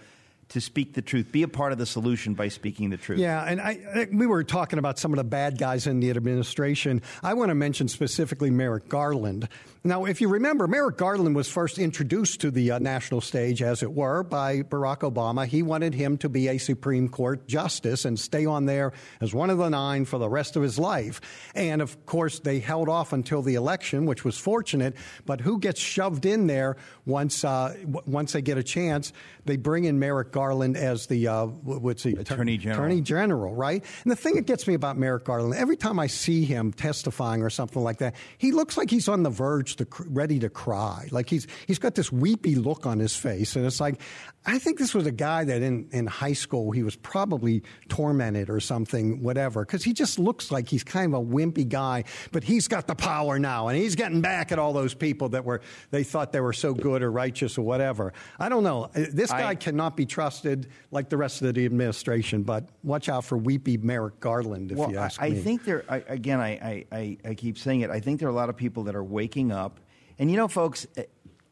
to 0.55 0.61
speak 0.61 0.95
the 0.95 1.03
truth, 1.03 1.33
be 1.33 1.43
a 1.43 1.49
part 1.49 1.73
of 1.73 1.79
the 1.79 1.87
solution 1.87 2.35
by 2.35 2.47
speaking 2.47 2.91
the 2.91 2.97
truth. 2.97 3.19
Yeah, 3.19 3.43
and 3.43 3.61
I, 3.61 4.07
we 4.13 4.25
were 4.25 4.45
talking 4.45 4.79
about 4.79 5.01
some 5.01 5.13
of 5.13 5.17
the 5.17 5.25
bad 5.25 5.59
guys 5.59 5.89
in 5.89 5.99
the 5.99 6.11
administration. 6.11 7.03
I 7.25 7.35
want 7.35 7.51
to 7.51 7.57
mention 7.57 7.89
specifically 7.89 8.51
Merrick 8.51 8.89
Garland. 8.89 9.49
Now, 9.87 10.07
if 10.07 10.22
you 10.22 10.28
remember, 10.28 10.66
Merrick 10.66 10.97
Garland 10.97 11.37
was 11.37 11.47
first 11.47 11.78
introduced 11.78 12.41
to 12.41 12.51
the 12.51 12.70
uh, 12.70 12.78
national 12.78 13.20
stage, 13.20 13.61
as 13.61 13.82
it 13.82 13.93
were, 13.93 14.22
by 14.22 14.62
Barack 14.62 15.01
Obama. 15.01 15.47
He 15.47 15.62
wanted 15.62 15.93
him 15.93 16.16
to 16.18 16.30
be 16.30 16.49
a 16.49 16.57
Supreme 16.57 17.07
Court 17.07 17.47
justice 17.47 18.07
and 18.07 18.18
stay 18.18 18.47
on 18.47 18.64
there 18.64 18.95
as 19.20 19.35
one 19.35 19.51
of 19.51 19.59
the 19.59 19.68
nine 19.68 20.07
for 20.07 20.16
the 20.16 20.26
rest 20.26 20.57
of 20.57 20.62
his 20.62 20.78
life. 20.78 21.20
And 21.55 21.82
of 21.82 22.07
course, 22.07 22.39
they 22.39 22.61
held 22.61 22.89
off 22.89 23.12
until 23.12 23.43
the 23.43 23.57
election, 23.57 24.07
which 24.07 24.24
was 24.24 24.39
fortunate. 24.39 24.97
But 25.26 25.43
who 25.43 25.59
gets 25.59 25.80
shoved 25.80 26.24
in 26.24 26.47
there 26.47 26.78
once 27.05 27.45
uh, 27.45 27.74
w- 27.82 28.01
once 28.07 28.32
they 28.32 28.41
get 28.41 28.57
a 28.57 28.62
chance? 28.62 29.12
They 29.45 29.59
bring 29.59 29.85
in 29.85 29.99
Merrick 29.99 30.32
Garland 30.32 30.78
as 30.78 31.09
the 31.09 31.28
uh, 31.28 31.45
what's 31.45 32.05
the 32.05 32.14
Attorney 32.14 32.57
General. 32.57 32.87
Attorney 32.87 33.01
General, 33.03 33.55
right? 33.55 33.85
And 34.05 34.11
the 34.11 34.16
thing 34.16 34.37
that 34.37 34.47
gets 34.47 34.66
me 34.66 34.72
about 34.72 34.97
Merrick 34.97 35.24
Garland, 35.24 35.55
every 35.55 35.76
time 35.76 35.99
I 35.99 36.07
see 36.07 36.47
him 36.47 36.72
testifying 36.72 37.43
or 37.43 37.51
something 37.51 37.82
like 37.82 37.99
that, 37.99 38.14
he 38.39 38.51
looks 38.51 38.78
like 38.78 38.89
he's 38.89 39.09
on 39.09 39.22
the 39.22 39.28
verge 39.28 39.74
to 39.77 39.87
ready 40.07 40.39
to 40.41 40.49
cry. 40.49 41.09
Like 41.11 41.29
he's 41.29 41.47
he's 41.66 41.79
got 41.79 41.95
this 41.95 42.11
weepy 42.12 42.55
look 42.55 42.87
on 42.87 42.99
his 42.99 43.14
face, 43.16 43.57
and 43.57 43.64
it's 43.66 43.81
like 43.81 44.01
I 44.47 44.59
think 44.59 44.79
this 44.79 44.95
was 44.95 45.07
a 45.07 45.12
guy 45.12 45.45
that 45.45 45.62
in 45.62 45.89
in 45.93 46.07
high 46.07 46.33
school 46.35 46.70
he 46.70 46.83
was 46.83 46.97
probably 46.97 47.62
tormented 47.89 48.51
or 48.51 48.61
something, 48.61 49.22
whatever, 49.22 49.64
because 49.64 49.85
he 49.85 49.93
just 49.93 50.18
looks 50.18 50.51
like 50.51 50.68
he's 50.68 50.85
kind 50.85 51.14
of 51.14 51.20
a 51.20 51.25
wimpy 51.25 51.68
guy, 51.68 52.05
but 52.33 52.45
he's 52.45 52.68
got 52.68 52.87
the 52.87 52.95
power 52.95 53.39
now, 53.39 53.68
and 53.68 53.79
he's 53.79 53.95
getting 53.95 54.20
back 54.20 54.53
at 54.53 54.59
all 54.59 54.72
those 54.72 54.95
people 54.95 55.31
that 55.31 55.45
were 55.45 55.61
they 55.91 56.05
thought 56.05 56.33
they 56.33 56.41
were 56.41 56.53
so 56.53 56.75
good 56.75 57.03
or 57.03 57.11
righteous 57.11 57.57
or 57.59 57.62
whatever. 57.62 58.12
I 58.39 58.49
don't 58.49 58.64
know. 58.64 58.85
Uh, 58.95 59.07
This 59.12 59.31
guy 59.31 59.51
I- 59.51 59.55
cannot 59.55 59.97
be 59.97 60.07
trusted 60.07 60.68
like 60.91 61.09
the 61.09 61.16
rest 61.16 61.43
of 61.43 61.55
the 61.55 61.64
administration, 61.64 62.43
but 62.43 62.68
watch 62.83 63.09
out 63.09 63.25
for 63.25 63.39
weepy 63.39 63.77
Merrick 63.79 64.20
Garland, 64.20 64.72
if 64.72 64.79
well, 64.79 64.91
you 64.91 64.99
ask 64.99 65.20
I, 65.22 65.27
I 65.27 65.31
me. 65.31 65.41
think 65.41 65.64
there, 65.64 65.85
I, 65.89 65.97
again, 66.09 66.41
I, 66.41 66.51
I, 66.51 66.87
I, 66.93 67.31
I 67.31 67.35
keep 67.35 67.57
saying 67.59 67.81
it. 67.81 67.91
I 67.91 68.01
think 68.01 68.20
there 68.20 68.29
are 68.29 68.33
a 68.33 68.35
lot 68.35 68.49
of 68.49 68.57
people 68.57 68.85
that 68.85 68.95
are 68.95 69.05
waking 69.05 69.53
up. 69.53 69.64
And 70.19 70.31
you 70.31 70.37
know, 70.37 70.49
folks, 70.49 70.87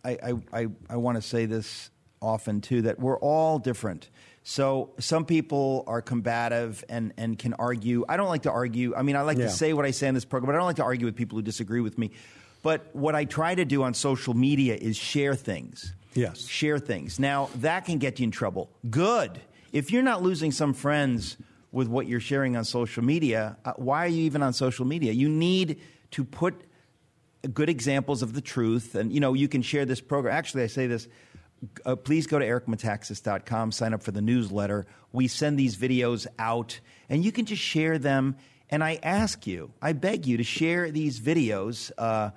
I, 0.04 0.10
I, 0.22 0.32
I, 0.52 0.66
I 0.90 0.96
want 0.96 1.16
to 1.16 1.22
say 1.22 1.46
this 1.46 1.90
often 2.20 2.60
too 2.60 2.82
that 2.82 2.98
we're 3.00 3.18
all 3.18 3.58
different. 3.58 4.08
So 4.44 4.90
some 4.98 5.24
people 5.24 5.84
are 5.86 6.02
combative 6.02 6.84
and, 6.88 7.12
and 7.16 7.38
can 7.38 7.54
argue. 7.54 8.04
I 8.08 8.16
don't 8.16 8.28
like 8.28 8.42
to 8.42 8.50
argue. 8.50 8.94
I 8.96 9.02
mean, 9.02 9.16
I 9.16 9.22
like 9.22 9.38
Yeah. 9.38 9.44
to 9.46 9.50
say 9.50 9.72
what 9.72 9.84
I 9.84 9.90
say 9.92 10.08
in 10.08 10.14
this 10.14 10.24
program, 10.24 10.48
but 10.48 10.54
I 10.54 10.58
don't 10.58 10.66
like 10.66 10.76
to 10.76 10.84
argue 10.84 11.06
with 11.06 11.14
people 11.16 11.36
who 11.38 11.42
disagree 11.42 11.80
with 11.80 11.98
me. 11.98 12.10
But 12.62 12.86
what 12.94 13.14
I 13.14 13.24
try 13.24 13.54
to 13.54 13.64
do 13.64 13.82
on 13.82 13.94
social 13.94 14.34
media 14.34 14.74
is 14.76 14.96
share 14.96 15.34
things. 15.34 15.94
Yes. 16.14 16.46
Share 16.46 16.78
things. 16.78 17.18
Now, 17.18 17.50
that 17.56 17.84
can 17.86 17.98
get 17.98 18.20
you 18.20 18.24
in 18.24 18.30
trouble. 18.30 18.70
Good. 18.88 19.40
If 19.72 19.90
you're 19.90 20.02
not 20.02 20.22
losing 20.22 20.52
some 20.52 20.74
friends 20.74 21.36
with 21.72 21.88
what 21.88 22.06
you're 22.06 22.20
sharing 22.20 22.56
on 22.56 22.64
social 22.64 23.02
media, 23.02 23.56
uh, 23.64 23.72
why 23.76 24.04
are 24.04 24.08
you 24.08 24.22
even 24.24 24.42
on 24.42 24.52
social 24.52 24.84
media? 24.84 25.12
You 25.12 25.28
need 25.28 25.80
to 26.12 26.24
put 26.24 26.62
good 27.48 27.68
examples 27.68 28.22
of 28.22 28.34
the 28.34 28.40
truth. 28.40 28.94
And, 28.94 29.12
you 29.12 29.20
know, 29.20 29.34
you 29.34 29.48
can 29.48 29.62
share 29.62 29.84
this 29.84 30.00
program. 30.00 30.36
Actually, 30.36 30.64
I 30.64 30.66
say 30.68 30.86
this. 30.86 31.08
Uh, 31.84 31.94
please 31.94 32.26
go 32.26 32.38
to 32.38 32.44
ericmetaxas.com, 32.44 33.72
sign 33.72 33.94
up 33.94 34.02
for 34.02 34.10
the 34.10 34.20
newsletter. 34.20 34.86
We 35.12 35.28
send 35.28 35.58
these 35.58 35.76
videos 35.76 36.26
out, 36.38 36.80
and 37.08 37.24
you 37.24 37.30
can 37.30 37.44
just 37.44 37.62
share 37.62 37.98
them. 37.98 38.36
And 38.68 38.82
I 38.82 38.98
ask 39.02 39.46
you, 39.46 39.70
I 39.80 39.92
beg 39.92 40.26
you 40.26 40.38
to 40.38 40.44
share 40.44 40.90
these 40.90 41.20
videos 41.20 41.92
uh, 41.98 42.30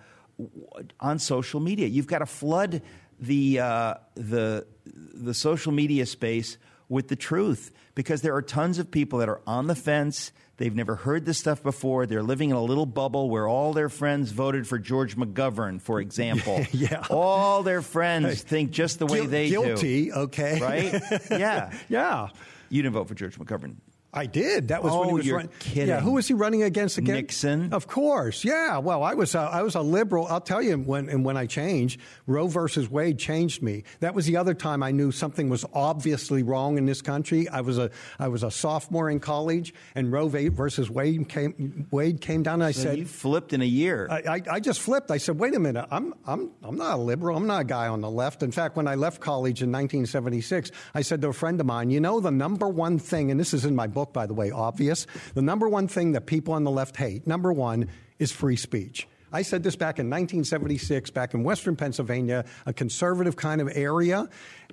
on 1.00 1.18
social 1.18 1.60
media. 1.60 1.88
You've 1.88 2.08
got 2.08 2.20
to 2.20 2.26
flood 2.26 2.82
the, 3.20 3.60
uh, 3.60 3.94
the, 4.16 4.68
the 4.86 5.34
social 5.34 5.72
media 5.72 6.06
space 6.06 6.58
with 6.90 7.08
the 7.08 7.16
truth 7.16 7.72
because 7.96 8.22
there 8.22 8.36
are 8.36 8.42
tons 8.42 8.80
of 8.80 8.92
people 8.92 9.20
that 9.20 9.30
are 9.30 9.42
on 9.48 9.68
the 9.68 9.76
fence. 9.76 10.32
They've 10.58 10.74
never 10.76 10.96
heard 10.96 11.26
this 11.26 11.38
stuff 11.38 11.62
before. 11.62 12.06
They're 12.06 12.24
living 12.24 12.50
in 12.50 12.56
a 12.56 12.64
little 12.64 12.86
bubble 12.86 13.30
where 13.30 13.48
all 13.48 13.74
their 13.74 13.90
friends 13.90 14.32
voted 14.32 14.68
for 14.68 14.80
George 14.80 15.18
McGovern, 15.18 15.82
for 15.82 16.00
example. 16.00 16.66
Yeah. 16.72 17.04
All 17.10 17.64
their 17.64 17.82
friends 17.82 18.42
think 18.42 18.72
just 18.72 19.00
the 19.00 19.06
way 19.06 19.22
Guil- 19.22 19.30
they 19.30 19.50
guilty, 19.50 20.06
do. 20.06 20.14
okay. 20.14 20.60
Right? 20.62 21.02
Yeah. 21.32 21.72
yeah. 21.90 22.30
You 22.70 22.82
didn't 22.82 22.94
vote 22.96 23.08
for 23.08 23.16
George 23.16 23.38
McGovern. 23.38 23.76
I 24.16 24.26
did. 24.26 24.70
That 24.70 24.82
was 24.82 24.94
when 24.94 25.04
he 25.08 25.12
Oh, 25.12 25.16
was 25.16 25.26
you're 25.28 25.36
running. 25.38 25.52
kidding. 25.60 25.90
Yeah, 25.90 26.00
who 26.00 26.12
was 26.14 26.28
he 26.28 26.34
running 26.34 26.64
against 26.64 26.98
again? 26.98 27.16
Nixon. 27.16 27.74
Of 27.74 27.88
course. 27.88 28.44
Yeah. 28.46 28.78
Well, 28.78 29.04
I 29.04 29.14
was 29.14 29.36
a, 29.36 29.40
I 29.40 29.62
was 29.62 29.76
a 29.76 29.82
liberal. 29.82 30.26
I'll 30.28 30.40
tell 30.42 30.62
you 30.62 30.78
when 30.78 31.10
and 31.10 31.26
when 31.26 31.36
I 31.38 31.46
changed, 31.46 32.00
Roe 32.26 32.48
versus 32.48 32.90
Wade 32.90 33.20
changed 33.20 33.62
me. 33.62 33.84
That 34.00 34.16
was 34.16 34.26
the 34.26 34.38
other 34.38 34.54
time 34.54 34.82
I 34.84 34.92
knew 34.92 35.12
something 35.12 35.50
was 35.50 35.66
obviously 35.74 36.42
wrong 36.44 36.78
in 36.78 36.86
this 36.86 37.02
country. 37.02 37.48
I 37.50 37.62
was 37.62 37.78
a 37.78 37.92
I 38.18 38.30
was 38.30 38.42
a 38.44 38.52
sophomore 38.52 39.10
in 39.10 39.20
college, 39.20 39.74
and 39.96 40.12
Roe 40.12 40.28
v- 40.30 40.48
versus 40.48 40.90
Wade 40.90 41.28
came 41.30 41.88
Wade 41.92 42.22
came 42.22 42.42
down, 42.42 42.56
and 42.56 42.64
I 42.64 42.72
So 42.72 42.84
said. 42.84 42.98
you 42.98 43.06
flipped 43.06 43.52
in 43.52 43.62
a 43.62 43.66
year. 43.66 44.08
I, 44.10 44.16
I, 44.36 44.42
I 44.54 44.60
just 44.62 44.80
flipped. 44.80 45.12
I 45.12 45.18
said, 45.18 45.38
wait 45.38 45.54
a 45.56 45.60
minute. 45.60 45.86
I'm, 45.92 46.14
I'm, 46.26 46.52
I'm 46.64 46.78
not 46.78 46.94
a 46.96 47.02
liberal. 47.02 47.36
I'm 47.36 47.48
not 47.48 47.62
a 47.62 47.66
guy 47.66 47.88
on 47.88 48.02
the 48.02 48.10
left. 48.10 48.44
In 48.44 48.52
fact, 48.52 48.78
when 48.78 48.88
I 48.88 48.96
left 48.96 49.20
college 49.20 49.62
in 49.62 49.72
1976, 49.72 50.72
I 50.94 51.02
said 51.02 51.22
to 51.22 51.28
a 51.28 51.34
friend 51.34 51.60
of 51.60 51.66
mine, 51.66 51.90
you 51.90 52.00
know, 52.00 52.20
the 52.20 52.32
number 52.32 52.68
one 52.70 52.98
thing, 53.00 53.32
and 53.32 53.40
this 53.40 53.54
is 53.54 53.66
in 53.66 53.76
my 53.76 53.88
book, 54.06 54.14
by 54.14 54.28
the 54.28 54.34
way, 54.34 54.52
obvious, 54.52 55.08
the 55.34 55.42
number 55.42 55.68
one 55.68 55.88
thing 55.88 56.12
that 56.12 56.26
people 56.28 56.54
on 56.54 56.64
the 56.64 56.72
left 56.72 56.96
hate, 56.96 57.26
number 57.26 57.52
one, 57.52 57.90
is 58.20 58.32
free 58.32 58.56
speech. 58.56 59.08
I 59.34 59.42
said 59.42 59.64
this 59.64 59.76
back 59.76 60.00
in 60.00 60.06
1976, 60.06 61.10
back 61.10 61.34
in 61.34 61.44
Western 61.44 61.76
Pennsylvania, 61.76 62.46
a 62.66 62.72
conservative 62.72 63.36
kind 63.36 63.60
of 63.60 63.70
area. 63.74 64.30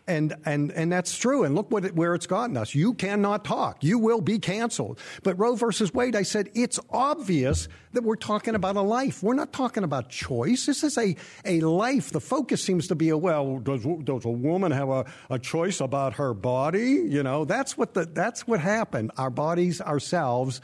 And, 0.06 0.34
and, 0.44 0.72
and 0.72 0.90
that's 0.90 1.16
true. 1.16 1.44
And 1.44 1.54
look 1.54 1.70
what 1.70 1.84
it, 1.84 1.94
where 1.94 2.14
it's 2.14 2.26
gotten 2.26 2.56
us. 2.56 2.74
You 2.74 2.92
cannot 2.94 3.44
talk. 3.44 3.84
You 3.84 4.00
will 4.00 4.20
be 4.20 4.40
canceled. 4.40 4.98
But 5.22 5.38
Roe 5.38 5.54
versus 5.54 5.94
Wade, 5.94 6.16
I 6.16 6.24
said, 6.24 6.50
it's 6.54 6.80
obvious 6.90 7.68
that 7.92 8.02
we're 8.02 8.16
talking 8.16 8.56
about 8.56 8.74
a 8.74 8.82
life. 8.82 9.22
We're 9.22 9.34
not 9.34 9.52
talking 9.52 9.84
about 9.84 10.08
choice. 10.08 10.66
This 10.66 10.82
is 10.82 10.98
a, 10.98 11.14
a 11.44 11.60
life. 11.60 12.10
The 12.10 12.20
focus 12.20 12.62
seems 12.62 12.88
to 12.88 12.96
be, 12.96 13.10
a, 13.10 13.16
well, 13.16 13.60
does, 13.60 13.86
does 14.02 14.24
a 14.24 14.30
woman 14.30 14.72
have 14.72 14.88
a, 14.88 15.04
a 15.30 15.38
choice 15.38 15.80
about 15.80 16.14
her 16.14 16.34
body? 16.34 17.04
You 17.06 17.22
know, 17.22 17.44
that's 17.44 17.78
what, 17.78 17.94
the, 17.94 18.04
that's 18.04 18.44
what 18.44 18.58
happened. 18.58 19.12
Our 19.16 19.30
bodies, 19.30 19.80
ourselves, 19.80 20.60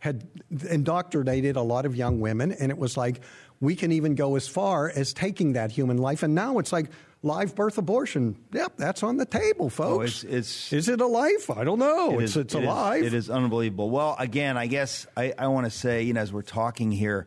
had 0.00 0.26
indoctrinated 0.68 1.56
a 1.56 1.62
lot 1.62 1.84
of 1.84 1.94
young 1.94 2.20
women, 2.20 2.52
and 2.52 2.72
it 2.72 2.78
was 2.78 2.96
like 2.96 3.20
we 3.60 3.76
can 3.76 3.92
even 3.92 4.14
go 4.14 4.36
as 4.36 4.48
far 4.48 4.90
as 4.90 5.12
taking 5.12 5.52
that 5.52 5.70
human 5.70 5.98
life. 5.98 6.22
And 6.22 6.34
now 6.34 6.58
it's 6.58 6.72
like 6.72 6.86
live 7.22 7.54
birth 7.54 7.76
abortion. 7.76 8.36
Yep, 8.52 8.78
that's 8.78 9.02
on 9.02 9.18
the 9.18 9.26
table, 9.26 9.68
folks. 9.68 9.98
Oh, 9.98 10.00
it's- 10.00 10.24
it's- 10.24 10.72
is 10.72 10.88
it 10.88 11.00
a 11.00 11.06
life? 11.06 11.50
I 11.50 11.64
don't 11.64 11.78
know. 11.78 12.18
It 12.18 12.24
it's 12.24 12.32
is- 12.32 12.36
it's 12.38 12.54
it 12.54 12.58
is- 12.62 12.64
alive. 12.64 13.04
it 13.04 13.14
is 13.14 13.28
unbelievable. 13.28 13.90
Well, 13.90 14.16
again, 14.18 14.56
I 14.56 14.66
guess 14.66 15.06
I, 15.16 15.34
I 15.38 15.48
want 15.48 15.66
to 15.66 15.70
say, 15.70 16.02
you 16.04 16.14
know, 16.14 16.20
as 16.22 16.32
we're 16.32 16.40
talking 16.42 16.90
here, 16.90 17.26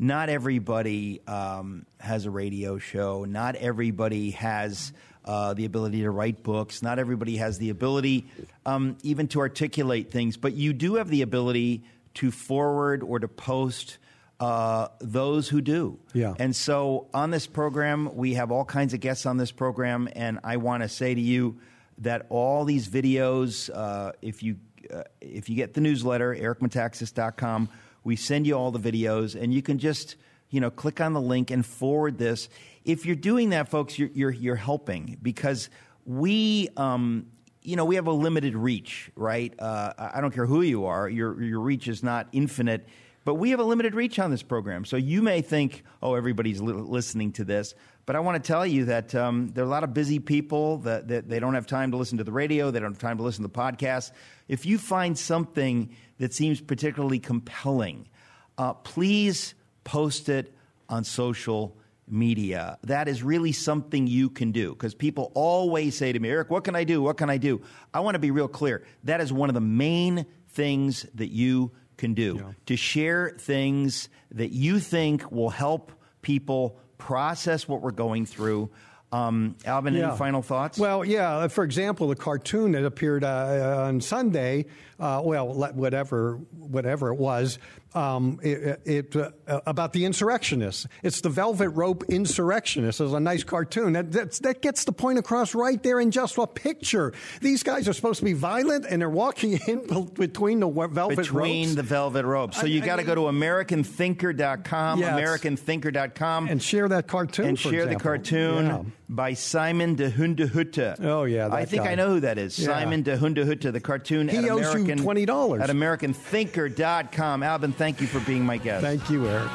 not 0.00 0.28
everybody 0.28 1.20
um, 1.28 1.86
has 2.00 2.24
a 2.26 2.30
radio 2.30 2.78
show. 2.78 3.24
Not 3.24 3.54
everybody 3.56 4.30
has 4.32 4.92
uh, 5.24 5.54
the 5.54 5.64
ability 5.64 6.00
to 6.02 6.10
write 6.10 6.42
books. 6.42 6.82
Not 6.82 6.98
everybody 6.98 7.36
has 7.36 7.58
the 7.58 7.70
ability 7.70 8.26
um, 8.64 8.96
even 9.02 9.28
to 9.28 9.40
articulate 9.40 10.10
things. 10.10 10.36
But 10.36 10.54
you 10.54 10.72
do 10.72 10.94
have 10.96 11.08
the 11.08 11.22
ability 11.22 11.82
to 12.14 12.30
forward 12.32 13.02
or 13.04 13.18
to 13.20 13.28
post. 13.28 13.98
Uh, 14.40 14.86
those 15.00 15.48
who 15.48 15.60
do. 15.60 15.98
Yeah. 16.12 16.34
And 16.38 16.54
so 16.54 17.08
on 17.12 17.32
this 17.32 17.48
program, 17.48 18.14
we 18.14 18.34
have 18.34 18.52
all 18.52 18.64
kinds 18.64 18.94
of 18.94 19.00
guests 19.00 19.26
on 19.26 19.36
this 19.36 19.50
program, 19.50 20.08
and 20.14 20.38
I 20.44 20.58
want 20.58 20.84
to 20.84 20.88
say 20.88 21.12
to 21.12 21.20
you 21.20 21.58
that 21.98 22.26
all 22.28 22.64
these 22.64 22.88
videos, 22.88 23.68
uh, 23.74 24.12
if 24.22 24.44
you 24.44 24.56
uh, 24.94 25.02
if 25.20 25.48
you 25.48 25.56
get 25.56 25.74
the 25.74 25.80
newsletter, 25.80 26.34
ericmetaxas.com, 26.34 27.68
we 28.04 28.14
send 28.14 28.46
you 28.46 28.54
all 28.54 28.70
the 28.70 28.78
videos, 28.78 29.34
and 29.40 29.52
you 29.52 29.60
can 29.60 29.78
just 29.78 30.14
you 30.50 30.60
know 30.60 30.70
click 30.70 31.00
on 31.00 31.14
the 31.14 31.20
link 31.20 31.50
and 31.50 31.66
forward 31.66 32.16
this. 32.16 32.48
If 32.84 33.06
you're 33.06 33.16
doing 33.16 33.50
that, 33.50 33.68
folks, 33.68 33.98
you're 33.98 34.10
you're, 34.14 34.30
you're 34.30 34.56
helping 34.56 35.18
because 35.20 35.68
we. 36.04 36.68
Um, 36.76 37.26
you 37.60 37.76
know, 37.76 37.84
we 37.84 37.96
have 37.96 38.06
a 38.06 38.12
limited 38.12 38.56
reach, 38.56 39.10
right? 39.14 39.52
Uh, 39.58 39.92
I 39.98 40.22
don't 40.22 40.30
care 40.30 40.46
who 40.46 40.62
you 40.62 40.86
are; 40.86 41.06
your 41.06 41.42
your 41.42 41.60
reach 41.60 41.86
is 41.86 42.02
not 42.02 42.28
infinite 42.32 42.88
but 43.28 43.34
we 43.34 43.50
have 43.50 43.60
a 43.60 43.64
limited 43.64 43.94
reach 43.94 44.18
on 44.18 44.30
this 44.30 44.42
program. 44.42 44.86
So 44.86 44.96
you 44.96 45.20
may 45.20 45.42
think, 45.42 45.84
oh, 46.02 46.14
everybody's 46.14 46.62
li- 46.62 46.72
listening 46.72 47.32
to 47.32 47.44
this. 47.44 47.74
But 48.06 48.16
I 48.16 48.20
want 48.20 48.42
to 48.42 48.46
tell 48.48 48.64
you 48.64 48.86
that 48.86 49.14
um, 49.14 49.48
there 49.48 49.64
are 49.64 49.66
a 49.66 49.70
lot 49.70 49.84
of 49.84 49.92
busy 49.92 50.18
people 50.18 50.78
that, 50.78 51.08
that, 51.08 51.28
they 51.28 51.38
don't 51.38 51.52
have 51.52 51.66
time 51.66 51.90
to 51.90 51.98
listen 51.98 52.16
to 52.16 52.24
the 52.24 52.32
radio, 52.32 52.70
they 52.70 52.80
don't 52.80 52.92
have 52.92 52.98
time 52.98 53.18
to 53.18 53.22
listen 53.22 53.42
to 53.42 53.48
the 53.48 53.54
podcast. 53.54 54.12
If 54.48 54.64
you 54.64 54.78
find 54.78 55.18
something 55.18 55.94
that 56.16 56.32
seems 56.32 56.62
particularly 56.62 57.18
compelling, 57.18 58.08
uh, 58.56 58.72
please 58.72 59.52
post 59.84 60.30
it 60.30 60.54
on 60.88 61.04
social 61.04 61.76
media. 62.08 62.78
That 62.84 63.08
is 63.08 63.22
really 63.22 63.52
something 63.52 64.06
you 64.06 64.30
can 64.30 64.52
do 64.52 64.70
because 64.70 64.94
people 64.94 65.32
always 65.34 65.98
say 65.98 66.14
to 66.14 66.18
me, 66.18 66.30
Eric, 66.30 66.48
what 66.48 66.64
can 66.64 66.74
I 66.74 66.84
do? 66.84 67.02
What 67.02 67.18
can 67.18 67.28
I 67.28 67.36
do? 67.36 67.60
I 67.92 68.00
want 68.00 68.14
to 68.14 68.20
be 68.20 68.30
real 68.30 68.48
clear. 68.48 68.86
That 69.04 69.20
is 69.20 69.30
one 69.34 69.50
of 69.50 69.54
the 69.54 69.60
main 69.60 70.24
things 70.48 71.04
that 71.16 71.28
you 71.28 71.72
can 71.98 72.14
do 72.14 72.36
yeah. 72.40 72.52
to 72.66 72.76
share 72.76 73.34
things 73.38 74.08
that 74.32 74.52
you 74.52 74.78
think 74.80 75.30
will 75.30 75.50
help 75.50 75.92
people 76.22 76.78
process 76.96 77.68
what 77.68 77.82
we're 77.82 77.90
going 77.90 78.24
through. 78.24 78.70
Um, 79.10 79.56
Alvin, 79.64 79.94
yeah. 79.94 80.08
any 80.08 80.16
final 80.16 80.42
thoughts? 80.42 80.78
Well, 80.78 81.04
yeah. 81.04 81.48
For 81.48 81.64
example, 81.64 82.08
the 82.08 82.16
cartoon 82.16 82.72
that 82.72 82.84
appeared 82.84 83.24
uh, 83.24 83.84
on 83.86 84.00
Sunday, 84.00 84.66
uh, 84.98 85.22
well, 85.24 85.48
whatever, 85.48 86.40
whatever 86.56 87.12
it 87.12 87.18
was, 87.18 87.58
um, 87.94 88.40
it, 88.42 88.80
it 88.84 89.16
uh, 89.16 89.30
about 89.66 89.92
the 89.92 90.04
insurrectionists. 90.04 90.86
It's 91.02 91.20
the 91.20 91.28
Velvet 91.28 91.70
Rope 91.70 92.04
Insurrectionists. 92.08 93.00
It's 93.00 93.12
a 93.12 93.20
nice 93.20 93.44
cartoon 93.44 93.92
that 93.94 94.12
that 94.12 94.60
gets 94.60 94.84
the 94.84 94.92
point 94.92 95.18
across 95.18 95.54
right 95.54 95.82
there 95.82 96.00
in 96.00 96.10
just 96.10 96.36
a 96.36 96.46
picture. 96.46 97.12
These 97.40 97.62
guys 97.62 97.88
are 97.88 97.92
supposed 97.92 98.18
to 98.18 98.24
be 98.24 98.32
violent, 98.34 98.86
and 98.88 99.00
they're 99.00 99.08
walking 99.08 99.52
in 99.66 100.06
between 100.14 100.60
the 100.60 100.68
velvet 100.68 101.16
between 101.16 101.66
ropes. 101.66 101.76
the 101.76 101.82
velvet 101.82 102.24
ropes. 102.24 102.60
So 102.60 102.66
you 102.66 102.80
got 102.80 102.96
to 102.96 103.04
go 103.04 103.14
to 103.14 103.22
AmericanThinker.com, 103.22 105.00
yes. 105.00 105.20
AmericanThinker.com, 105.20 106.48
and 106.48 106.62
share 106.62 106.88
that 106.88 107.06
cartoon. 107.06 107.46
And 107.46 107.58
share 107.58 107.84
example. 107.84 107.98
the 107.98 108.02
cartoon 108.02 108.66
yeah. 108.66 108.82
By 109.08 109.34
Simon 109.34 109.94
de 109.94 110.10
Hundehutte. 110.10 111.02
Oh 111.04 111.24
yeah, 111.24 111.48
I 111.50 111.64
think 111.64 111.84
guy. 111.84 111.92
I 111.92 111.94
know 111.94 112.08
who 112.10 112.20
that 112.20 112.38
is. 112.38 112.58
Yeah. 112.58 112.66
Simon 112.66 113.02
de 113.02 113.16
Hundehutte, 113.16 113.72
the 113.72 113.80
cartoon. 113.80 114.28
He 114.28 114.38
at 114.38 114.44
owes 114.44 114.60
American, 114.60 114.98
you 114.98 115.04
twenty 115.04 115.26
dollars 115.26 115.62
at 115.62 115.70
AmericanThinker.com. 115.70 117.42
Alvin, 117.42 117.72
thank 117.72 118.00
you 118.00 118.06
for 118.06 118.20
being 118.20 118.44
my 118.44 118.58
guest. 118.58 118.84
Thank 118.84 119.08
you, 119.10 119.26
Eric. 119.26 119.50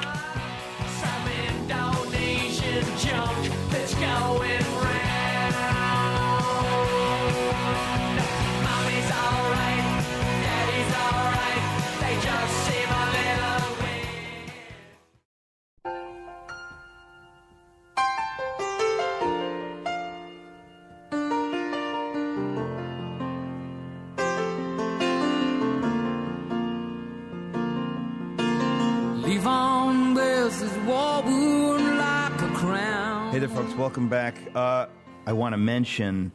Folks. 33.74 33.80
Welcome 33.80 34.09
back. 34.09 34.36
Uh, 34.55 34.88
I 35.26 35.34
want 35.34 35.53
to 35.53 35.57
mention 35.57 36.32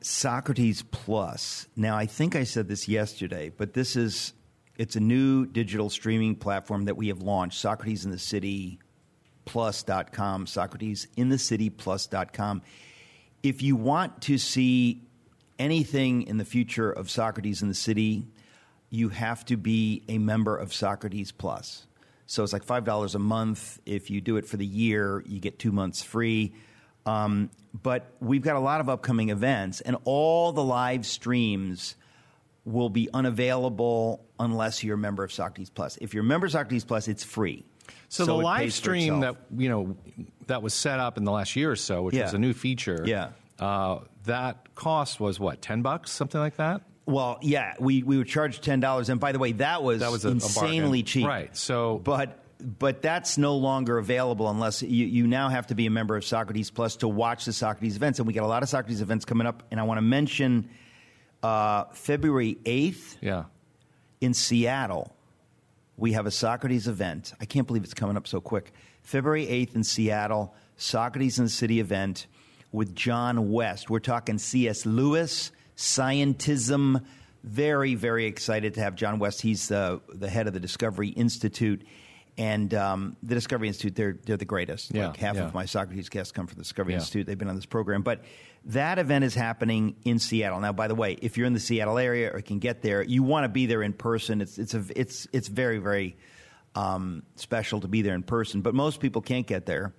Socrates 0.00 0.82
Plus. 0.82 1.66
Now, 1.76 1.96
I 1.96 2.06
think 2.06 2.36
I 2.36 2.44
said 2.44 2.68
this 2.68 2.88
yesterday, 2.88 3.50
but 3.56 3.74
this 3.74 3.96
is 3.96 4.32
it's 4.78 4.96
a 4.96 5.00
new 5.00 5.46
digital 5.46 5.88
streaming 5.88 6.36
platform 6.36 6.84
that 6.84 6.96
we 6.96 7.08
have 7.08 7.22
launched. 7.22 7.58
Socrates 7.58 8.04
in 8.04 8.10
the 8.10 8.18
City 8.18 8.78
Plus.com, 9.46 10.46
Socrates 10.46 11.08
in 11.16 11.28
the 11.28 11.38
City 11.38 11.70
Plus.com. 11.70 12.62
If 13.42 13.62
you 13.62 13.76
want 13.76 14.22
to 14.22 14.38
see 14.38 15.02
anything 15.58 16.22
in 16.22 16.36
the 16.36 16.44
future 16.44 16.90
of 16.90 17.10
Socrates 17.10 17.62
in 17.62 17.68
the 17.68 17.74
City, 17.74 18.26
you 18.90 19.08
have 19.08 19.44
to 19.46 19.56
be 19.56 20.04
a 20.08 20.18
member 20.18 20.56
of 20.56 20.74
Socrates 20.74 21.32
Plus. 21.32 21.86
So 22.26 22.42
it's 22.42 22.52
like 22.52 22.64
five 22.64 22.84
dollars 22.84 23.14
a 23.14 23.20
month. 23.20 23.80
If 23.86 24.10
you 24.10 24.20
do 24.20 24.36
it 24.36 24.46
for 24.46 24.56
the 24.56 24.66
year, 24.66 25.22
you 25.26 25.40
get 25.40 25.58
two 25.58 25.72
months 25.72 26.02
free. 26.02 26.52
Um, 27.06 27.50
but 27.82 28.10
we've 28.20 28.42
got 28.42 28.56
a 28.56 28.60
lot 28.60 28.80
of 28.80 28.88
upcoming 28.88 29.30
events, 29.30 29.80
and 29.80 29.96
all 30.04 30.52
the 30.52 30.64
live 30.64 31.06
streams 31.06 31.94
will 32.64 32.90
be 32.90 33.08
unavailable 33.14 34.26
unless 34.40 34.82
you're 34.82 34.96
a 34.96 34.98
member 34.98 35.22
of 35.22 35.32
Socrates 35.32 35.70
Plus. 35.70 35.96
If 35.98 36.12
you're 36.12 36.24
a 36.24 36.26
member 36.26 36.46
of 36.46 36.52
Socrates 36.52 36.84
Plus, 36.84 37.08
it's 37.08 37.22
free. 37.22 37.64
So, 38.08 38.24
so 38.24 38.36
the 38.36 38.42
live 38.42 38.72
stream 38.72 39.20
that 39.20 39.36
you 39.56 39.68
know 39.68 39.96
that 40.48 40.62
was 40.62 40.74
set 40.74 40.98
up 41.00 41.16
in 41.16 41.24
the 41.24 41.32
last 41.32 41.54
year 41.56 41.70
or 41.70 41.76
so, 41.76 42.02
which 42.02 42.14
yeah. 42.14 42.24
was 42.24 42.34
a 42.34 42.38
new 42.38 42.52
feature, 42.52 43.02
yeah, 43.06 43.30
uh, 43.60 44.00
that 44.24 44.74
cost 44.74 45.20
was 45.20 45.38
what 45.38 45.62
ten 45.62 45.82
bucks, 45.82 46.10
something 46.10 46.40
like 46.40 46.56
that. 46.56 46.82
Well, 47.06 47.38
yeah, 47.40 47.74
we, 47.78 48.02
we 48.02 48.18
would 48.18 48.26
charge 48.26 48.60
ten 48.60 48.80
dollars, 48.80 49.08
and 49.08 49.20
by 49.20 49.30
the 49.32 49.38
way, 49.38 49.52
that 49.52 49.82
was 49.82 50.00
that 50.00 50.10
was 50.10 50.24
a, 50.24 50.30
insanely 50.30 51.00
a 51.00 51.04
cheap, 51.04 51.26
right? 51.26 51.56
So, 51.56 51.98
but 51.98 52.44
but 52.60 53.02
that's 53.02 53.38
no 53.38 53.56
longer 53.56 53.98
available 53.98 54.48
unless 54.48 54.82
you, 54.82 55.06
you 55.06 55.26
now 55.26 55.48
have 55.48 55.66
to 55.68 55.74
be 55.74 55.86
a 55.86 55.90
member 55.90 56.16
of 56.16 56.24
Socrates 56.24 56.70
Plus 56.70 56.96
to 56.96 57.08
watch 57.08 57.44
the 57.44 57.52
Socrates 57.52 57.96
events, 57.96 58.18
and 58.18 58.26
we 58.26 58.32
got 58.32 58.44
a 58.44 58.48
lot 58.48 58.62
of 58.62 58.68
Socrates 58.68 59.00
events 59.00 59.24
coming 59.24 59.46
up, 59.46 59.62
and 59.70 59.78
I 59.78 59.82
want 59.82 59.98
to 59.98 60.02
mention 60.02 60.70
uh, 61.42 61.84
February 61.92 62.58
eighth, 62.64 63.18
yeah, 63.20 63.44
in 64.20 64.34
Seattle, 64.34 65.14
we 65.96 66.12
have 66.12 66.26
a 66.26 66.30
Socrates 66.30 66.88
event. 66.88 67.32
I 67.40 67.44
can't 67.44 67.66
believe 67.66 67.84
it's 67.84 67.94
coming 67.94 68.16
up 68.16 68.26
so 68.26 68.40
quick. 68.40 68.72
February 69.02 69.46
eighth 69.48 69.74
in 69.76 69.84
Seattle, 69.84 70.54
Socrates 70.76 71.38
in 71.38 71.44
the 71.44 71.50
City 71.50 71.80
event 71.80 72.26
with 72.72 72.94
John 72.94 73.52
West. 73.52 73.88
We're 73.88 74.00
talking 74.00 74.38
C.S. 74.38 74.84
Lewis 74.84 75.52
scientism. 75.76 77.04
Very, 77.44 77.94
very 77.94 78.26
excited 78.26 78.74
to 78.74 78.80
have 78.80 78.96
John 78.96 79.18
West. 79.18 79.40
He's 79.40 79.68
the, 79.68 80.00
the 80.08 80.28
head 80.28 80.46
of 80.46 80.52
the 80.52 80.60
Discovery 80.60 81.08
Institute. 81.08 81.86
And 82.38 82.74
um, 82.74 83.16
the 83.22 83.34
Discovery 83.34 83.68
Institute, 83.68 83.94
they're, 83.94 84.18
they're 84.24 84.36
the 84.36 84.44
greatest. 84.44 84.94
Yeah, 84.94 85.08
like 85.08 85.16
half 85.16 85.36
yeah. 85.36 85.44
of 85.44 85.54
my 85.54 85.64
Socrates 85.64 86.10
guests 86.10 86.32
come 86.32 86.46
from 86.46 86.56
the 86.56 86.64
Discovery 86.64 86.92
Yeah. 86.92 86.98
Institute. 86.98 87.26
They've 87.26 87.38
been 87.38 87.48
on 87.48 87.56
this 87.56 87.66
program. 87.66 88.02
But 88.02 88.24
that 88.66 88.98
event 88.98 89.24
is 89.24 89.34
happening 89.34 89.96
in 90.04 90.18
Seattle. 90.18 90.60
Now, 90.60 90.72
by 90.72 90.88
the 90.88 90.94
way, 90.94 91.16
if 91.22 91.38
you're 91.38 91.46
in 91.46 91.54
the 91.54 91.60
Seattle 91.60 91.96
area 91.98 92.30
or 92.32 92.42
can 92.42 92.58
get 92.58 92.82
there, 92.82 93.02
you 93.02 93.22
want 93.22 93.44
to 93.44 93.48
be 93.48 93.64
there 93.66 93.82
in 93.82 93.94
person. 93.94 94.42
It's, 94.42 94.58
it's, 94.58 94.74
a, 94.74 94.84
it's, 94.94 95.26
it's 95.32 95.48
very, 95.48 95.78
very 95.78 96.16
um, 96.74 97.22
special 97.36 97.80
to 97.80 97.88
be 97.88 98.02
there 98.02 98.14
in 98.14 98.22
person. 98.22 98.60
But 98.60 98.74
most 98.74 99.00
people 99.00 99.22
can't 99.22 99.46
get 99.46 99.64
there. 99.64 99.94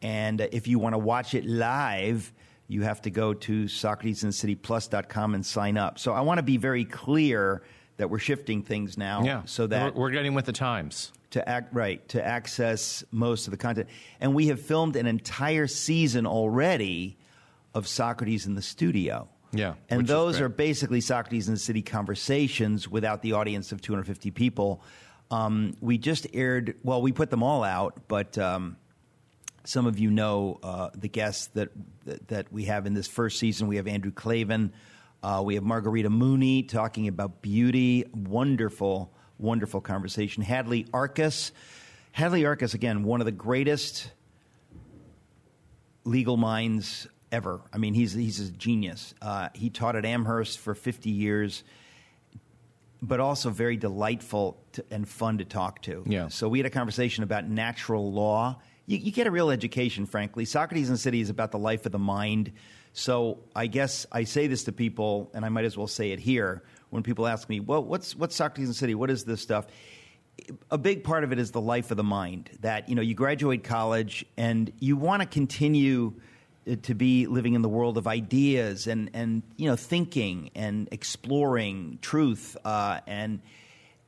And 0.00 0.40
if 0.40 0.68
you 0.68 0.78
want 0.78 0.94
to 0.94 0.98
watch 0.98 1.34
it 1.34 1.44
live, 1.44 2.32
you 2.68 2.82
have 2.82 3.02
to 3.02 3.10
go 3.10 3.34
to 3.34 3.64
SocratesInCityPlus.com 3.64 5.34
and 5.34 5.44
sign 5.44 5.76
up. 5.76 5.98
So 5.98 6.12
I 6.12 6.22
want 6.22 6.38
to 6.38 6.42
be 6.42 6.56
very 6.56 6.84
clear 6.84 7.62
that 7.96 8.10
we're 8.10 8.18
shifting 8.18 8.62
things 8.62 8.98
now 8.98 9.22
yeah, 9.24 9.42
so 9.44 9.66
that 9.66 9.94
we're, 9.94 10.02
we're 10.02 10.10
getting 10.10 10.34
with 10.34 10.44
the 10.44 10.52
times. 10.52 11.12
to 11.30 11.48
act 11.48 11.74
right 11.74 12.06
to 12.08 12.24
access 12.24 13.04
most 13.10 13.46
of 13.46 13.50
the 13.50 13.56
content. 13.56 13.88
And 14.20 14.34
we 14.34 14.48
have 14.48 14.60
filmed 14.60 14.96
an 14.96 15.06
entire 15.06 15.66
season 15.66 16.26
already 16.26 17.16
of 17.74 17.86
Socrates 17.86 18.46
in 18.46 18.54
the 18.54 18.62
studio. 18.62 19.28
Yeah, 19.52 19.74
And 19.88 20.06
those 20.06 20.40
are 20.40 20.48
basically 20.48 21.00
Socrates 21.00 21.48
in 21.48 21.54
the 21.54 21.60
City 21.60 21.80
conversations 21.80 22.88
without 22.88 23.22
the 23.22 23.32
audience 23.32 23.72
of 23.72 23.80
250 23.80 24.30
people. 24.32 24.82
Um, 25.30 25.74
we 25.80 25.98
just 25.98 26.26
aired, 26.34 26.76
well, 26.82 27.00
we 27.00 27.12
put 27.12 27.30
them 27.30 27.42
all 27.42 27.64
out, 27.64 28.02
but 28.08 28.36
um, 28.38 28.76
some 29.64 29.86
of 29.86 29.98
you 29.98 30.10
know 30.10 30.58
uh, 30.62 30.90
the 30.94 31.08
guests 31.08 31.48
that, 31.48 31.70
that 32.04 32.28
that 32.28 32.52
we 32.52 32.64
have 32.64 32.86
in 32.86 32.94
this 32.94 33.08
first 33.08 33.38
season. 33.38 33.66
We 33.66 33.76
have 33.76 33.86
Andrew 33.86 34.12
Klavan, 34.12 34.72
uh, 35.22 35.42
we 35.44 35.54
have 35.54 35.64
Margarita 35.64 36.10
Mooney 36.10 36.62
talking 36.62 37.08
about 37.08 37.42
beauty. 37.42 38.04
Wonderful, 38.14 39.12
wonderful 39.38 39.80
conversation. 39.80 40.42
Hadley 40.42 40.84
Arkes 40.84 41.52
Hadley 42.16 42.44
Arkes, 42.44 42.72
again, 42.72 43.02
one 43.02 43.20
of 43.20 43.26
the 43.26 43.30
greatest 43.30 44.10
legal 46.04 46.38
minds 46.38 47.06
ever. 47.30 47.60
I 47.74 47.76
mean, 47.76 47.92
he's 47.92 48.14
he's 48.14 48.40
a 48.40 48.50
genius. 48.52 49.12
Uh, 49.20 49.50
he 49.52 49.68
taught 49.68 49.96
at 49.96 50.06
Amherst 50.06 50.58
for 50.58 50.74
50 50.74 51.10
years, 51.10 51.62
but 53.02 53.20
also 53.20 53.50
very 53.50 53.76
delightful 53.76 54.56
to, 54.72 54.84
and 54.90 55.06
fun 55.06 55.36
to 55.36 55.44
talk 55.44 55.82
to. 55.82 56.04
Yeah. 56.06 56.28
So 56.28 56.48
we 56.48 56.58
had 56.58 56.64
a 56.64 56.70
conversation 56.70 57.22
about 57.22 57.50
natural 57.50 58.10
law. 58.10 58.62
You, 58.86 58.96
you 58.96 59.12
get 59.12 59.26
a 59.26 59.30
real 59.30 59.50
education, 59.50 60.06
frankly. 60.06 60.46
Socrates 60.46 60.88
in 60.88 60.94
the 60.94 60.98
City 60.98 61.20
is 61.20 61.28
about 61.28 61.52
the 61.52 61.58
life 61.58 61.84
of 61.84 61.92
the 61.92 61.98
mind. 61.98 62.50
So 62.96 63.40
I 63.54 63.66
guess 63.66 64.06
I 64.10 64.24
say 64.24 64.46
this 64.46 64.64
to 64.64 64.72
people, 64.72 65.30
and 65.34 65.44
I 65.44 65.50
might 65.50 65.66
as 65.66 65.76
well 65.76 65.86
say 65.86 66.12
it 66.12 66.18
here 66.18 66.62
when 66.88 67.02
people 67.02 67.26
ask 67.26 67.46
me, 67.46 67.60
"Well, 67.60 67.84
what's 67.84 68.16
what's 68.16 68.34
Socrates 68.34 68.68
in 68.68 68.74
City? 68.74 68.94
What 68.94 69.10
is 69.10 69.24
this 69.24 69.42
stuff?" 69.42 69.66
a 70.70 70.78
big 70.78 71.04
part 71.04 71.24
of 71.24 71.32
it 71.32 71.38
is 71.38 71.50
the 71.50 71.60
life 71.60 71.90
of 71.90 71.98
the 71.98 72.04
mind 72.04 72.50
that 72.60 72.88
you 72.88 72.94
know 72.94 73.02
you 73.02 73.14
graduate 73.14 73.64
college 73.64 74.24
and 74.38 74.72
you 74.80 74.96
want 74.96 75.20
to 75.20 75.28
continue 75.28 76.14
to 76.82 76.94
be 76.94 77.26
living 77.26 77.54
in 77.54 77.62
the 77.62 77.68
world 77.68 77.96
of 77.96 78.06
ideas 78.06 78.86
and, 78.86 79.10
and 79.12 79.42
you 79.56 79.68
know 79.68 79.76
thinking 79.76 80.50
and 80.54 80.88
exploring 80.90 81.98
truth 82.00 82.56
uh, 82.64 83.00
and 83.06 83.40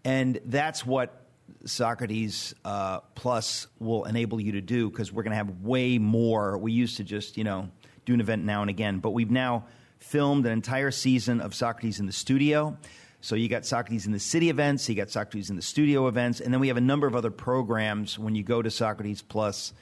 and 0.05 0.41
that's 0.47 0.87
what 0.87 1.27
Socrates 1.65 2.55
uh, 2.65 3.01
Plus 3.15 3.67
will 3.79 4.05
enable 4.05 4.41
you 4.41 4.53
to 4.53 4.61
do 4.61 4.91
because 4.91 5.13
we're 5.13 5.23
going 5.23 5.33
to 5.33 5.37
have 5.37 5.61
way 5.61 5.99
more. 5.99 6.57
We 6.57 6.73
used 6.73 6.97
to 6.99 7.05
just 7.05 7.37
you 7.37 7.45
know 7.45 7.69
do 8.09 8.15
an 8.15 8.21
event 8.21 8.45
now 8.45 8.61
and 8.63 8.71
again, 8.71 8.99
but 8.99 9.11
we've 9.11 9.31
now 9.31 9.65
filmed 9.99 10.47
an 10.47 10.53
entire 10.53 10.91
season 10.91 11.41
of 11.41 11.55
Socrates 11.55 12.01
in 12.01 12.07
the 12.07 12.13
studio. 12.13 12.77
So 13.21 13.35
you 13.35 13.49
got 13.49 13.67
Socrates 13.67 14.07
in 14.07 14.13
the 14.13 14.21
city 14.21 14.49
events, 14.49 14.89
you 14.89 14.95
got 14.95 15.11
Socrates 15.11 15.51
in 15.51 15.57
the 15.57 15.63
studio 15.63 16.07
events, 16.07 16.41
and 16.41 16.53
then 16.53 16.61
we 16.61 16.69
have 16.69 16.77
a 16.77 16.83
number 16.83 17.07
of 17.07 17.17
other 17.17 17.31
programs 17.31 18.19
when 18.19 18.35
you 18.35 18.43
go 18.43 18.63
to 18.63 18.71
Socrates 18.71 19.23
Plus 19.23 19.73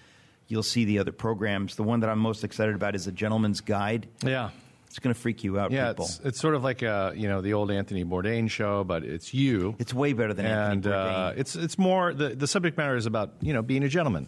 you'll 0.48 0.62
see 0.62 0.84
the 0.84 0.98
other 0.98 1.12
programs. 1.12 1.76
The 1.76 1.82
one 1.82 2.00
that 2.00 2.10
I'm 2.10 2.18
most 2.18 2.44
excited 2.44 2.74
about 2.74 2.94
is 2.94 3.06
a 3.06 3.12
Gentleman's 3.12 3.60
Guide. 3.60 4.08
Yeah. 4.24 4.50
It's 4.86 4.98
going 4.98 5.14
to 5.14 5.20
freak 5.20 5.44
you 5.44 5.58
out, 5.58 5.72
yeah, 5.72 5.88
people. 5.88 6.06
It's, 6.06 6.20
it's 6.24 6.40
sort 6.40 6.54
of 6.54 6.64
like 6.64 6.80
a, 6.80 7.12
you 7.14 7.28
know 7.28 7.42
the 7.42 7.52
old 7.52 7.70
Anthony 7.70 8.02
Bourdain 8.02 8.48
show, 8.48 8.82
but 8.82 9.04
it's 9.04 9.34
you. 9.34 9.74
It's 9.78 9.92
way 9.92 10.14
better 10.14 10.32
than 10.32 10.46
and, 10.46 10.54
Anthony 10.54 10.94
Bourdain. 10.94 11.28
Uh, 11.28 11.32
it's 11.36 11.54
it's 11.54 11.76
more 11.76 12.14
the 12.14 12.30
the 12.30 12.46
subject 12.46 12.78
matter 12.78 12.96
is 12.96 13.04
about 13.04 13.34
you 13.42 13.52
know 13.52 13.60
being 13.60 13.82
a 13.82 13.88
gentleman 13.88 14.26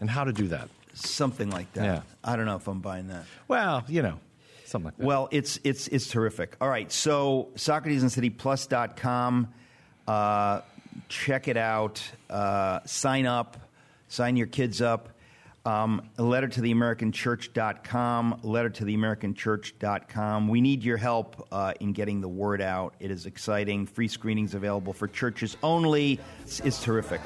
and 0.00 0.08
how 0.08 0.24
to 0.24 0.32
do 0.32 0.48
that. 0.48 0.70
Something 0.96 1.50
like 1.50 1.72
that. 1.74 1.84
Yeah. 1.84 2.02
I 2.24 2.36
don't 2.36 2.46
know 2.46 2.56
if 2.56 2.66
I'm 2.68 2.80
buying 2.80 3.08
that. 3.08 3.24
Well, 3.48 3.84
you 3.86 4.02
know, 4.02 4.18
something 4.64 4.86
like 4.86 4.96
that. 4.96 5.06
Well, 5.06 5.28
it's 5.30 5.60
it's 5.62 5.88
it's 5.88 6.08
terrific. 6.08 6.56
All 6.60 6.68
right, 6.68 6.90
so 6.90 7.48
SocratesandCityPlus.com. 7.56 9.48
Uh, 10.08 10.60
check 11.08 11.48
it 11.48 11.56
out. 11.56 12.02
Uh, 12.30 12.80
sign 12.86 13.26
up. 13.26 13.58
Sign 14.08 14.36
your 14.36 14.46
kids 14.46 14.80
up. 14.80 15.10
Um, 15.66 16.08
a 16.16 16.22
letter 16.22 16.46
to 16.46 16.60
the 16.60 16.70
American 16.70 17.10
Church.com, 17.10 18.38
letter 18.44 18.70
to 18.70 18.84
the 18.84 18.94
American 18.94 19.34
Church.com. 19.34 20.46
We 20.46 20.60
need 20.60 20.84
your 20.84 20.96
help 20.96 21.48
uh, 21.50 21.74
in 21.80 21.92
getting 21.92 22.20
the 22.20 22.28
word 22.28 22.62
out. 22.62 22.94
It 23.00 23.10
is 23.10 23.26
exciting. 23.26 23.86
Free 23.86 24.06
screenings 24.06 24.54
available 24.54 24.92
for 24.92 25.08
churches 25.08 25.56
only. 25.64 26.20
It's, 26.44 26.60
it's 26.60 26.80
terrific. 26.80 27.20